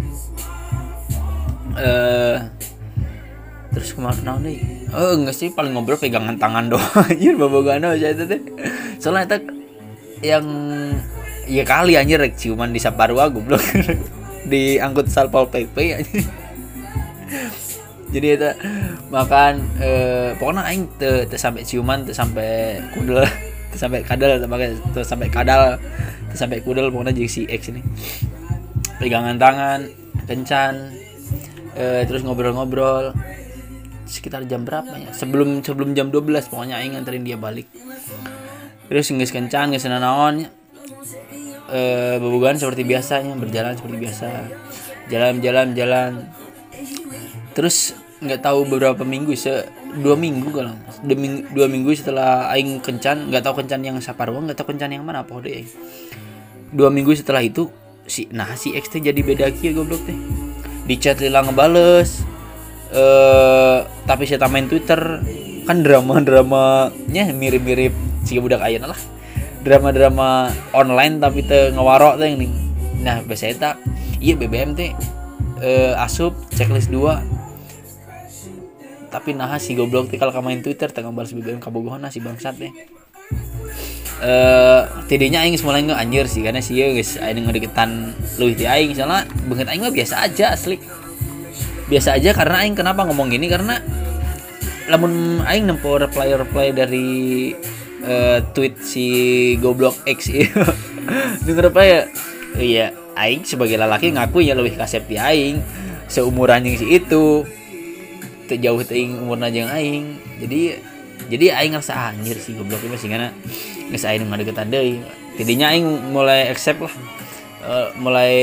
Eh 1.76 1.82
uh, 1.82 2.38
terus 3.74 3.98
ke 3.98 4.00
mana 4.00 4.38
nih? 4.38 4.88
Oh 4.94 5.18
enggak 5.18 5.36
sih 5.36 5.50
paling 5.52 5.74
ngobrol 5.74 5.98
pegangan 5.98 6.38
tangan 6.38 6.70
doang. 6.70 6.86
Anjir 7.12 7.36
babogana 7.36 7.98
aja 7.98 8.14
itu 8.14 8.24
teh. 8.30 8.42
Soalnya 9.02 9.26
itu 9.26 9.38
yang 10.22 10.46
ya 11.50 11.66
kali 11.66 11.98
anjir 11.98 12.22
rek 12.22 12.38
ciuman 12.38 12.70
di 12.70 12.78
Saparua 12.78 13.34
goblok. 13.34 13.64
Diangkut 14.52 15.10
salpol 15.10 15.50
pp 15.50 15.76
anjir. 15.98 16.26
Jadi 18.12 18.28
itu 18.28 18.50
makan 19.08 19.54
eh, 19.80 20.36
pokoknya 20.36 20.68
aing 20.68 20.84
te 21.00 21.32
sampai 21.40 21.64
ciuman 21.64 22.04
te 22.04 22.12
sampai 22.12 22.84
kudel 22.92 23.24
sampai 23.82 24.06
kadal 24.06 24.38
sampai 24.38 24.78
sampai 25.02 25.28
kadal 25.34 25.82
sampai 26.38 26.62
kudel 26.62 26.94
pokoknya 26.94 27.18
jadi 27.18 27.30
si 27.30 27.42
X 27.50 27.74
ini. 27.74 27.82
Pegangan 29.02 29.42
tangan 29.42 29.90
kencan 30.30 30.94
e, 31.74 32.06
terus 32.06 32.22
ngobrol-ngobrol. 32.22 33.18
Sekitar 34.06 34.46
jam 34.46 34.68
berapa 34.68 34.92
ya? 35.02 35.10
Sebelum 35.16 35.66
sebelum 35.66 35.98
jam 35.98 36.14
12 36.14 36.52
pokoknya 36.52 36.78
aing 36.78 36.94
nganterin 36.94 37.26
dia 37.26 37.42
balik. 37.42 37.66
Terus 38.86 39.10
nggak 39.10 39.32
kencan 39.34 39.74
nggak 39.74 39.82
naon 39.98 40.46
e, 41.72 41.82
bebugan 42.22 42.62
seperti 42.62 42.86
biasanya 42.86 43.34
berjalan 43.34 43.74
seperti 43.74 43.98
biasa. 43.98 44.28
Jalan-jalan 45.10 45.68
jalan. 45.74 46.12
Terus 47.52 47.98
nggak 48.22 48.42
tahu 48.46 48.70
beberapa 48.70 49.02
minggu 49.02 49.34
se 49.34 49.66
dua 49.98 50.14
minggu 50.14 50.54
kalau 50.54 50.78
dua 51.02 51.18
minggu, 51.18 51.42
dua 51.58 51.66
minggu 51.66 51.90
setelah 51.98 52.54
aing 52.54 52.78
kencan 52.80 53.34
nggak 53.34 53.42
tahu 53.42 53.66
kencan 53.66 53.82
yang 53.82 53.98
saparwa 53.98 54.38
nggak 54.46 54.62
tahu 54.62 54.78
kencan 54.78 54.94
yang 54.94 55.02
mana 55.02 55.26
apa 55.26 55.42
deh 55.42 55.66
dua 56.72 56.88
minggu 56.88 57.12
setelah 57.18 57.44
itu 57.44 57.68
si 58.08 58.28
nah 58.32 58.56
si 58.58 58.74
X 58.74 58.90
teh 58.90 59.04
jadi 59.04 59.20
beda 59.22 59.52
kia 59.54 59.76
goblok 59.76 60.02
teh. 60.08 60.18
Di 60.88 60.96
chat 60.98 61.22
lila 61.22 61.46
ngebales 61.46 62.24
eh 62.92 63.80
tapi 64.08 64.24
saya 64.26 64.48
main 64.50 64.68
Twitter. 64.68 65.00
Kan 65.62 65.86
drama 65.86 66.18
dramanya 66.18 67.30
mirip 67.32 67.62
mirip 67.62 67.94
si 68.26 68.42
budak 68.42 68.66
ayana 68.66 68.92
lah. 68.92 69.02
Drama 69.62 69.94
drama 69.94 70.30
online 70.74 71.22
tapi 71.22 71.46
teh 71.46 71.70
ngewarok 71.72 72.18
teh 72.18 72.32
ini 72.34 72.50
nah 73.02 73.18
biasa 73.26 73.58
tak 73.58 73.76
iya 74.22 74.38
BBM 74.38 74.78
teh 74.78 74.94
eh, 75.58 75.94
asup 75.98 76.38
checklist 76.54 76.94
2 76.94 77.41
tapi 79.12 79.36
nah 79.36 79.52
si 79.60 79.76
goblok 79.76 80.08
teh 80.08 80.16
kalau 80.16 80.32
main 80.40 80.64
Twitter 80.64 80.88
tengah 80.88 81.12
balas 81.12 81.36
BBM 81.36 81.60
kabogohan 81.60 82.08
si 82.08 82.24
bangsat 82.24 82.56
deh 82.56 82.72
eh 84.22 84.82
tidinya 85.10 85.42
aing 85.42 85.58
semula 85.58 85.82
nggak 85.82 85.98
anjir 85.98 86.30
sih 86.30 86.46
karena 86.46 86.62
sih 86.62 86.78
guys 86.78 87.18
aing 87.18 87.42
ngedeketan 87.42 88.14
lu 88.38 88.54
ti 88.54 88.70
aing. 88.70 88.94
Soalnya 88.94 89.26
banget 89.50 89.68
aing 89.74 89.82
mah 89.82 89.90
biasa 89.90 90.30
aja 90.30 90.54
asli. 90.54 90.78
Biasa 91.90 92.22
aja 92.22 92.30
karena 92.30 92.62
aing 92.62 92.78
kenapa 92.78 93.02
ngomong 93.10 93.34
gini? 93.34 93.50
Karena 93.50 93.82
lamun 94.94 95.42
aing 95.42 95.66
nempo 95.66 95.98
reply 95.98 96.38
reply 96.38 96.70
dari 96.70 97.10
uh, 98.06 98.46
tweet 98.54 98.78
si 98.84 99.08
goblok 99.58 99.98
X 100.06 100.30
itu 100.30 100.52
denger 101.48 101.74
apa 101.74 101.82
ya 101.82 102.00
iya 102.60 102.86
aing 103.18 103.48
sebagai 103.48 103.80
lelaki 103.80 104.14
ngaku 104.14 104.46
ya 104.46 104.54
lebih 104.54 104.78
kasep 104.78 105.08
di 105.10 105.18
aing 105.18 105.64
seumuran 106.12 106.68
yang 106.68 106.78
si 106.78 106.88
itu 106.92 107.48
jauh 108.58 108.82
teing 108.84 109.20
umurna 109.20 109.52
jeung 109.54 109.70
aing. 109.70 110.18
Jadi 110.42 110.80
jadi 111.30 111.56
aing 111.64 111.78
ngerasa 111.78 112.12
anjir 112.12 112.36
sih 112.42 112.58
goblok 112.58 112.82
masih 112.90 113.08
karena 113.08 113.30
geus 113.92 114.04
aing 114.04 114.26
ngadegetan 114.28 114.68
deui. 114.74 115.00
Tidinya 115.38 115.72
aing 115.72 116.12
mulai 116.12 116.50
accept 116.50 116.82
lah. 116.82 116.94
Uh, 117.62 117.88
mulai 118.02 118.34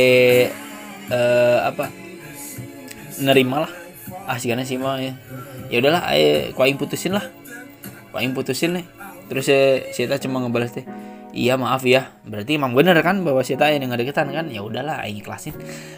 uh, 1.10 1.68
apa 1.68 1.90
nerima 3.18 3.66
lah. 3.66 3.72
Ah 4.24 4.38
sih 4.38 4.48
karena 4.48 4.62
sih 4.62 4.78
mah 4.78 5.02
ya. 5.02 5.12
Ya 5.68 5.82
udahlah 5.82 6.06
aing 6.14 6.54
ku 6.54 6.60
aing 6.64 6.78
putusin 6.78 7.12
lah. 7.18 7.26
Ku 8.12 8.16
aing 8.16 8.32
putusin 8.32 8.78
nih. 8.78 8.86
Terus 9.28 9.44
ya 9.50 9.84
si 9.92 10.08
cuma 10.24 10.40
ngebalas 10.40 10.72
teh 10.72 10.86
iya 11.34 11.58
maaf 11.60 11.84
ya. 11.84 12.14
Berarti 12.24 12.56
emang 12.56 12.72
bener 12.72 12.96
kan 13.04 13.20
bahwa 13.26 13.44
si 13.44 13.58
yang 13.58 13.90
ngadegetan 13.90 14.32
kan? 14.32 14.48
Ya 14.48 14.64
udahlah 14.64 15.02
aing 15.04 15.20
ikhlasin. 15.20 15.52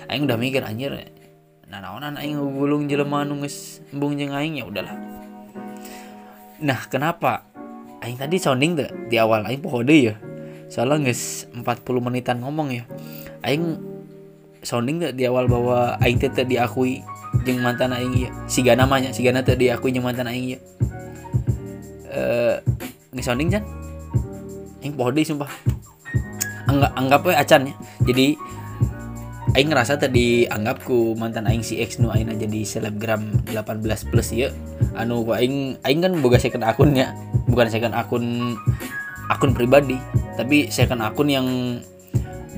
Aing 0.08 0.26
udah 0.26 0.40
mikir 0.40 0.64
anjir 0.64 0.90
nah 1.70 1.78
naonan 1.78 2.18
aing 2.18 2.34
gulung 2.34 2.90
jelema 2.90 3.22
anu 3.22 3.46
geus 3.46 3.78
embung 3.94 4.18
jeung 4.18 4.34
aing 4.34 4.58
ya 4.58 4.66
udahlah. 4.66 4.98
Nah 6.58 6.80
kenapa? 6.90 7.46
Aing 8.02 8.18
tadi 8.18 8.42
sounding 8.42 8.74
tuh 8.74 8.90
di 9.06 9.14
awal 9.22 9.46
aing 9.46 9.62
poho 9.62 9.86
ya. 9.86 10.18
Soalnya 10.66 11.14
geus 11.14 11.46
40 11.54 11.62
menitan 12.02 12.42
ngomong 12.42 12.74
ya. 12.74 12.82
Aing 13.46 13.78
sounding 14.66 14.98
tuh 14.98 15.14
di 15.14 15.30
awal 15.30 15.46
bahwa 15.46 15.94
aing 16.02 16.18
teh 16.18 16.42
diakui 16.42 17.06
jeung 17.46 17.62
mantan 17.62 17.94
aing 17.94 18.18
ya. 18.18 18.30
Siga 18.50 18.74
namanya 18.74 19.14
siga 19.14 19.30
teh 19.38 19.54
diakui 19.54 19.94
jeung 19.94 20.02
mantan 20.02 20.26
aing 20.26 20.58
ya. 20.58 20.60
Eh 22.10 22.58
geus 23.14 23.30
sounding 23.30 23.46
kan 23.46 23.62
aing 24.82 24.98
poho 24.98 25.14
deui 25.14 25.22
sumpah. 25.22 25.46
Anggap 26.66 26.90
anggap 26.98 27.20
we 27.22 27.34
acan 27.38 27.70
ya. 27.70 27.74
Jadi 28.10 28.34
Aing 29.50 29.66
ngerasa 29.66 29.98
tadi 29.98 30.46
anggapku 30.46 31.18
mantan 31.18 31.50
Aing 31.50 31.66
si 31.66 31.82
X 31.82 31.98
nu 31.98 32.06
Aing 32.14 32.30
jadi 32.38 32.62
selebgram 32.62 33.42
18 33.50 33.82
plus 34.06 34.30
ya 34.30 34.54
anu 34.94 35.26
ku 35.26 35.34
Aing 35.34 35.74
Aing 35.82 35.98
kan 35.98 36.14
boga 36.22 36.38
second 36.38 36.62
akunnya 36.62 37.18
bukan 37.50 37.66
second 37.66 37.90
akun 37.98 38.54
akun 39.26 39.50
pribadi. 39.50 39.98
Tapi 40.38 40.70
second 40.70 41.02
akun 41.02 41.26
yang 41.26 41.46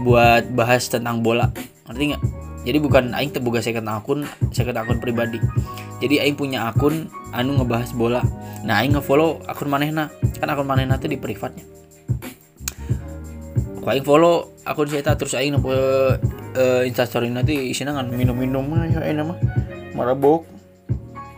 buat 0.05 0.53
bahas 0.53 0.85
tentang 0.93 1.25
bola. 1.25 1.49
Ngerti 1.89 2.13
nggak? 2.13 2.23
Jadi 2.69 2.79
bukan 2.79 3.05
Aing 3.17 3.33
terbuka 3.33 3.65
second 3.65 3.89
akun 3.89 4.29
second 4.53 4.77
akun 4.77 5.01
pribadi. 5.01 5.41
Jadi 6.05 6.21
aing 6.21 6.37
punya 6.37 6.69
akun 6.69 7.09
anu 7.33 7.57
ngebahas 7.57 7.89
bola. 7.97 8.21
Nah 8.69 8.85
aing 8.85 9.01
ngefollow 9.01 9.41
akun 9.49 9.73
manehna. 9.73 10.13
Kan 10.37 10.53
akun 10.53 10.69
manehna 10.69 11.01
tuh 11.01 11.09
di 11.09 11.17
privatnya 11.17 11.82
Ku 13.83 13.91
aing 13.91 14.07
follow 14.07 14.55
akun 14.63 14.87
saya 14.87 15.03
terus 15.19 15.35
aing 15.35 15.59
nempo 15.59 15.75
uh, 15.75 16.83
instastory 16.87 17.27
nanti 17.35 17.75
isinya 17.75 17.99
kan 17.99 18.15
minum-minum 18.15 18.71
ya 18.87 19.03
aing 19.03 19.27
mah 19.27 19.35
marabok 19.99 20.47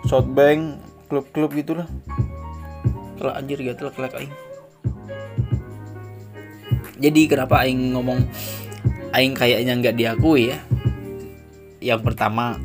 shotbank 0.04 0.76
klub-klub 1.08 1.56
gitulah. 1.56 1.88
Kalau 3.16 3.32
anjir 3.32 3.64
gitu 3.64 3.88
lah 3.88 4.12
aing. 4.20 4.32
Jadi 7.00 7.20
kenapa 7.32 7.64
aing 7.64 7.96
ngomong 7.96 8.28
aing 9.16 9.32
kayaknya 9.32 9.80
nggak 9.80 9.96
diakui 9.96 10.52
ya? 10.52 10.60
Yang 11.80 12.12
pertama 12.12 12.60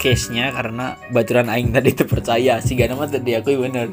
case 0.00 0.32
nya 0.32 0.48
karena 0.48 0.96
baturan 1.12 1.52
aing 1.52 1.76
tadi 1.76 1.92
terpercaya. 1.92 2.56
Sih 2.64 2.72
gak 2.72 2.88
nama 2.88 3.04
tadi 3.04 3.36
diakui 3.36 3.60
bener 3.60 3.92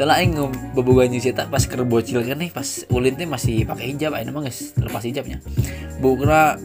soalnya 0.00 0.16
aing 0.16 0.32
bebogan 0.72 1.12
sih 1.12 1.28
tak 1.36 1.52
pas 1.52 1.60
kerbocil 1.60 2.24
kan 2.24 2.40
nih 2.40 2.48
pas 2.48 2.88
ulin 2.88 3.20
teh 3.20 3.28
masih 3.28 3.68
pakai 3.68 3.92
hijab 3.92 4.16
aing 4.16 4.32
mah 4.32 4.48
guys 4.48 4.72
lepas 4.80 5.04
hijabnya. 5.04 5.44
Bukra 6.00 6.56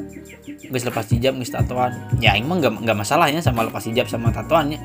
guys 0.72 0.88
lepas 0.88 1.04
hijab 1.12 1.36
guys 1.36 1.52
tatoan. 1.52 1.92
Ya 2.24 2.32
aing 2.32 2.48
mah 2.48 2.64
nggak 2.64 2.88
nggak 2.88 2.96
masalahnya 2.96 3.44
sama 3.44 3.68
lepas 3.68 3.84
hijab 3.92 4.08
sama 4.08 4.32
tatoannya. 4.32 4.80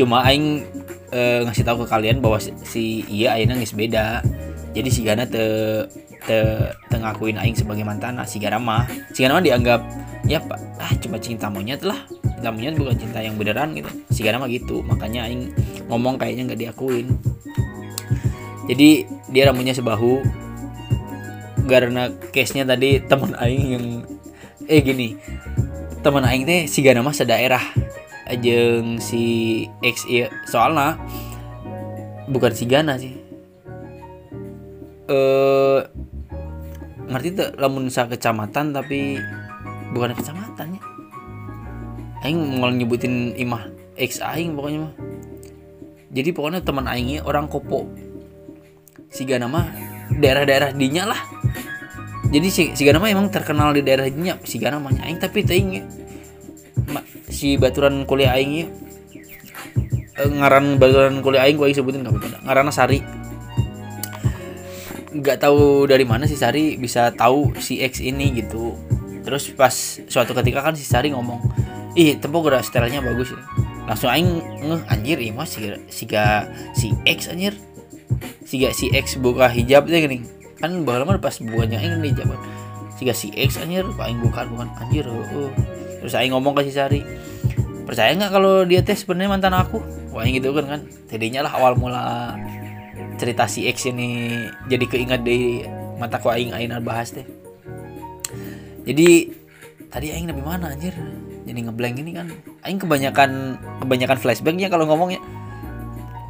Cuma 0.00 0.24
aing 0.24 0.64
e, 1.12 1.44
ngasih 1.44 1.60
tahu 1.60 1.84
ke 1.84 1.92
kalian 1.92 2.24
bahwa 2.24 2.40
si, 2.40 3.04
iya 3.04 3.36
aingnya 3.36 3.60
guys 3.60 3.76
beda. 3.76 4.24
Jadi 4.72 4.88
si 4.88 5.04
Gana 5.04 5.28
te 5.28 5.44
te, 6.24 6.38
te 6.88 6.96
aing 6.96 7.56
sebagai 7.56 7.84
mantan 7.84 8.20
nah, 8.20 8.26
si 8.28 8.36
Gana 8.40 8.60
mah 8.60 8.84
si 9.12 9.24
Gana 9.24 9.40
mah 9.40 9.44
dianggap 9.44 9.80
ya 10.28 10.38
pak 10.40 10.60
ah 10.80 10.92
cuma 11.00 11.16
cinta 11.20 11.48
monyet 11.48 11.82
lah. 11.84 11.98
Cinta 12.38 12.50
monyet 12.52 12.74
bukan 12.76 12.96
cinta 12.96 13.18
yang 13.20 13.36
beneran 13.36 13.72
gitu. 13.76 13.90
Si 14.12 14.20
Gana 14.24 14.40
mah 14.40 14.48
gitu 14.48 14.84
makanya 14.84 15.28
aing 15.28 15.52
ngomong 15.88 16.20
kayaknya 16.20 16.52
nggak 16.52 16.60
diakuin. 16.60 17.08
Jadi 18.70 19.04
dia 19.34 19.50
rambutnya 19.50 19.74
sebahu. 19.74 20.22
Karena 21.66 22.10
case 22.34 22.54
nya 22.58 22.66
tadi 22.66 22.98
teman 23.02 23.34
aing 23.38 23.66
yang 23.74 23.86
eh 24.70 24.80
gini. 24.82 25.18
Teman 26.00 26.22
aing 26.24 26.46
teh 26.46 26.70
si 26.70 26.80
gana 26.80 27.02
mah 27.02 27.12
daerah 27.12 27.62
ajeng 28.30 29.02
si 29.02 29.66
X 29.82 30.06
iya 30.06 30.30
soalnya 30.46 30.96
bukan 32.30 32.54
si 32.54 32.64
Gana 32.70 32.94
sih. 32.94 33.14
Eh 35.10 35.80
ngerti 37.10 37.28
tuh 37.34 37.48
lamun 37.58 37.90
sa 37.90 38.06
kecamatan 38.06 38.70
tapi 38.70 39.18
bukan 39.90 40.14
kecamatannya 40.14 40.80
aing 42.22 42.38
mau 42.60 42.70
nyebutin 42.70 43.34
imah 43.34 43.80
X 44.00 44.24
aing 44.24 44.56
pokoknya 44.56 44.88
mah. 44.88 44.94
Jadi 46.10 46.30
pokoknya 46.32 46.60
teman 46.64 46.88
aingnya 46.88 47.22
orang 47.22 47.46
kopo. 47.46 47.86
Si 49.10 49.26
Gana 49.26 49.46
mah 49.46 49.68
daerah-daerah 50.16 50.72
dinya 50.74 51.10
lah. 51.10 51.20
Jadi 52.30 52.48
si, 52.48 52.62
si 52.72 52.82
Gana 52.86 53.02
mah 53.02 53.10
emang 53.10 53.28
terkenal 53.28 53.74
di 53.76 53.82
daerah 53.84 54.08
dinya 54.08 54.40
si 54.46 54.56
mah 54.62 54.92
aing 55.04 55.18
tapi 55.20 55.44
teuing 55.44 55.82
si 57.30 57.54
baturan 57.54 58.04
kuliah 58.04 58.34
aing 58.34 58.66
ya 58.66 58.66
ngaran 60.26 60.76
baturan 60.76 61.22
kuliah 61.22 61.46
aing 61.46 61.56
gua 61.56 61.70
aing 61.70 61.78
sebutin 61.78 62.02
enggak 62.02 62.18
apa-apa 62.18 62.42
ngaranna 62.42 62.72
Sari 62.74 62.98
nggak 65.10 65.42
tahu 65.42 65.90
dari 65.90 66.06
mana 66.06 66.26
si 66.30 66.38
Sari 66.38 66.78
bisa 66.78 67.10
tahu 67.10 67.54
si 67.58 67.82
X 67.82 67.98
ini 67.98 68.30
gitu. 68.38 68.78
Terus 69.26 69.50
pas 69.52 69.72
suatu 70.06 70.32
ketika 70.32 70.62
kan 70.62 70.74
si 70.78 70.86
Sari 70.86 71.10
ngomong 71.10 71.42
ih 71.98 72.14
tempo 72.22 72.38
gerak 72.46 72.62
setelahnya 72.62 73.02
bagus 73.02 73.34
ini 73.34 73.42
langsung 73.90 74.06
aing 74.06 74.30
ngeh 74.62 74.82
anjir 74.86 75.18
iya 75.18 75.34
mas 75.34 75.50
si, 75.50 75.66
si, 75.90 76.06
si 76.78 76.86
X 77.02 77.26
anjir. 77.26 77.58
Si 78.46 78.62
si 78.74 78.86
X 78.94 79.18
buka 79.18 79.50
hijab 79.50 79.90
deh 79.90 79.98
gini. 79.98 80.22
Kan 80.62 80.86
bahwa 80.86 81.14
mah 81.14 81.18
pas 81.18 81.34
buahnya 81.42 81.82
aing 81.82 81.98
hijab 82.06 82.30
si 82.94 83.10
si 83.10 83.28
X 83.34 83.58
anjir. 83.58 83.82
Aing 83.98 84.22
buka 84.22 84.46
bukan 84.46 84.70
anjir 84.78 85.10
uh. 85.10 85.50
terus 86.00 86.14
aing 86.16 86.32
ngomong 86.32 86.54
ke 86.56 86.70
si 86.70 86.72
Sari 86.72 87.02
percaya 87.84 88.14
nggak 88.14 88.30
kalau 88.30 88.62
dia 88.62 88.86
teh 88.86 88.94
sebenarnya 88.94 89.34
mantan 89.34 89.54
aku? 89.58 89.82
Wah 90.14 90.22
gitu 90.22 90.54
kan 90.54 90.78
kan. 90.78 90.80
Tadinya 91.10 91.42
lah 91.42 91.58
awal 91.58 91.74
mula 91.74 92.38
cerita 93.20 93.44
si 93.44 93.68
X 93.68 93.92
ini 93.92 94.32
jadi 94.72 94.84
keinget 94.88 95.20
di 95.20 95.60
mataku 96.00 96.32
aing 96.32 96.56
aing 96.56 96.72
bahas 96.80 97.12
teh. 97.12 97.28
Jadi 98.88 99.28
tadi 99.92 100.08
aing 100.08 100.32
lebih 100.32 100.40
mana 100.40 100.72
anjir? 100.72 100.96
Jadi 101.44 101.60
ngeblank 101.60 102.00
ini 102.00 102.10
kan. 102.16 102.32
Aing 102.64 102.80
kebanyakan 102.80 103.60
kebanyakan 103.84 104.16
flashbacknya 104.16 104.72
kalau 104.72 104.88
ngomongnya. 104.88 105.20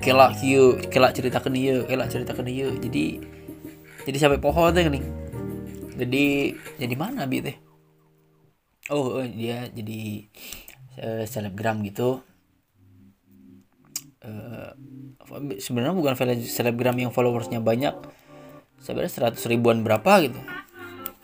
Kelak 0.03 0.43
kieu 0.43 0.83
kelak 0.91 1.15
cerita 1.15 1.39
ke 1.39 1.53
dia 1.55 1.87
kelak 1.87 2.09
cerita 2.11 2.33
ke 2.33 2.43
dia 2.43 2.73
jadi 2.73 3.21
jadi 4.09 4.17
sampai 4.17 4.41
pohon 4.41 4.73
teh 4.73 4.89
nih 4.89 5.05
jadi 6.01 6.57
jadi 6.81 6.95
mana 6.97 7.29
bi 7.29 7.45
teh? 7.45 7.57
Oh, 8.89 9.21
oh 9.21 9.27
dia 9.29 9.69
jadi 9.69 10.25
uh, 10.99 11.25
selebgram 11.29 11.85
gitu. 11.85 12.25
Uh, 14.25 14.73
sebenarnya 15.63 15.95
bukan 15.95 16.15
selebgram 16.43 16.97
yang 16.99 17.15
followersnya 17.15 17.63
banyak. 17.63 17.95
Sebenarnya 18.81 19.13
seratus 19.13 19.45
ribuan 19.47 19.87
berapa 19.87 20.27
gitu. 20.27 20.41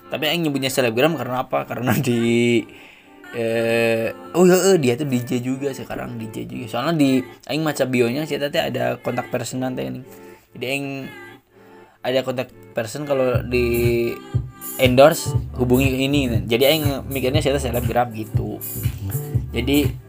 Tapi 0.06 0.22
yang 0.30 0.46
nyebutnya 0.46 0.70
selebgram 0.70 1.18
karena 1.18 1.42
apa? 1.42 1.66
Karena 1.66 1.92
di 1.98 2.62
eh 3.36 4.14
oh 4.38 4.46
ya 4.46 4.54
eh, 4.72 4.78
dia 4.78 4.94
tuh 4.94 5.10
DJ 5.10 5.42
juga 5.42 5.74
sekarang 5.74 6.14
DJ 6.16 6.46
juga. 6.46 6.64
Soalnya 6.70 6.94
di 6.94 7.10
aing 7.50 7.62
maca 7.66 7.84
bionya 7.84 8.22
sih 8.24 8.38
tadi 8.38 8.62
ada 8.62 9.02
kontak 9.02 9.28
person 9.34 9.66
nanti 9.66 9.82
ini. 9.82 10.00
Jadi 10.54 10.64
aing 10.64 10.88
ada 12.06 12.22
kontak 12.22 12.54
person 12.70 13.02
kalau 13.02 13.42
di 13.42 14.14
endorse 14.78 15.34
hubungi 15.58 16.06
ini. 16.06 16.46
Jadi 16.46 16.64
aing 16.64 16.86
mikirnya 17.10 17.42
saya 17.42 17.58
selebgram 17.58 18.14
gitu. 18.14 18.62
Jadi 19.50 20.05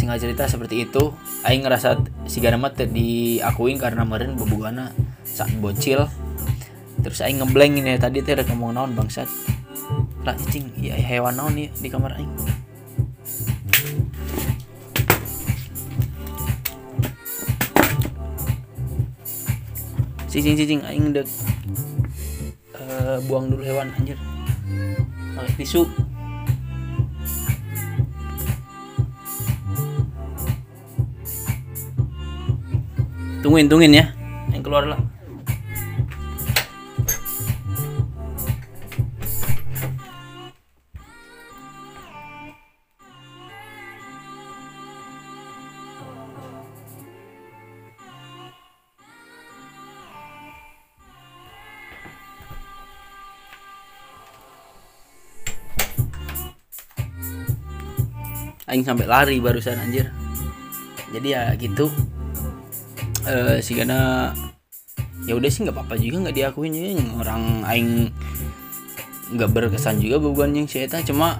singkat 0.00 0.24
cerita 0.24 0.48
seperti 0.48 0.88
itu 0.88 1.12
aing 1.44 1.60
ngerasa 1.60 2.00
si 2.24 2.40
Ganamat 2.40 2.88
diakuin 2.88 3.76
karena 3.76 4.08
kemarin 4.08 4.32
bebugana 4.32 4.96
saat 5.28 5.52
bocil. 5.60 6.08
Terus 7.04 7.20
aing 7.20 7.44
ngeblank 7.44 7.84
ini 7.84 8.00
tadi 8.00 8.24
teh 8.24 8.32
ada 8.32 8.48
ngomong 8.48 8.72
naon 8.72 8.96
bangsat. 8.96 9.28
Lah 10.24 10.32
cing 10.48 10.72
ya 10.80 10.96
hewan 10.96 11.36
naon 11.36 11.52
nih 11.52 11.68
di 11.76 11.88
kamar 11.92 12.16
aing? 12.16 12.32
Cicing 20.32 20.56
cicing 20.56 20.80
aing 20.88 21.12
udah 21.12 21.26
uh, 22.80 23.20
buang 23.28 23.52
dulu 23.52 23.60
hewan 23.68 23.92
anjir. 24.00 24.16
Pakai 25.36 25.52
tisu 25.60 25.84
tungguin 33.40 33.68
tungguin 33.72 33.96
ya. 33.96 34.06
Yang 34.52 34.62
keluar 34.68 34.84
lah. 34.84 35.00
Aing 58.70 58.86
sampai 58.86 59.02
lari 59.10 59.42
barusan 59.42 59.74
anjir. 59.82 60.14
Jadi 61.10 61.34
ya 61.34 61.50
gitu 61.58 61.90
uh, 63.30 63.56
si 63.62 63.78
Gana 63.78 64.34
ya 65.28 65.38
udah 65.38 65.50
sih 65.52 65.62
nggak 65.62 65.76
apa-apa 65.76 65.94
juga 66.00 66.28
nggak 66.28 66.36
diakuin 66.36 66.74
ya. 66.74 66.98
Orang 67.16 67.62
aing 67.62 68.10
nggak 69.30 69.50
berkesan 69.54 70.02
juga 70.02 70.18
bukan 70.18 70.58
yang 70.58 70.66
saya 70.66 70.90
cuma 71.06 71.38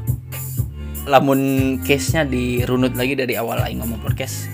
lamun 1.11 1.75
case 1.83 2.15
nya 2.15 2.23
dirunut 2.23 2.95
lagi 2.95 3.19
dari 3.19 3.35
awal 3.35 3.59
aing 3.67 3.83
ngomong 3.83 3.99
podcast 3.99 4.47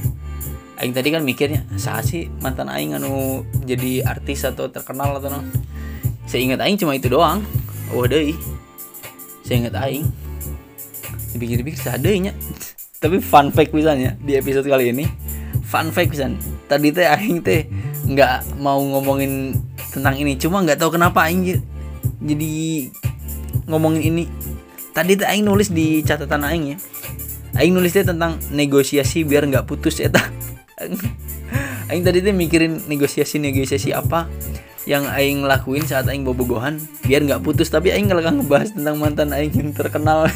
aing 0.80 0.92
tadi 0.96 1.12
kan 1.12 1.20
mikirnya 1.20 1.68
sah 1.76 2.00
sih 2.00 2.28
mantan 2.40 2.72
aing 2.72 2.96
anu 2.96 3.44
jadi 3.64 4.04
artis 4.08 4.44
atau 4.44 4.68
terkenal 4.72 5.16
atau 5.20 5.32
no. 5.32 5.40
Saya 6.26 6.42
ingat 6.42 6.58
aing 6.58 6.74
cuma 6.74 6.98
itu 6.98 7.06
doang. 7.06 7.38
Oh 7.94 8.04
deh 8.08 8.34
saya 9.46 9.66
ingat 9.66 9.74
aing. 9.84 10.06
Dipikir-pikir 11.36 11.76
seadanya 11.76 12.32
tapi 13.02 13.20
fun 13.20 13.52
fact 13.52 13.76
misalnya 13.76 14.16
di 14.20 14.36
episode 14.36 14.64
kali 14.68 14.92
ini. 14.92 15.04
Fun 15.66 15.92
fact 15.92 16.12
misalnya 16.12 16.40
tadi 16.66 16.90
teh 16.90 17.06
aing 17.06 17.42
teh 17.42 17.66
nggak 18.06 18.58
mau 18.58 18.78
ngomongin 18.78 19.54
tentang 19.90 20.14
ini. 20.18 20.38
Cuma 20.38 20.62
nggak 20.62 20.78
tahu 20.78 20.98
kenapa 20.98 21.26
aing 21.26 21.62
jadi 22.22 22.54
ngomongin 23.70 24.02
ini. 24.02 24.24
Tadi 24.94 25.18
teh 25.18 25.26
aing 25.26 25.46
nulis 25.46 25.70
di 25.70 26.02
catatan 26.02 26.42
aing 26.46 26.64
ya. 26.74 26.78
Aing 27.56 27.72
nulisnya 27.72 28.12
tentang 28.12 28.36
negosiasi 28.52 29.24
biar 29.24 29.48
nggak 29.48 29.64
putus 29.64 30.02
eta. 30.02 30.20
Aing 31.86 32.02
tadi 32.02 32.18
tuh 32.18 32.34
mikirin 32.34 32.82
negosiasi 32.90 33.38
negosiasi 33.38 33.94
apa 33.94 34.26
yang 34.90 35.06
aing 35.06 35.46
lakuin 35.46 35.86
saat 35.86 36.10
aing 36.10 36.26
bobogohan 36.26 36.82
biar 37.06 37.22
nggak 37.22 37.46
putus. 37.46 37.70
Tapi 37.72 37.94
aing 37.94 38.10
nggak 38.10 38.42
ngebahas 38.42 38.74
tentang 38.74 38.98
mantan 38.98 39.30
aing 39.32 39.54
yang 39.54 39.70
terkenal. 39.72 40.26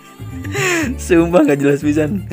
Sumpah 1.00 1.48
nggak 1.48 1.58
jelas 1.58 1.80
pisan 1.80 2.28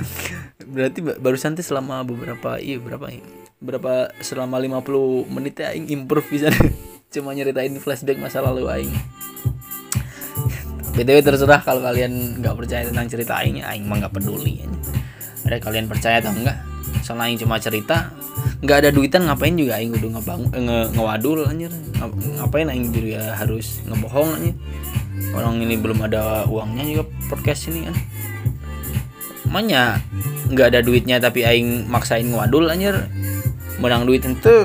berarti 0.67 0.99
barusan 1.01 1.55
tuh 1.55 1.65
selama 1.65 2.03
beberapa 2.03 2.59
iya 2.59 2.77
berapa 2.77 3.07
ya? 3.07 3.23
Berapa 3.57 4.13
selama 4.21 4.61
50 4.61 5.31
menit 5.31 5.55
ya 5.57 5.73
aing 5.73 5.87
improve 5.89 6.27
bisa. 6.27 6.51
Cuma 7.13 7.31
nyeritain 7.31 7.73
flashback 7.79 8.19
masa 8.19 8.43
lalu 8.43 8.67
aing. 8.67 8.93
Btw 10.97 11.21
terserah 11.21 11.61
kalau 11.61 11.81
kalian 11.85 12.41
nggak 12.41 12.55
percaya 12.57 12.83
tentang 12.89 13.07
cerita 13.07 13.37
aing 13.37 13.61
aing 13.61 13.85
mah 13.85 14.01
nggak 14.01 14.17
peduli 14.17 14.65
ada 15.47 15.63
kalian 15.63 15.87
percaya 15.87 16.19
atau 16.19 16.35
enggak 16.35 16.59
soalnya 17.05 17.31
aing 17.31 17.39
cuma 17.39 17.55
cerita 17.55 18.11
nggak 18.59 18.77
ada 18.83 18.89
duitan 18.91 19.23
ngapain 19.29 19.55
juga 19.55 19.79
aing 19.79 19.95
udah 19.95 20.09
ngebang 20.17 20.41
nge, 20.51 20.79
ngewadul 20.97 21.39
anjir. 21.45 21.71
Ngapain 22.41 22.67
aing 22.67 22.89
juga 22.89 23.37
harus 23.37 23.79
ngebohong 23.85 24.29
anjir. 24.41 24.55
Orang 25.33 25.61
ini 25.61 25.77
belum 25.77 26.01
ada 26.05 26.45
uangnya 26.45 26.83
juga 26.85 27.03
podcast 27.25 27.73
ini 27.73 27.89
kan 27.89 27.95
Makanya 29.49 29.97
nggak 30.47 30.67
ada 30.73 30.79
duitnya 30.79 31.19
tapi 31.19 31.43
aing 31.43 31.87
maksain 31.91 32.27
ngewadul 32.27 32.67
anjir. 32.71 32.95
Menang 33.77 34.09
duit 34.09 34.25
itu 34.25 34.55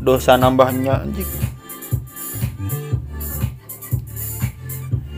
dosa 0.00 0.38
nambahnya 0.38 1.02
anjing. 1.04 1.28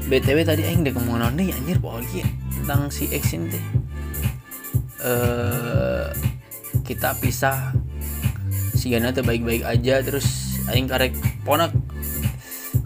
Btw 0.06 0.38
tadi 0.46 0.62
aing 0.62 0.86
udah 0.86 0.94
ngomong 0.94 1.34
nih 1.34 1.50
anjir 1.50 1.76
pokoknya 1.82 2.26
tentang 2.62 2.90
si 2.94 3.10
ini 3.10 3.50
teh. 3.50 3.64
Uh, 5.02 6.10
kita 6.86 7.14
pisah. 7.18 7.74
Si 8.76 8.92
Gana 8.92 9.10
tuh 9.10 9.26
baik-baik 9.26 9.66
aja 9.66 10.02
terus 10.02 10.58
aing 10.70 10.86
karek 10.86 11.14
ponak. 11.42 11.74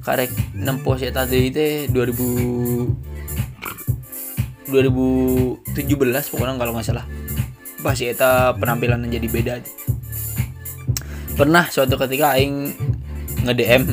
Karek 0.00 0.32
nempo 0.56 0.96
si 0.96 1.12
tadi 1.12 1.52
teh 1.52 1.88
2000 1.92 3.09
2017 4.70 6.30
pokoknya 6.30 6.54
kalau 6.56 6.72
nggak 6.72 6.86
salah. 6.86 7.06
Pas 7.80 7.96
si 7.96 8.06
eta 8.06 8.54
penampilan 8.56 9.08
jadi 9.10 9.28
beda. 9.28 9.54
Pernah 11.34 11.66
suatu 11.72 11.96
ketika 11.96 12.36
aing 12.36 12.72
nge 13.40 13.54
DM 13.56 13.84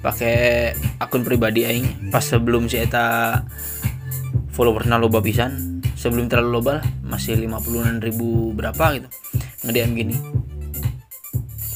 pakai 0.00 0.70
akun 1.02 1.26
pribadi 1.26 1.66
aing 1.66 2.10
pas 2.14 2.22
sebelum 2.22 2.70
si 2.70 2.78
eta 2.78 3.42
followersnya 4.54 4.96
loba 4.96 5.18
pisan 5.18 5.82
sebelum 5.98 6.30
terlalu 6.30 6.50
loba 6.54 6.70
lah 6.78 6.86
masih 7.02 7.34
50 7.34 7.98
ribu 7.98 8.54
berapa 8.54 8.84
gitu 8.96 9.08
nge 9.66 9.72
DM 9.74 9.90
gini. 9.98 10.16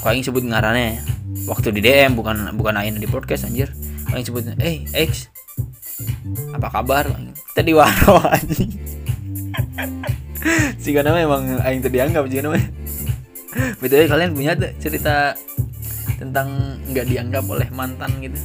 Kok 0.01 0.09
aing 0.09 0.25
sebut 0.25 0.47
ngarannya 0.47 0.85
ya 0.97 1.03
waktu 1.51 1.75
di 1.75 1.81
DM 1.83 2.15
bukan 2.15 2.55
bukan 2.55 2.79
aing 2.79 2.97
di 2.97 3.11
podcast 3.11 3.51
anjir. 3.51 3.75
Aing 4.15 4.23
sebut 4.23 4.47
eh 4.47 4.87
hey, 4.87 5.07
X 5.11 5.31
apa 6.55 6.69
kabar? 6.71 7.05
Tadi 7.53 7.71
waro 7.75 8.21
anjing. 8.35 8.73
Si 10.81 10.97
karena 10.97 11.13
memang 11.13 11.61
aing 11.61 11.85
tadi 11.85 12.01
anggap 12.01 12.25
sih 12.33 12.41
namanya 12.41 12.73
btw 13.51 14.07
kalian 14.07 14.33
punya 14.33 14.55
tuh 14.57 14.71
cerita 14.79 15.37
tentang 16.17 16.81
nggak 16.89 17.07
dianggap 17.09 17.45
oleh 17.45 17.69
mantan 17.75 18.09
gitu? 18.25 18.39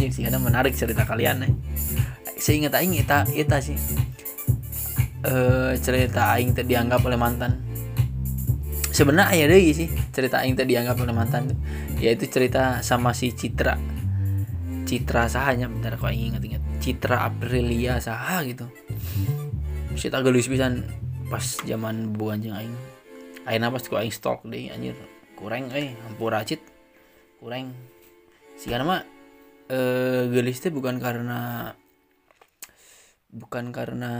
Ini 0.00 0.10
sih 0.10 0.22
karena 0.26 0.40
menarik 0.40 0.74
cerita 0.74 1.06
kalian 1.06 1.46
nih 1.46 1.52
saya 2.40 2.56
ingat 2.56 2.72
aing 2.80 2.96
ita 2.96 3.28
ita 3.36 3.60
sih. 3.60 3.76
Uh, 5.20 5.76
cerita 5.76 6.32
aing 6.32 6.56
tadi 6.56 6.72
dianggap 6.72 7.04
oleh 7.04 7.20
mantan. 7.20 7.60
Sebenarnya 8.90 9.46
ada 9.46 9.54
deh 9.54 9.70
sih 9.76 9.92
cerita 10.10 10.40
aing 10.40 10.56
tadi 10.56 10.74
dianggap 10.74 10.96
oleh 10.98 11.14
mantan 11.14 11.52
yaitu 12.00 12.26
cerita 12.26 12.80
sama 12.80 13.12
si 13.12 13.30
Citra. 13.36 13.76
Citra 14.88 15.28
sahanya 15.28 15.68
bentar 15.68 15.94
kok 16.00 16.08
aing 16.08 16.34
ingat-ingat 16.34 16.69
Citra 16.80 17.28
Aprilia 17.28 18.00
saha 18.00 18.40
gitu. 18.48 18.66
Si 20.00 20.08
tak 20.08 20.24
gelis 20.24 20.48
pisan 20.48 20.88
pas 21.28 21.44
zaman 21.44 22.16
buanjing 22.16 22.56
aing. 22.56 22.74
Akhirnya 23.44 23.68
pas 23.68 23.84
ku 23.84 24.00
aing 24.00 24.10
stok 24.10 24.48
deh 24.48 24.72
anjir 24.72 24.96
kurang 25.36 25.68
eh 25.76 25.92
hampura 26.08 26.40
cit 26.42 26.64
kurang. 27.36 27.76
Karena 28.64 28.84
mah 28.88 29.00
eh 29.68 30.26
gelis 30.32 30.58
teh 30.64 30.72
bukan 30.72 30.96
karena 30.96 31.72
bukan 33.30 33.70
karena 33.70 34.12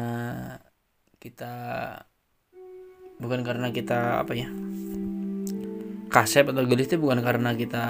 kita 1.18 1.52
bukan 3.20 3.40
karena 3.42 3.68
kita 3.74 4.22
apa 4.22 4.32
ya 4.32 4.48
kasep 6.08 6.52
atau 6.54 6.64
gelis 6.64 6.88
teh 6.88 6.96
bukan 6.96 7.20
karena 7.20 7.52
kita 7.58 7.84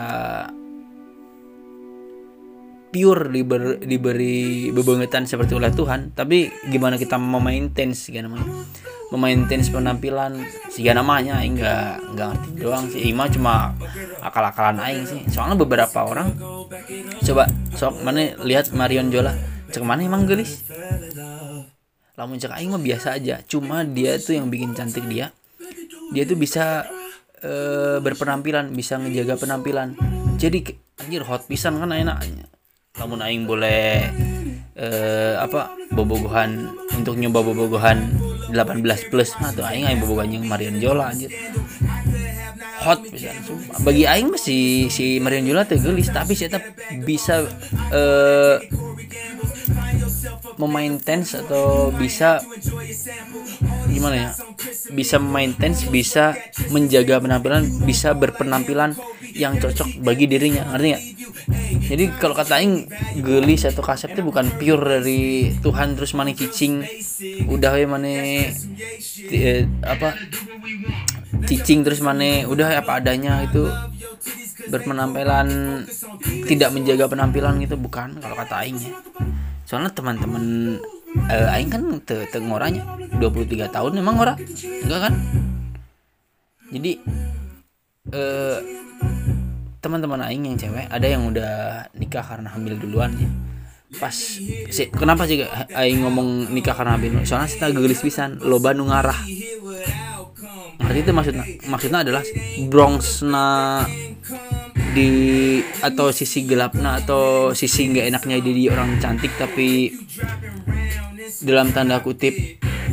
pure 2.90 3.30
diber, 3.30 3.78
diberi 3.78 4.68
bebengetan 4.74 5.24
seperti 5.24 5.54
oleh 5.54 5.70
Tuhan. 5.70 6.12
Tapi 6.12 6.50
gimana 6.68 6.98
kita 6.98 7.16
memaintain 7.16 7.94
sih 7.94 8.18
namanya? 8.18 8.46
Memaintain 9.14 9.62
penampilan 9.62 10.42
sih 10.70 10.86
namanya. 10.90 11.38
Enggak 11.42 12.02
enggak 12.12 12.28
ngerti 12.34 12.48
doang 12.58 12.84
sih. 12.90 13.00
Ima 13.10 13.30
cuma 13.30 13.74
akal-akalan 14.20 14.82
aing 14.82 15.06
sih. 15.06 15.22
Soalnya 15.30 15.56
beberapa 15.58 16.02
orang 16.02 16.34
coba 17.22 17.46
sok 17.78 18.02
mana 18.02 18.34
lihat 18.42 18.74
Marion 18.74 19.08
Jola 19.08 19.34
cek 19.70 19.86
mana 19.86 20.02
emang 20.02 20.26
gelis? 20.26 20.66
Lamun 22.18 22.42
cek 22.42 22.52
aing 22.52 22.74
mah 22.74 22.82
biasa 22.82 23.16
aja. 23.16 23.38
Cuma 23.46 23.86
dia 23.86 24.18
tuh 24.18 24.34
yang 24.34 24.50
bikin 24.50 24.74
cantik 24.74 25.06
dia. 25.06 25.30
Dia 26.10 26.26
tuh 26.26 26.34
bisa 26.34 26.90
e, 27.38 27.52
berpenampilan 28.02 28.74
bisa 28.74 28.98
ngejaga 28.98 29.38
penampilan. 29.38 29.94
Jadi 30.42 30.74
anjir 30.98 31.22
hot 31.22 31.46
pisan 31.46 31.78
kan 31.78 31.94
enaknya 31.94 32.50
namun 33.00 33.24
aing 33.24 33.48
boleh 33.48 34.12
eh, 34.76 35.34
apa 35.40 35.72
bobogohan 35.96 36.68
untuk 36.92 37.16
nyoba 37.16 37.40
bobogohan 37.40 38.12
18 38.52 39.10
plus 39.10 39.32
nah 39.40 39.50
tuh 39.56 39.64
aing 39.64 39.88
aing 39.88 40.00
bobogohan 40.04 40.30
yang 40.36 40.44
Marion 40.44 40.76
Jola 40.76 41.08
anjir. 41.08 41.32
Hot 42.80 43.00
bisa. 43.12 43.32
Bagi 43.84 44.04
aing 44.08 44.32
masih 44.32 44.88
si 44.92 45.20
Marion 45.20 45.48
Jola 45.48 45.64
tuh 45.64 45.80
gelis 45.80 46.12
tapi 46.12 46.36
saya 46.36 46.60
bisa 47.04 47.48
eh, 47.92 48.56
memaintense 50.60 51.40
atau 51.40 51.88
bisa 51.96 52.44
gimana 53.88 54.16
ya 54.16 54.30
bisa 54.92 55.16
maintenance 55.16 55.88
bisa 55.88 56.36
menjaga 56.68 57.18
penampilan 57.22 57.64
bisa 57.88 58.12
berpenampilan 58.12 58.92
yang 59.32 59.56
cocok 59.56 60.04
bagi 60.04 60.28
dirinya 60.28 60.76
artinya 60.76 61.00
jadi 61.90 62.04
kalau 62.18 62.34
kata 62.36 62.60
aing 62.60 62.86
gelis 63.22 63.66
atau 63.66 63.82
kasep 63.82 64.14
itu 64.14 64.22
bukan 64.22 64.46
pure 64.58 65.00
dari 65.00 65.54
Tuhan 65.58 65.98
terus 65.98 66.14
mana 66.14 66.34
cicing 66.34 66.84
udah 67.50 67.72
ya 67.74 67.86
mana 67.88 68.10
eh, 69.30 69.66
apa 69.82 70.14
cicing 71.46 71.82
terus 71.82 72.02
mana 72.04 72.46
udah 72.46 72.84
apa 72.84 73.00
adanya 73.00 73.42
itu 73.46 73.66
berpenampilan 74.70 75.48
tidak 76.46 76.70
menjaga 76.70 77.10
penampilan 77.10 77.58
gitu 77.64 77.74
bukan 77.80 78.20
kalau 78.22 78.36
kata 78.38 78.54
aing 78.66 78.78
ya 78.78 78.92
soalnya 79.70 79.94
teman-teman 79.94 80.74
eh, 81.30 81.54
aing 81.54 81.70
kan 81.70 81.82
te, 82.02 82.26
ngoranya 82.42 82.82
23 83.22 83.70
tahun 83.70 84.02
emang 84.02 84.18
ngora 84.18 84.34
enggak 84.82 85.00
kan? 85.06 85.14
Jadi 86.74 86.98
eh 88.10 88.58
teman-teman 89.78 90.26
aing 90.26 90.42
yang 90.42 90.58
cewek 90.58 90.90
ada 90.90 91.06
yang 91.06 91.22
udah 91.30 91.86
nikah 91.94 92.26
karena 92.26 92.50
hamil 92.50 92.74
duluan 92.82 93.14
ya. 93.14 93.30
Pas 93.94 94.14
si, 94.74 94.82
kenapa 94.90 95.30
sih 95.30 95.46
aing 95.70 96.02
ngomong 96.02 96.50
nikah 96.50 96.74
karena 96.74 96.98
hamil? 96.98 97.22
Soalnya 97.22 97.46
kita 97.46 97.70
gelis 97.70 98.02
pisan 98.02 98.42
loba 98.42 98.74
nu 98.74 98.90
ngarah 98.90 99.22
ngerti 100.80 101.00
itu 101.04 101.12
maksudnya 101.12 101.44
maksudnya 101.68 101.98
adalah 102.02 102.22
Bronx 102.66 103.22
na 103.26 103.46
di 104.90 105.10
atau 105.84 106.10
sisi 106.10 106.42
gelapnya 106.48 106.98
atau 106.98 107.54
sisi 107.54 107.86
nggak 107.92 108.10
enaknya 108.10 108.36
jadi 108.42 108.62
orang 108.74 108.98
cantik 108.98 109.30
tapi 109.38 109.94
dalam 111.40 111.70
tanda 111.70 112.02
kutip 112.02 112.34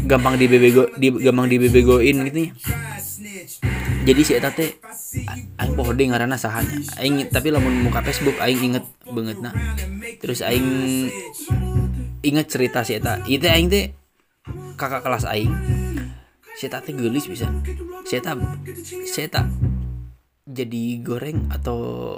gampang 0.07 0.39
dibebego 0.39 0.87
di 0.95 1.09
gampang 1.11 1.47
dibebegoin 1.51 2.17
gitu 2.31 2.39
ya. 2.47 2.51
Jadi 4.07 4.21
si 4.23 4.39
eta 4.39 4.55
teh 4.55 4.71
aing 5.59 5.75
poho 5.75 5.91
deui 5.91 6.07
ngaranna 6.07 6.39
sahanya. 6.39 6.79
Aing 6.95 7.27
tapi 7.27 7.51
lamun 7.51 7.83
muka 7.83 7.99
Facebook 7.99 8.39
aing 8.39 8.71
inget 8.71 8.85
banget 9.03 9.43
nah. 9.43 9.51
Terus 10.23 10.39
aing 10.39 10.67
inget 12.23 12.47
cerita 12.47 12.87
si 12.87 12.95
eta. 12.95 13.19
Itu 13.27 13.51
aing 13.51 13.67
teh 13.67 13.91
kakak 14.79 15.03
kelas 15.03 15.27
aing 15.27 15.51
si 16.57 16.65
eta 16.65 16.81
teh 16.81 16.97
gelis 16.97 17.29
bisa. 17.29 17.53
Si 18.01 18.17
eta 18.17 18.33
si 19.05 19.19
eta 19.21 19.45
jadi 20.47 20.83
goreng 21.05 21.53
atau 21.53 22.17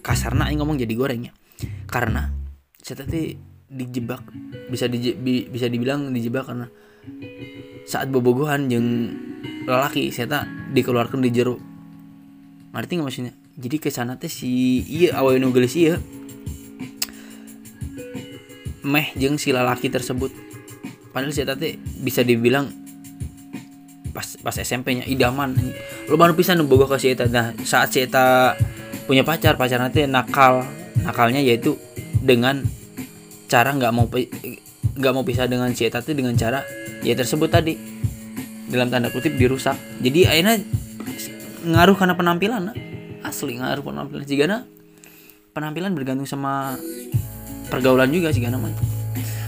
kasarna 0.00 0.48
aing 0.48 0.62
ngomong 0.64 0.80
jadi 0.80 0.94
gorengnya 0.96 1.36
karena 1.84 2.32
si 2.80 2.96
eta 2.96 3.04
teh 3.04 3.36
dijebak 3.68 4.24
bisa 4.72 4.88
di, 4.88 5.12
bisa 5.52 5.66
dibilang 5.68 6.14
dijebak 6.14 6.48
karena 6.48 6.70
saat 7.84 8.08
bobogohan 8.08 8.72
yang 8.72 9.12
lelaki 9.68 10.08
saya 10.14 10.26
tak 10.26 10.44
dikeluarkan 10.72 11.20
di 11.20 11.30
jeruk. 11.30 11.60
Ngerti 12.72 12.92
nggak 12.96 13.06
maksudnya? 13.06 13.34
Jadi 13.56 13.76
ke 13.82 13.90
sana 13.92 14.16
teh 14.16 14.32
si 14.32 14.80
iya 14.88 15.18
awal 15.20 15.36
nugelis 15.42 15.76
iya. 15.76 16.00
Meh 18.86 19.12
jeng 19.18 19.36
si 19.36 19.52
lelaki 19.52 19.92
tersebut. 19.92 20.32
Padahal 21.10 21.36
si 21.36 21.42
teh 21.44 21.76
bisa 22.00 22.22
dibilang 22.24 22.85
pas 24.16 24.24
pas 24.40 24.56
SMP-nya 24.56 25.04
idaman 25.04 25.52
lo 26.08 26.16
baru 26.16 26.32
bisa 26.32 26.56
bogoh 26.56 26.88
ke 26.88 26.96
si 26.96 27.12
eta. 27.12 27.28
Nah 27.28 27.52
saat 27.68 27.92
si 27.92 28.00
eta 28.00 28.56
punya 29.04 29.20
pacar 29.20 29.60
pacar 29.60 29.76
nanti 29.76 30.08
nakal 30.08 30.64
nakalnya 31.04 31.44
yaitu 31.44 31.76
dengan 32.24 32.64
cara 33.44 33.76
nggak 33.76 33.92
mau 33.92 34.08
nggak 34.96 35.12
mau 35.12 35.20
pisah 35.20 35.44
dengan 35.44 35.68
si 35.76 35.84
eta 35.84 36.00
dengan 36.00 36.32
cara 36.32 36.64
ya 37.04 37.12
tersebut 37.12 37.52
tadi. 37.52 37.76
Dalam 38.66 38.88
tanda 38.88 39.12
kutip 39.12 39.36
dirusak. 39.36 39.76
Jadi 40.00 40.26
akhirnya 40.26 40.58
ngaruh 41.68 41.94
karena 41.94 42.18
penampilan 42.18 42.72
nah. 42.72 42.76
asli 43.20 43.60
ngaruh 43.60 43.84
penampilan. 43.84 44.24
Jika 44.24 44.48
nah, 44.48 44.66
penampilan 45.52 45.92
bergantung 45.92 46.26
sama 46.26 46.74
pergaulan 47.68 48.10
juga 48.10 48.32
sih 48.32 48.42
karena 48.42 48.58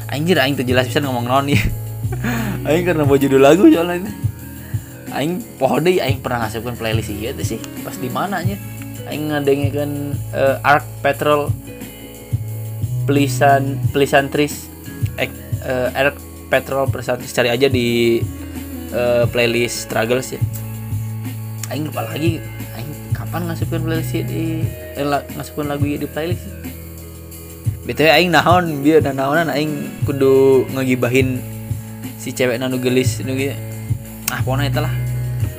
anjir 0.09 0.37
aing 0.41 0.57
tuh 0.57 0.67
jelas 0.67 0.89
bisa 0.89 0.99
ngomong 1.05 1.29
non 1.29 1.47
ya 1.47 1.61
aing 2.69 2.85
karena 2.85 3.05
mau 3.05 3.21
judul 3.21 3.39
lagu 3.39 3.69
soalnya 3.69 4.28
aing 5.15 5.41
pohon 5.57 5.85
deh 5.85 6.01
aing 6.01 6.21
pernah 6.21 6.47
ngasihkan 6.47 6.77
playlist 6.77 7.13
iya 7.13 7.33
tuh 7.33 7.47
sih 7.47 7.61
pas 7.85 7.97
di 7.97 8.11
mana 8.13 8.45
aja 8.45 8.57
aing 9.09 9.33
ngadengekeun 9.33 9.93
uh, 10.37 10.61
Arc 10.61 10.85
Petrol 11.01 11.49
Pelisan 13.09 13.81
Pelisantris 13.93 14.69
uh, 15.17 15.89
Arc 15.97 16.17
Petrol 16.53 16.85
Pelisantris 16.93 17.33
cari 17.33 17.49
aja 17.49 17.69
di 17.73 18.21
uh, 18.93 19.25
playlist 19.33 19.89
Struggles 19.89 20.37
ya 20.37 20.41
aing 21.73 21.89
lupa 21.89 22.05
lagi 22.09 22.41
aing 22.77 22.93
kapan 23.13 23.49
ngasupin 23.49 23.81
playlist 23.85 24.13
di 24.29 24.65
eh, 24.97 25.05
ngasupin 25.37 25.69
lagu 25.69 25.85
di 25.85 26.09
playlist? 26.09 26.45
Btw 27.89 28.13
aing 28.13 28.33
nahon 28.33 28.85
biar 28.85 29.01
dan 29.01 29.17
nahonan 29.17 29.49
aing 29.49 30.05
kudu 30.05 30.69
ngegibahin 30.77 31.41
si 32.21 32.37
cewek 32.37 32.61
nanu 32.61 32.77
gelis 32.77 33.17
nu 33.25 33.33
ah 34.29 34.41
pokoknya 34.45 34.69
itu 34.69 34.81
lah 34.85 34.95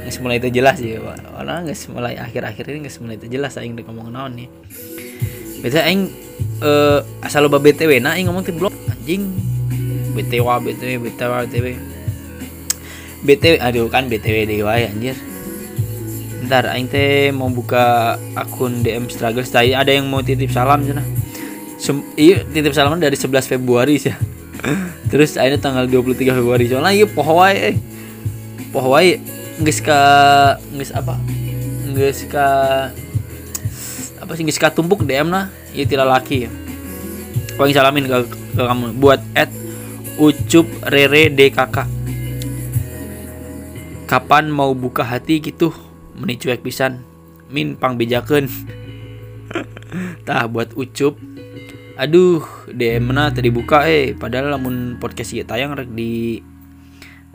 nggak 0.09 0.13
semula 0.13 0.33
itu 0.37 0.49
jelas 0.49 0.77
ya 0.81 0.97
orang 1.37 1.69
nggak 1.69 1.77
semula 1.77 2.09
akhir-akhir 2.09 2.63
ini 2.69 2.77
nggak 2.85 2.93
semula 2.93 3.13
itu 3.13 3.25
jelas 3.29 3.53
aing 3.57 3.77
udah 3.77 3.85
ngomong 3.85 4.07
naon 4.09 4.31
nih. 4.37 4.49
Btw 5.59 5.79
aing 5.85 6.01
uh, 6.63 7.03
asal 7.21 7.45
lo 7.45 7.51
btw 7.53 8.01
nah 8.01 8.17
aing 8.17 8.25
ngomong 8.25 8.41
ti 8.41 8.53
blog 8.55 8.73
anjing. 8.89 9.29
Btw 10.17 10.45
btw 10.65 10.97
btw 10.97 11.31
btw 11.45 11.65
btw 13.21 13.55
aduh 13.61 13.85
kan 13.91 14.09
btw 14.09 14.49
dewa 14.49 14.81
ya 14.81 14.89
anjir. 14.89 15.17
Ntar 16.49 16.73
aing 16.73 16.89
teh 16.89 17.29
mau 17.29 17.53
buka 17.53 18.17
akun 18.33 18.81
DM 18.81 19.05
struggles 19.13 19.53
tadi 19.53 19.77
ada 19.77 19.93
yang 19.93 20.09
mau 20.09 20.25
titip 20.25 20.49
salam 20.49 20.81
sana 20.89 21.05
iya 22.19 22.43
titip 22.43 22.75
salam 22.75 22.99
dari 22.99 23.15
11 23.15 23.55
Februari 23.55 23.95
sih 23.95 24.11
terus 25.11 25.39
akhirnya 25.39 25.59
tanggal 25.63 25.85
23 25.87 26.35
Februari 26.35 26.67
soalnya 26.67 26.91
iya 26.91 27.07
pohwai 27.07 27.55
eh 27.55 27.75
pohwai 28.71 29.19
nggak 29.59 29.77
ka 29.83 29.99
nggak 30.71 30.89
apa? 30.95 31.15
Nggak 31.91 32.19
ka 32.31 32.47
apa 34.19 34.31
sih 34.35 34.43
nggak 34.45 34.59
ka 34.61 34.69
tumpuk 34.71 35.03
DM 35.03 35.27
nah 35.27 35.51
iya 35.75 35.83
tidak 35.83 36.07
laki. 36.07 36.47
Ya 36.47 36.51
paling 37.59 37.75
salamin 37.75 38.07
ke, 38.07 38.17
ke 38.55 38.61
kamu. 38.63 38.95
Buat 39.03 39.19
at 39.35 39.51
ucup 40.15 40.67
rere 40.87 41.27
dkk 41.27 41.99
kapan 44.07 44.47
mau 44.47 44.71
buka 44.71 45.03
hati 45.03 45.43
gitu? 45.43 45.75
Meni 46.15 46.39
cuek 46.39 46.63
pisan. 46.63 47.03
Min 47.51 47.75
pang 47.75 47.99
bejaken 47.99 48.47
tah 50.25 50.47
buat 50.47 50.71
ucup. 50.79 51.19
Aduh 51.99 52.45
DM 52.71 53.11
mana 53.11 53.27
tadi 53.35 53.51
buka 53.51 53.83
eh. 53.91 54.15
Padahal 54.15 54.55
lamun 54.55 54.95
podcast 54.95 55.35
ya 55.35 55.43
tayang 55.43 55.75
rek 55.75 55.91
di 55.91 56.39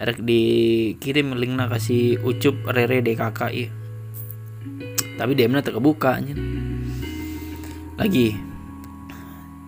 rek 0.01 0.19
dikirim 0.23 1.35
linknya 1.39 1.71
kasih 1.71 2.19
ucup 2.23 2.67
rere 2.71 3.01
DKK 3.01 3.41
iya 3.55 3.69
tapi 5.15 5.39
DM 5.39 5.55
na 5.55 5.63
terkebuka 5.63 6.19
lagi 7.95 8.35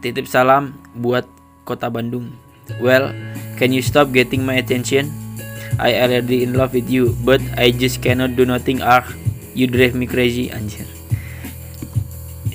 titip 0.02 0.26
salam 0.26 0.74
buat 0.98 1.26
kota 1.62 1.86
Bandung 1.86 2.34
well 2.82 3.14
can 3.54 3.70
you 3.70 3.82
stop 3.82 4.10
getting 4.10 4.42
my 4.42 4.58
attention 4.58 5.06
I 5.76 6.00
already 6.00 6.40
in 6.40 6.56
love 6.56 6.72
with 6.72 6.88
you, 6.88 7.12
but 7.20 7.42
I 7.60 7.68
just 7.68 8.00
cannot 8.00 8.32
do 8.32 8.48
nothing. 8.48 8.80
Ah, 8.80 9.04
you 9.52 9.68
drive 9.68 9.92
me 9.92 10.08
crazy, 10.08 10.48
anjir. 10.48 10.88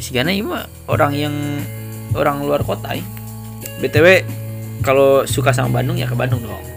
Si 0.01 0.09
Gana 0.09 0.33
ini 0.33 0.41
orang 0.89 1.13
yang 1.13 1.35
orang 2.17 2.41
luar 2.41 2.65
kota 2.65 2.97
ya. 2.97 3.05
BTW 3.77 4.25
kalau 4.81 5.29
suka 5.29 5.53
sama 5.53 5.81
Bandung 5.81 6.01
ya 6.01 6.09
ke 6.09 6.17
Bandung 6.17 6.41
dong. 6.41 6.70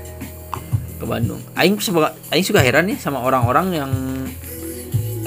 Ke 1.05 1.07
Bandung. 1.12 1.40
Aing 1.52 1.76
suka 1.84 2.16
aing 2.32 2.40
suka 2.40 2.64
heran 2.64 2.88
nih 2.88 2.96
sama 2.96 3.20
orang-orang 3.20 3.66
yang 3.76 3.92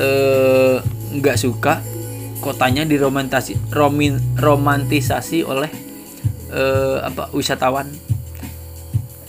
eh 0.01 0.81
nggak 1.13 1.37
suka 1.37 1.85
kotanya 2.41 2.81
diromantasi 2.81 3.69
romin, 3.69 4.17
romantisasi 4.41 5.45
oleh 5.45 5.69
eh, 6.49 6.97
apa 7.05 7.29
wisatawan. 7.29 7.85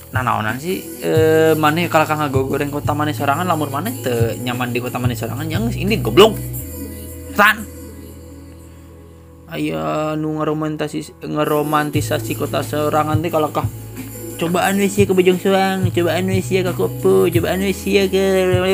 Nah 0.09 0.25
naonan 0.25 0.57
sih 0.57 1.05
eh 1.05 1.53
mana 1.53 1.85
kalau 1.93 2.09
kang 2.09 2.33
goreng 2.33 2.73
kota 2.73 2.97
mana 2.97 3.13
sorangan 3.13 3.45
lamur 3.45 3.69
mana 3.69 3.93
te 3.93 4.41
nyaman 4.41 4.73
di 4.73 4.81
kota 4.81 4.97
mana 4.97 5.13
sorangan 5.13 5.45
yang 5.53 5.69
ini 5.69 6.01
goblok. 6.01 6.33
San 7.37 7.61
ayo 9.53 10.17
nu 10.17 10.41
ngeromantisasi 10.41 11.29
ngeromantisasi 11.29 12.33
kota 12.41 12.65
sorangan 12.65 13.21
teh 13.21 13.29
kalau 13.29 13.53
kah 13.53 13.69
cobaan 14.39 14.79
wis 14.79 14.95
ke 14.95 15.11
Bojong 15.11 15.43
Soang 15.43 15.91
cobaan 15.91 16.31
wis 16.31 16.47
ke 16.47 16.73
Kopo 16.73 17.27
cobaan 17.27 17.59
wis 17.67 17.83
ke 17.83 18.25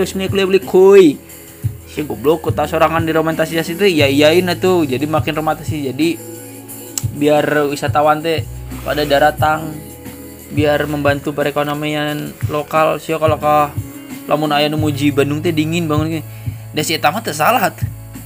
Sungai 0.05 0.29
Kuliah 0.29 0.45
beli 0.45 0.61
koi. 0.61 1.17
Si 1.89 2.03
goblok 2.03 2.51
kota 2.51 2.67
sorangan 2.67 3.07
diromantisasi 3.07 3.79
itu 3.79 3.87
ya 3.89 4.11
iyain 4.11 4.51
tuh. 4.61 4.85
Jadi 4.85 5.09
makin 5.09 5.33
romantis 5.39 5.71
jadi 5.73 6.21
biar 7.15 7.71
wisatawan 7.71 8.21
teh 8.21 8.43
pada 8.83 9.07
daratang 9.07 9.73
biar 10.53 10.85
membantu 10.91 11.33
perekonomian 11.33 12.35
lokal. 12.53 13.01
Sih 13.01 13.17
kalau 13.17 13.41
kah 13.41 13.73
lamun 14.29 14.53
ayah 14.53 14.75
muji 14.75 15.15
Bandung 15.15 15.41
teh 15.41 15.55
dingin 15.55 15.89
bangun 15.89 16.21
dan 16.75 16.83
si 16.85 16.99
teh 16.99 17.35
salah 17.35 17.73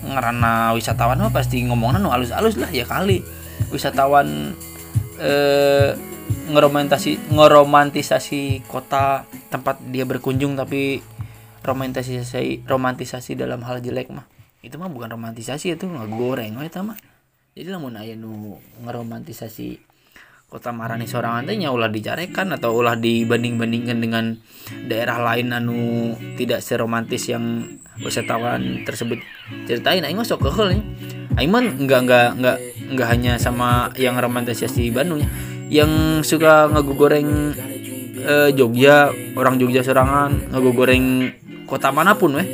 karena 0.09 0.73
wisatawan 0.73 1.21
mah 1.21 1.29
pasti 1.29 1.61
ngomongnya 1.69 2.01
nu 2.01 2.09
alus-alus 2.09 2.57
lah 2.57 2.73
ya 2.73 2.89
kali. 2.89 3.21
Wisatawan 3.69 4.57
eh, 5.21 5.93
ngeromantasi 6.49 7.33
ngeromantisasi 7.33 8.65
kota 8.69 9.29
tempat 9.53 9.81
dia 9.93 10.09
berkunjung 10.09 10.57
tapi 10.57 11.05
romantisasi 11.61 12.65
romantisasi 12.65 13.37
dalam 13.37 13.61
hal 13.65 13.85
jelek 13.85 14.09
mah. 14.09 14.25
Itu 14.65 14.81
mah 14.81 14.91
bukan 14.91 15.13
romantisasi 15.13 15.77
itu 15.77 15.85
nggak 15.85 16.09
goreng 16.13 16.57
itu 16.65 16.81
mah. 16.81 16.99
Jadi 17.59 17.69
lamun 17.75 17.99
ayah 17.99 18.15
nu 18.15 18.57
ngeromantisasi 18.87 19.89
kota 20.49 20.73
Marani 20.73 21.05
seorang 21.05 21.45
antenya 21.45 21.69
ulah 21.69 21.93
dicarekan 21.93 22.57
atau 22.57 22.73
ulah 22.73 22.97
dibanding-bandingkan 22.97 23.99
dengan 24.01 24.25
daerah 24.89 25.21
lain 25.21 25.53
anu 25.53 26.17
tidak 26.41 26.65
seromantis 26.65 27.29
yang 27.29 27.69
wisatawan 28.01 28.87
tersebut 28.89 29.21
ceritain. 29.69 30.07
Aing 30.09 30.17
masuk 30.17 30.41
ke 30.41 30.49
hal 30.49 30.73
aing 31.37 31.51
mah 31.53 31.61
enggak 31.61 32.01
enggak 32.09 32.29
enggak 32.41 32.59
enggak 32.89 33.09
hanya 33.13 33.33
sama 33.37 33.93
yang 34.01 34.17
romantisasi 34.17 34.89
Bandung 34.89 35.21
ya 35.21 35.29
yang 35.69 36.25
suka 36.25 36.69
ngagugoreng 36.73 37.53
eh, 38.25 38.51
Jogja 38.57 39.13
orang 39.37 39.61
Jogja 39.61 39.85
serangan 39.85 40.53
ngagugoreng 40.53 41.33
kota 41.69 41.93
mana 41.93 42.17
pun 42.17 42.41
weh. 42.41 42.49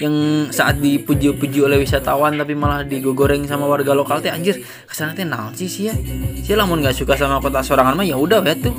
Yang 0.00 0.16
saat 0.56 0.80
dipuji-puji 0.80 1.60
oleh 1.60 1.76
wisatawan 1.76 2.40
tapi 2.40 2.56
malah 2.56 2.88
digogoreng 2.88 3.44
sama 3.44 3.68
warga 3.68 3.92
lokal 3.92 4.24
teh 4.24 4.32
anjir 4.32 4.64
ke 4.64 4.94
sana 4.96 5.12
teh 5.12 5.28
naon 5.28 5.52
sih 5.52 5.68
ya? 5.68 5.94
Sih 6.40 6.56
lamun 6.56 6.80
nggak 6.80 6.96
suka 6.96 7.20
sama 7.20 7.36
kota 7.36 7.60
sorangan 7.60 7.92
mah 7.92 8.08
ya 8.08 8.16
udah 8.16 8.40
ya 8.40 8.56
tuh. 8.56 8.72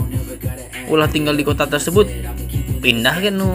Ulah 0.89 1.05
tinggal 1.05 1.38
di 1.38 1.45
kota 1.45 1.69
tersebut. 1.69 2.09
Pindah 2.82 3.22
kan 3.22 3.38
nu 3.38 3.53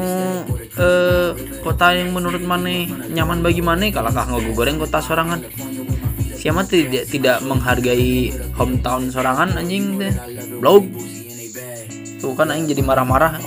eh, 0.78 1.34
kota 1.66 1.90
yang 1.90 2.14
menurut 2.14 2.38
mana 2.46 2.86
nyaman 3.10 3.42
bagi 3.42 3.66
mana 3.66 3.90
kalau 3.90 4.14
kah 4.14 4.30
ngogoreng 4.30 4.78
kota 4.78 5.02
sorangan 5.02 5.42
siapa 6.46 6.62
tidak 6.62 7.10
tidak 7.10 7.42
menghargai 7.42 8.30
hometown 8.54 9.10
sorangan 9.10 9.58
anjing 9.58 9.98
teh? 9.98 10.14
Blog 10.62 10.86
tuh 12.22 12.38
kan 12.38 12.54
anjing 12.54 12.70
jadi 12.70 12.86
marah-marah. 12.86 13.42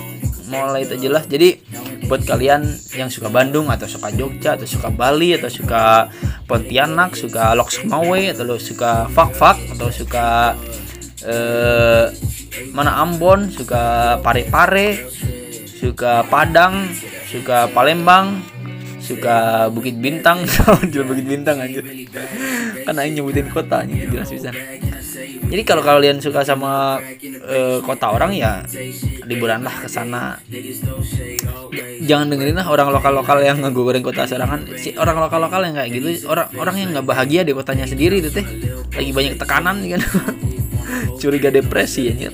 Mulai 0.52 0.84
itu 0.84 1.08
jelas. 1.08 1.24
Jadi 1.24 1.56
buat 2.04 2.28
kalian 2.28 2.68
yang 2.92 3.08
suka 3.08 3.32
Bandung 3.32 3.72
atau 3.72 3.88
suka 3.88 4.12
Jogja 4.12 4.60
atau 4.60 4.68
suka 4.68 4.92
Bali 4.92 5.32
atau 5.32 5.48
suka 5.48 6.12
Pontianak 6.44 7.16
suka 7.16 7.56
Lok 7.56 7.72
Sumawe 7.72 8.20
atau 8.36 8.60
suka 8.60 9.08
Fak 9.08 9.32
Fak 9.32 9.56
atau 9.78 9.88
suka 9.88 10.58
eh 11.24 12.04
mana 12.76 13.00
Ambon 13.00 13.48
suka 13.48 14.18
Pare-Pare 14.20 15.08
suka 15.80 16.26
Padang 16.28 16.84
suka 17.30 17.70
Palembang 17.72 18.44
suka 19.10 19.66
Bukit 19.74 19.98
Bintang. 19.98 20.46
Jual 20.92 21.06
Bukit 21.06 21.26
Bintang 21.26 21.58
aja 21.58 21.82
kan 22.86 22.96
aing 22.96 23.14
nyebutin 23.18 23.46
kota 23.52 23.84
aja 23.84 23.94
jelas 23.94 24.30
bisa. 24.32 24.50
jadi 25.50 25.62
kalau 25.66 25.82
kalian 25.82 26.22
suka 26.22 26.46
sama 26.46 27.02
eh, 27.22 27.78
kota 27.82 28.10
orang 28.10 28.34
ya 28.34 28.62
liburan 29.26 29.66
lah 29.66 29.74
ke 29.82 29.88
sana. 29.90 30.38
Jangan 32.02 32.30
dengerin 32.30 32.58
lah 32.58 32.66
orang 32.70 32.90
lokal 32.90 33.14
lokal 33.18 33.38
yang 33.42 33.62
ngegoreng 33.62 34.02
kota 34.02 34.26
serangan. 34.26 34.66
Si 34.78 34.94
orang 34.94 35.18
lokal 35.18 35.42
lokal 35.42 35.66
yang 35.66 35.74
kayak 35.78 35.90
gitu 35.90 36.08
orang 36.30 36.48
orang 36.58 36.76
yang 36.78 36.88
nggak 36.94 37.06
bahagia 37.06 37.42
di 37.42 37.52
kotanya 37.54 37.86
sendiri 37.86 38.22
itu 38.22 38.30
teh. 38.30 38.46
Lagi 38.94 39.10
banyak 39.10 39.34
tekanan 39.38 39.82
kan 39.86 40.00
curiga 41.18 41.48
depresi 41.52 42.10
ya 42.10 42.30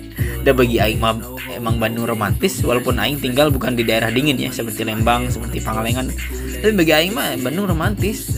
dan 0.47 0.55
bagi 0.55 0.79
aing 0.79 1.03
mah 1.03 1.19
emang 1.51 1.83
Bandung 1.83 2.07
romantis 2.07 2.63
walaupun 2.63 3.03
aing 3.03 3.19
tinggal 3.19 3.51
bukan 3.51 3.75
di 3.75 3.83
daerah 3.83 4.15
dingin 4.15 4.39
ya 4.39 4.55
seperti 4.55 4.87
Lembang 4.87 5.27
seperti 5.27 5.59
Pangalengan. 5.59 6.07
Tapi 6.63 6.73
bagi 6.77 6.93
aing 6.95 7.11
mah 7.11 7.35
Bandung 7.43 7.67
romantis. 7.67 8.31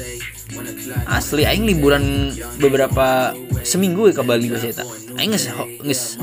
Asli 1.05 1.45
aing 1.45 1.69
liburan 1.69 2.33
beberapa 2.57 3.37
seminggu 3.61 4.09
ya 4.09 4.17
ke 4.17 4.23
Bali 4.25 4.49
gue 4.49 4.57
tak 4.73 4.89
aing 5.21 5.37
geus 5.37 5.53
ho- 5.53 5.69
geus 5.85 6.17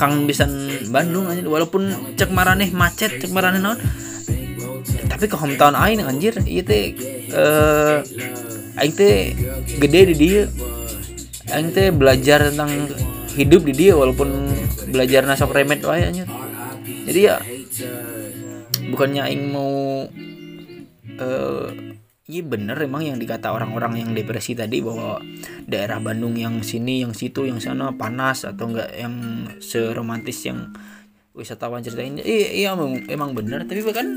kangen 0.00 0.24
pisan 0.24 0.50
Bandung 0.88 1.28
aja 1.28 1.44
walaupun 1.44 1.92
cek 2.16 2.32
maraneh 2.32 2.72
macet 2.72 3.20
cek 3.20 3.28
maraneh 3.28 3.60
naon. 3.60 3.76
Tapi 5.06 5.28
ke 5.28 5.36
hometown 5.36 5.76
aing 5.76 6.00
anjir 6.00 6.40
ieu 6.48 6.64
teh 6.64 6.96
eh 7.28 7.98
aing 8.80 8.92
teh 8.96 9.36
gede 9.76 10.00
di 10.12 10.14
dia 10.16 10.48
aing 11.52 11.76
teh 11.76 11.92
belajar 11.92 12.48
tentang 12.48 12.72
hidup 13.36 13.62
di 13.68 13.74
dia 13.76 13.92
walaupun 13.92 14.28
belajar 14.90 15.28
nasok 15.28 15.52
remet 15.52 15.84
wae 15.84 16.08
anjir 16.08 16.26
jadi 17.06 17.20
ya 17.20 17.36
bukannya 18.90 19.22
aing 19.28 19.44
mau 19.52 20.08
eh 21.16 21.68
iya 22.26 22.42
bener 22.42 22.74
emang 22.82 23.06
yang 23.06 23.18
dikata 23.22 23.54
orang-orang 23.54 24.02
yang 24.02 24.10
depresi 24.10 24.58
tadi 24.58 24.82
bahwa 24.82 25.22
daerah 25.68 26.02
Bandung 26.02 26.34
yang 26.34 26.64
sini 26.66 27.06
yang 27.06 27.14
situ 27.14 27.46
yang 27.46 27.62
sana 27.62 27.94
panas 27.94 28.42
atau 28.42 28.72
enggak 28.72 28.90
yang 28.98 29.46
seromantis 29.62 30.42
yang 30.42 30.74
wisatawan 31.36 31.84
ceritain. 31.84 32.16
Iya, 32.16 32.48
iya 32.56 32.68
emang, 32.72 33.04
emang 33.06 33.30
bener. 33.36 33.68
Tapi 33.68 33.84
kan 33.92 34.08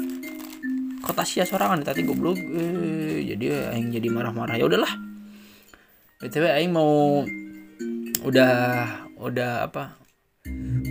kota 1.04 1.28
sia 1.28 1.44
sorangan 1.44 1.84
tadi 1.84 2.08
goblok. 2.08 2.40
Eh, 2.40 3.28
jadi 3.28 3.76
aing 3.76 3.92
jadi 3.92 4.08
marah-marah. 4.08 4.56
Ya 4.56 4.66
udahlah. 4.66 4.90
Btw 6.24 6.46
aing 6.48 6.72
mau 6.72 7.22
udah 8.24 8.52
udah 9.20 9.68
apa? 9.68 10.00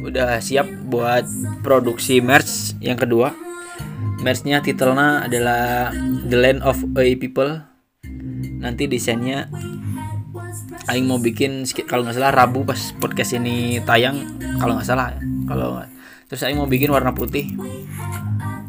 Udah 0.05 0.39
siap 0.39 0.69
buat 0.87 1.25
produksi 1.65 2.21
merch 2.21 2.77
yang 2.79 3.01
kedua. 3.01 3.33
Merchnya 4.21 4.61
titelnya 4.61 5.25
adalah 5.25 5.91
The 6.29 6.39
Land 6.39 6.61
of 6.63 6.79
A 6.95 7.05
People. 7.17 7.65
Nanti 8.61 8.85
desainnya 8.87 9.49
Aing 10.89 11.05
mau 11.05 11.21
bikin 11.21 11.69
kalau 11.85 12.05
nggak 12.05 12.17
salah 12.17 12.33
Rabu 12.33 12.65
pas 12.65 12.81
podcast 12.97 13.37
ini 13.37 13.77
tayang 13.85 14.41
kalau 14.57 14.73
nggak 14.77 14.89
salah 14.89 15.13
kalau 15.45 15.85
terus 16.29 16.45
Aing 16.45 16.61
mau 16.61 16.69
bikin 16.69 16.93
warna 16.93 17.17
putih. 17.17 17.49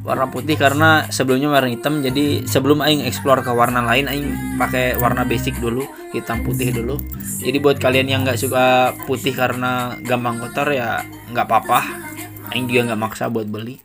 Warna 0.03 0.32
putih 0.32 0.55
karena 0.55 1.05
sebelumnya 1.12 1.51
warna 1.51 1.70
hitam 1.70 2.01
jadi 2.01 2.47
sebelum 2.47 2.80
Aing 2.80 3.03
explore 3.03 3.43
ke 3.43 3.51
warna 3.51 3.84
lain 3.84 4.07
Aing 4.07 4.57
pakai 4.57 4.95
warna 4.97 5.28
basic 5.28 5.60
dulu 5.60 5.84
hitam 6.10 6.41
putih 6.41 6.74
dulu. 6.74 6.97
Jadi 7.39 7.57
buat 7.62 7.78
kalian 7.78 8.07
yang 8.10 8.22
nggak 8.26 8.39
suka 8.39 8.93
putih 9.05 9.34
karena 9.34 9.97
gampang 10.01 10.41
kotor 10.41 10.74
ya 10.74 11.05
nggak 11.30 11.45
apa-apa. 11.45 11.80
Aing 12.49 12.66
juga 12.66 12.93
nggak 12.93 13.01
maksa 13.01 13.30
buat 13.30 13.45
beli. 13.45 13.78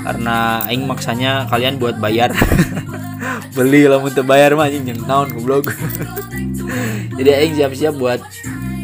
Karena 0.00 0.64
aing 0.64 0.88
maksanya 0.88 1.44
kalian 1.50 1.76
buat 1.76 2.00
bayar. 2.00 2.32
Beli 3.56 3.90
lah 3.90 3.98
untuk 3.98 4.30
bayar 4.30 4.54
mah 4.54 4.70
anjing 4.70 4.94
yang 4.94 5.02
naon 5.04 5.28
goblok. 5.34 5.74
Jadi 7.18 7.30
aing 7.34 7.54
siap-siap 7.58 7.98
buat 7.98 8.22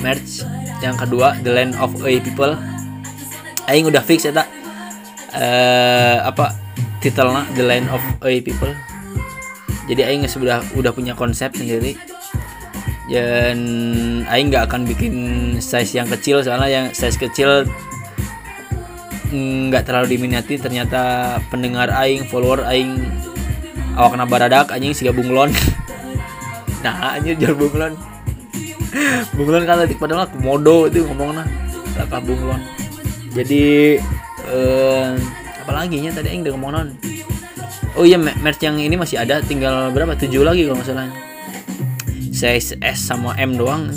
merch. 0.02 0.42
Yang 0.82 1.06
kedua 1.06 1.38
The 1.40 1.54
Land 1.54 1.78
of 1.78 1.94
A 2.02 2.12
People. 2.20 2.58
Aing 3.70 3.86
udah 3.88 4.02
fix 4.02 4.26
ya 4.26 4.34
tak 4.34 4.50
eh 5.32 6.18
apa 6.20 6.52
titelnya? 7.00 7.46
The 7.54 7.64
Land 7.64 7.86
of 7.94 8.02
A 8.26 8.32
People. 8.42 8.74
Jadi 9.86 10.02
aing 10.02 10.26
sudah 10.26 10.60
udah 10.74 10.90
punya 10.90 11.14
konsep 11.14 11.54
sendiri 11.54 11.94
dan 13.06 13.58
aing 14.26 14.50
nggak 14.50 14.66
akan 14.70 14.82
bikin 14.82 15.14
size 15.62 15.94
yang 15.94 16.10
kecil 16.10 16.42
soalnya 16.42 16.68
yang 16.68 16.86
size 16.90 17.18
kecil 17.18 17.62
nggak 19.30 19.86
terlalu 19.86 20.18
diminati. 20.18 20.58
Ternyata 20.58 21.36
pendengar 21.50 21.90
aing 21.94 22.26
follower 22.26 22.66
aing 22.66 22.98
awak 23.96 24.12
kena 24.12 24.26
baradak 24.28 24.68
anjing 24.70 24.92
siga 24.92 25.10
bunglon 25.10 25.50
nah 26.84 27.16
anjir 27.16 27.34
jual 27.40 27.56
bunglon 27.56 27.96
bunglon 29.36 29.64
kan 29.64 29.80
letik 29.80 29.96
padahal 29.96 30.28
komodo 30.28 30.84
itu 30.86 31.02
ngomongnya 31.08 31.48
lakah 31.96 32.20
bunglon 32.20 32.60
jadi 33.32 33.96
eh 34.52 35.08
apa 35.64 35.72
lagi 35.72 35.98
nya 35.98 36.12
tadi 36.12 36.30
aing 36.30 36.44
udah 36.44 36.52
ngomong 36.54 36.72
non 36.76 36.88
oh 37.96 38.04
iya 38.04 38.20
me- 38.20 38.36
merch 38.44 38.60
yang 38.60 38.76
ini 38.76 38.94
masih 38.94 39.16
ada 39.16 39.40
tinggal 39.40 39.88
berapa? 39.90 40.14
Tujuh 40.14 40.44
lagi 40.44 40.68
kalau 40.68 40.78
nggak 40.78 40.88
salah 40.92 41.08
size 42.36 42.76
S 42.84 42.98
sama 43.00 43.32
M 43.40 43.56
doang. 43.56 43.88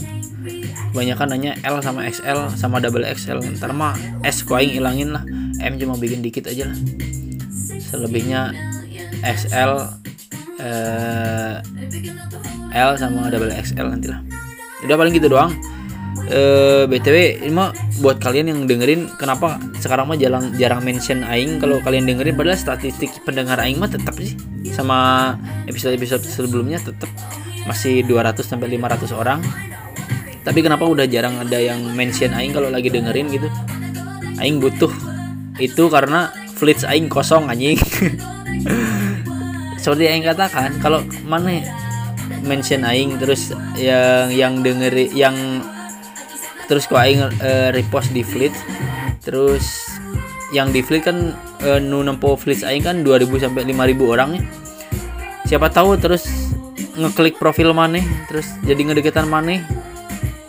Kebanyakan 0.96 1.36
nanya 1.36 1.54
L 1.68 1.84
sama 1.84 2.08
XL 2.08 2.56
sama 2.56 2.80
double 2.80 3.04
XL 3.04 3.44
ntar 3.60 3.76
mah 3.76 3.94
S 4.24 4.48
ku 4.48 4.56
aing 4.56 4.80
ilangin 4.80 5.12
lah. 5.12 5.28
M 5.60 5.76
cuma 5.76 6.00
bikin 6.00 6.24
dikit 6.24 6.48
aja 6.48 6.72
lah. 6.72 6.78
Selebihnya 7.84 8.56
XL 9.22 9.72
eh, 10.64 11.60
L 12.72 12.92
sama 12.96 13.28
double 13.28 13.52
XL 13.52 13.92
nanti 13.92 14.08
lah. 14.08 14.24
Udah 14.88 14.96
paling 14.96 15.14
gitu 15.14 15.28
doang. 15.28 15.52
Eh 16.30 16.86
btw 16.86 17.42
ini 17.42 17.54
mah 17.54 17.74
buat 18.00 18.22
kalian 18.22 18.54
yang 18.54 18.60
dengerin 18.70 19.10
kenapa 19.18 19.58
sekarang 19.82 20.10
mah 20.10 20.18
jarang 20.18 20.56
jarang 20.56 20.82
mention 20.82 21.22
aing? 21.28 21.60
Kalau 21.60 21.84
kalian 21.84 22.08
dengerin 22.08 22.40
padahal 22.40 22.58
statistik 22.58 23.12
pendengar 23.28 23.60
aing 23.60 23.78
mah 23.78 23.92
tetap 23.92 24.16
sih. 24.18 24.40
Sama 24.72 25.36
episode 25.70 25.94
episode 26.00 26.24
sebelumnya 26.24 26.80
tetap 26.82 27.12
masih 27.66 28.06
200 28.06 28.40
sampai 28.46 28.72
500 28.78 29.12
orang. 29.16 29.40
Tapi 30.44 30.60
kenapa 30.64 30.88
udah 30.88 31.06
jarang 31.06 31.36
ada 31.40 31.60
yang 31.60 31.84
mention 31.94 32.32
aing 32.32 32.56
kalau 32.56 32.72
lagi 32.72 32.88
dengerin 32.88 33.28
gitu? 33.30 33.50
Aing 34.40 34.64
butuh 34.64 34.92
itu 35.60 35.92
karena 35.92 36.32
fleets 36.56 36.88
aing 36.88 37.12
kosong 37.12 37.52
anjing. 37.52 37.76
Seperti 39.84 40.12
aing 40.12 40.24
katakan 40.24 40.80
kalau 40.80 41.04
mana 41.28 41.64
mention 42.44 42.88
aing 42.88 43.20
terus 43.20 43.52
yang 43.76 44.32
yang 44.32 44.54
dengeri 44.64 45.12
yang 45.12 45.36
terus 46.72 46.86
kok 46.88 47.02
aing 47.02 47.20
eh, 47.42 47.70
repost 47.74 48.14
di 48.14 48.22
fleet 48.22 48.54
terus 49.26 49.90
yang 50.54 50.70
di 50.70 50.82
fleet 50.82 51.04
kan 51.06 51.34
eh, 51.62 51.80
nu 51.82 52.02
nempo 52.02 52.34
fleet 52.38 52.66
aing 52.66 52.84
kan 52.86 53.02
2000 53.02 53.44
sampai 53.50 53.64
5000 53.68 54.14
orang 54.14 54.30
ya. 54.38 54.44
Siapa 55.50 55.74
tahu 55.74 55.98
terus 55.98 56.49
ngeklik 57.00 57.40
profil 57.40 57.72
maneh 57.72 58.04
terus 58.28 58.52
jadi 58.68 58.84
ngedeketan 58.84 59.32
maneh. 59.32 59.64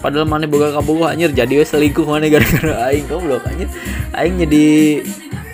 Padahal 0.00 0.24
maneh 0.24 0.48
boga 0.48 0.72
kabogoh 0.72 1.12
anjir 1.12 1.28
jadi 1.28 1.60
we 1.60 1.64
selingkuh 1.68 2.08
maneh 2.08 2.32
gara-gara 2.32 2.88
aing 2.88 3.04
goblok 3.06 3.44
anjir. 3.46 3.68
Aing 4.16 4.40
jadi 4.40 4.64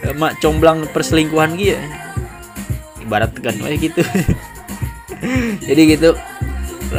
eh, 0.07 0.14
mak 0.14 0.38
comblang 0.38 0.86
perselingkuhan 0.94 1.59
gitu 1.59 1.74
ya. 1.74 1.82
Ibarat 3.03 3.34
kan 3.42 3.59
we 3.59 3.74
gitu. 3.76 4.01
Jadi 5.66 5.82
gitu. 5.99 6.14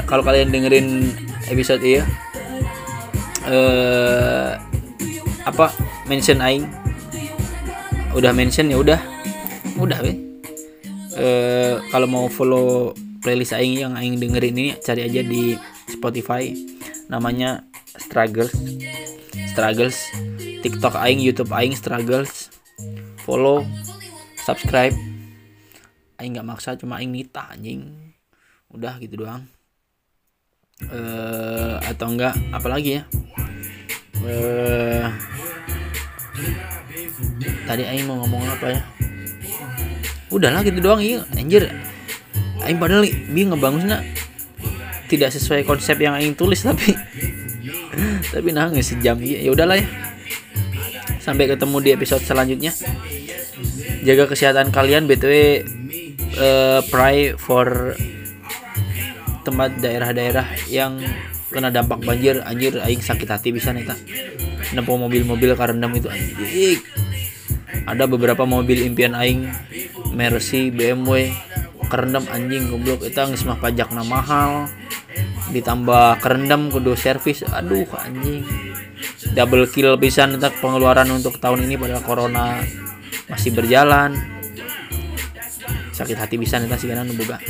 Kalau 0.05 0.27
kalian 0.27 0.51
dengerin 0.51 1.15
episode 1.47 1.79
iya 1.81 2.03
eh 3.47 4.59
apa 5.47 5.71
mention 6.11 6.43
aing. 6.43 6.67
Udah 8.11 8.35
mention 8.35 8.67
ya 8.67 8.75
udah. 8.75 8.99
Udah 9.79 10.03
we 10.03 10.19
eh 11.15 11.79
kalau 11.95 12.11
mau 12.11 12.27
follow 12.27 12.91
playlist 13.27 13.59
aing 13.59 13.75
yang 13.75 13.91
aing 13.99 14.23
dengerin 14.23 14.55
ini 14.55 14.71
cari 14.79 15.03
aja 15.03 15.19
di 15.19 15.59
Spotify. 15.91 16.47
Namanya 17.11 17.67
struggles. 17.99 18.55
Struggles. 19.51 19.99
TikTok 20.63 20.95
aing 20.95 21.19
YouTube 21.19 21.51
aing 21.51 21.75
struggles. 21.75 22.47
Follow 23.27 23.67
subscribe. 24.39 24.95
Aing 26.23 26.39
nggak 26.39 26.47
maksa 26.47 26.79
cuma 26.79 27.03
aing 27.03 27.11
nita 27.11 27.51
anjing. 27.51 28.15
Udah 28.71 28.95
gitu 29.03 29.27
doang. 29.27 29.43
Eh 30.87 31.75
atau 31.83 32.07
enggak 32.07 32.31
apalagi 32.55 33.03
ya? 33.03 33.03
Eh 34.23 35.03
tadi 37.67 37.83
aing 37.83 38.07
mau 38.07 38.23
ngomong 38.23 38.55
apa 38.55 38.71
ya? 38.71 38.79
Udahlah 40.31 40.63
gitu 40.63 40.79
doang 40.79 41.03
iya. 41.03 41.27
Anjir 41.35 41.67
aing 42.65 42.79
padahal 42.81 43.05
bingung 43.29 43.57
ngebangunnya. 43.57 44.01
Tidak 45.07 45.31
sesuai 45.31 45.63
konsep 45.63 45.95
yang 46.03 46.19
aing 46.19 46.35
tulis 46.35 46.59
tapi 46.63 46.91
tapi 48.33 48.47
nggak 48.51 48.83
sejam. 48.83 49.17
Iya 49.19 49.47
ya 49.47 49.49
udahlah 49.53 49.77
ya. 49.79 49.87
Sampai 51.23 51.47
ketemu 51.47 51.77
di 51.83 51.89
episode 51.95 52.23
selanjutnya. 52.23 52.71
Jaga 54.03 54.31
kesehatan 54.31 54.71
kalian 54.71 55.09
btw 55.09 55.63
uh, 56.39 56.79
pray 56.87 57.35
for 57.35 57.95
tempat 59.43 59.79
daerah-daerah 59.79 60.47
yang 60.67 60.99
kena 61.51 61.71
dampak 61.71 62.03
banjir. 62.03 62.43
Anjir 62.43 62.79
aing 62.83 62.99
sakit 62.99 63.27
hati 63.27 63.55
bisa 63.55 63.71
nih 63.71 63.87
tak 63.87 63.99
nempuh 64.75 64.99
mobil-mobil 64.99 65.55
karendam 65.55 65.95
itu 65.95 66.11
anjing. 66.11 66.79
Ada 67.87 68.03
beberapa 68.11 68.43
mobil 68.43 68.83
impian 68.83 69.15
aing. 69.15 69.47
Mercy 70.17 70.73
BMW 70.73 71.29
kerendam 71.87 72.23
anjing 72.29 72.69
goblok. 72.71 73.03
Itu 73.03 73.17
nggak 73.17 73.43
mah 73.47 73.57
pajak 73.59 73.89
mahal. 73.91 74.69
Ditambah 75.51 76.21
kerendam 76.21 76.69
kudu 76.69 76.93
servis. 76.93 77.41
Aduh 77.47 77.87
anjing. 77.97 78.43
Double 79.33 79.65
kill 79.69 79.97
bisa 79.97 80.29
ntar 80.29 80.53
pengeluaran 80.61 81.09
untuk 81.09 81.41
tahun 81.41 81.65
ini 81.65 81.79
pada 81.79 82.03
corona 82.03 82.61
masih 83.27 83.51
berjalan. 83.55 84.15
Sakit 85.95 86.13
hati 86.13 86.37
bisa 86.37 86.61
nih 86.61 86.69
sih 86.77 86.85
karena 86.85 87.09
buka 87.09 87.41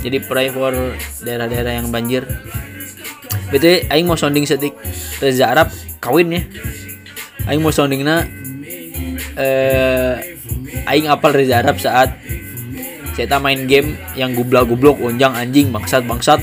jadi 0.00 0.18
pray 0.24 0.48
for 0.48 0.72
daerah-daerah 1.20 1.76
yang 1.76 1.92
banjir. 1.92 2.24
Betul 3.52 3.84
aing 3.90 4.06
mau 4.08 4.16
sounding 4.16 4.48
setik 4.48 4.72
Reza 5.20 5.50
Arab 5.50 5.68
kawin 6.00 6.32
ya. 6.32 6.42
Aing 7.50 7.60
mau 7.60 7.74
soundingnya 7.74 8.24
eh 9.36 10.14
aing 10.88 11.06
apal 11.10 11.36
Reza 11.36 11.60
Arab 11.60 11.76
saat 11.76 12.16
saya 13.26 13.42
main 13.42 13.68
game 13.68 13.98
yang 14.16 14.32
gublak-gublok 14.32 15.00
unjang 15.02 15.34
anjing 15.34 15.68
bangsat 15.74 16.06
bangsat 16.06 16.40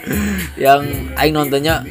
yang 0.64 0.82
aing 1.14 1.34
nontonnya 1.34 1.84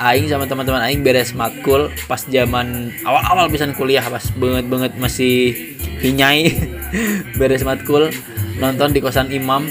aing 0.00 0.26
sama 0.26 0.44
teman-teman 0.44 0.82
aing 0.90 1.06
beres 1.06 1.32
matkul 1.38 1.86
pas 2.10 2.18
zaman 2.26 2.90
awal-awal 3.06 3.46
bisa 3.46 3.68
kuliah 3.78 4.02
pas 4.02 4.24
banget 4.34 4.66
banget 4.66 4.92
masih 4.98 5.54
hinyai 6.02 6.50
beres 7.38 7.62
matkul 7.62 8.10
nonton 8.58 8.94
di 8.94 9.00
kosan 9.02 9.30
imam. 9.30 9.66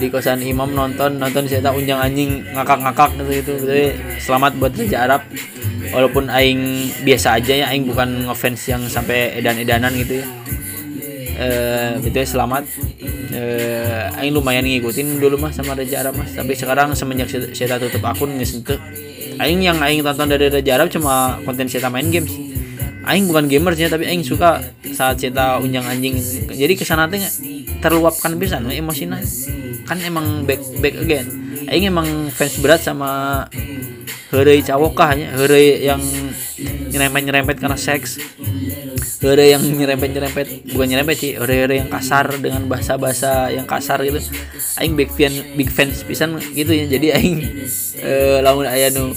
Di 0.00 0.08
kosan 0.08 0.40
imam 0.40 0.72
nonton 0.72 1.20
nonton 1.20 1.44
saya 1.44 1.60
tak 1.60 1.76
unjang 1.76 2.00
anjing 2.00 2.40
ngakak-ngakak 2.56 3.10
gitu 3.20 3.32
gitu. 3.36 3.52
Jadi 3.68 3.86
selamat 4.16 4.56
buat 4.56 4.72
Raja 4.72 4.98
Arab. 5.04 5.22
Walaupun 5.90 6.30
aing 6.30 6.92
biasa 7.02 7.40
aja 7.40 7.52
ya 7.52 7.66
aing 7.68 7.84
bukan 7.88 8.28
ngefans 8.30 8.62
yang 8.70 8.82
sampai 8.86 9.34
edan-edanan 9.42 9.90
gitu 9.98 10.22
ya 10.22 10.26
eh 11.40 11.96
gitu 12.04 12.16
ya 12.20 12.26
selamat. 12.28 12.68
Eh 13.32 14.20
aing 14.20 14.36
lumayan 14.36 14.68
ngikutin 14.68 15.16
dulu 15.16 15.40
mah 15.40 15.52
sama 15.56 15.72
Raja 15.72 16.04
Arab 16.04 16.20
mas. 16.20 16.36
Tapi 16.36 16.52
sekarang 16.52 16.92
semenjak 16.92 17.32
saya 17.32 17.80
tutup 17.80 18.04
akun 18.04 18.36
ngesentuh 18.36 18.76
aing 19.40 19.64
yang 19.64 19.80
aing 19.80 20.04
tonton 20.04 20.28
dari 20.28 20.52
Raja 20.52 20.76
Arab 20.76 20.92
cuma 20.92 21.40
konten 21.48 21.64
saya 21.72 21.88
main 21.88 22.12
games. 22.12 22.36
Aing 23.08 23.24
bukan 23.24 23.48
gamersnya 23.48 23.88
tapi 23.88 24.04
aing 24.04 24.20
suka 24.20 24.60
saat 24.92 25.16
saya 25.16 25.56
unjang 25.56 25.88
anjing. 25.88 26.20
Jadi 26.52 26.76
ke 26.76 26.84
sana 26.84 27.08
tuh 27.08 27.24
terluapkan 27.80 28.36
bisa 28.36 28.60
no 28.60 28.68
emosinya. 28.68 29.16
Kan 29.88 29.98
emang 30.04 30.44
back 30.44 30.60
back 30.84 30.94
again 31.00 31.49
aing 31.70 31.86
emang 31.86 32.28
fans 32.34 32.58
berat 32.58 32.82
sama 32.82 33.46
Hore 34.30 34.62
cawokah 34.62 35.10
ya 35.14 35.28
Hore 35.38 35.82
yang 35.82 36.02
nyerempet 36.90 37.22
nyerempet 37.26 37.56
karena 37.58 37.78
seks. 37.78 38.18
Hore 39.22 39.50
yang 39.50 39.62
nyerempet 39.62 40.10
nyerempet 40.14 40.46
bukan 40.70 40.86
nyerempet 40.86 41.16
sih 41.18 41.32
Hore 41.34 41.66
Hore 41.66 41.74
yang 41.82 41.90
kasar 41.90 42.38
dengan 42.38 42.66
bahasa 42.70 42.94
bahasa 42.94 43.50
yang 43.50 43.66
kasar 43.66 44.02
gitu. 44.06 44.22
Aing 44.78 44.94
big 44.94 45.10
fan 45.10 45.34
big 45.58 45.70
fans 45.70 46.02
pisan 46.06 46.38
gitu 46.54 46.70
ya 46.70 46.86
jadi 46.90 47.18
Aing 47.18 47.38
eh, 48.02 48.38
lamun 48.42 48.70
ayah 48.70 48.90
nu 48.94 49.14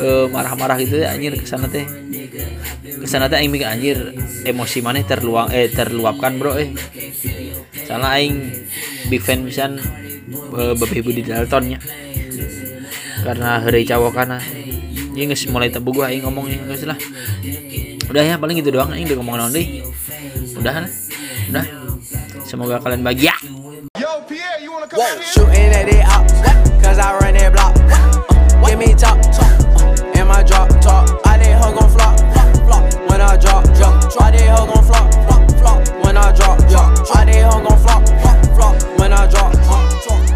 eh, 0.00 0.26
marah-marah 0.28 0.80
gitu 0.80 1.04
ya 1.04 1.12
anjir 1.12 1.36
ke 1.36 1.44
sana 1.44 1.68
teh. 1.68 1.84
Ke 2.84 3.04
sana 3.08 3.28
teh 3.28 3.40
Aing 3.40 3.52
mikir 3.52 3.68
anjir 3.68 3.96
emosi 4.48 4.80
mana 4.80 5.04
terluang 5.04 5.52
eh 5.52 5.68
terluapkan 5.68 6.40
bro 6.40 6.56
eh. 6.56 6.72
Soalnya 7.84 8.08
Aing 8.08 8.36
big 9.12 9.20
fan 9.20 9.44
pisan 9.44 9.80
Bapak 10.50 10.94
Ibu 10.94 11.10
di 11.10 11.22
Dalton 11.26 11.74
ya. 11.74 11.80
Karena 13.20 13.60
hari 13.60 13.84
cawok 13.84 14.12
karena, 14.16 14.38
ini 15.12 15.28
ya 15.28 15.34
guys 15.34 15.44
mulai 15.50 15.68
tabu 15.68 15.92
gua 15.92 16.08
aing 16.08 16.24
ngomongnya 16.24 16.62
guys 16.64 16.86
lah. 16.86 16.96
Udah 18.06 18.22
ya 18.22 18.34
paling 18.38 18.58
gitu 18.58 18.74
doang 18.74 18.94
ini 18.94 19.06
udah 19.10 19.18
ngomong 19.20 19.36
nanti 19.38 19.82
udah 20.56 20.72
lah 20.72 20.90
udah. 21.50 21.66
Semoga 22.46 22.82
kalian 22.82 23.02
bahagia. 23.06 23.34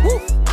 Woo. 0.05 0.44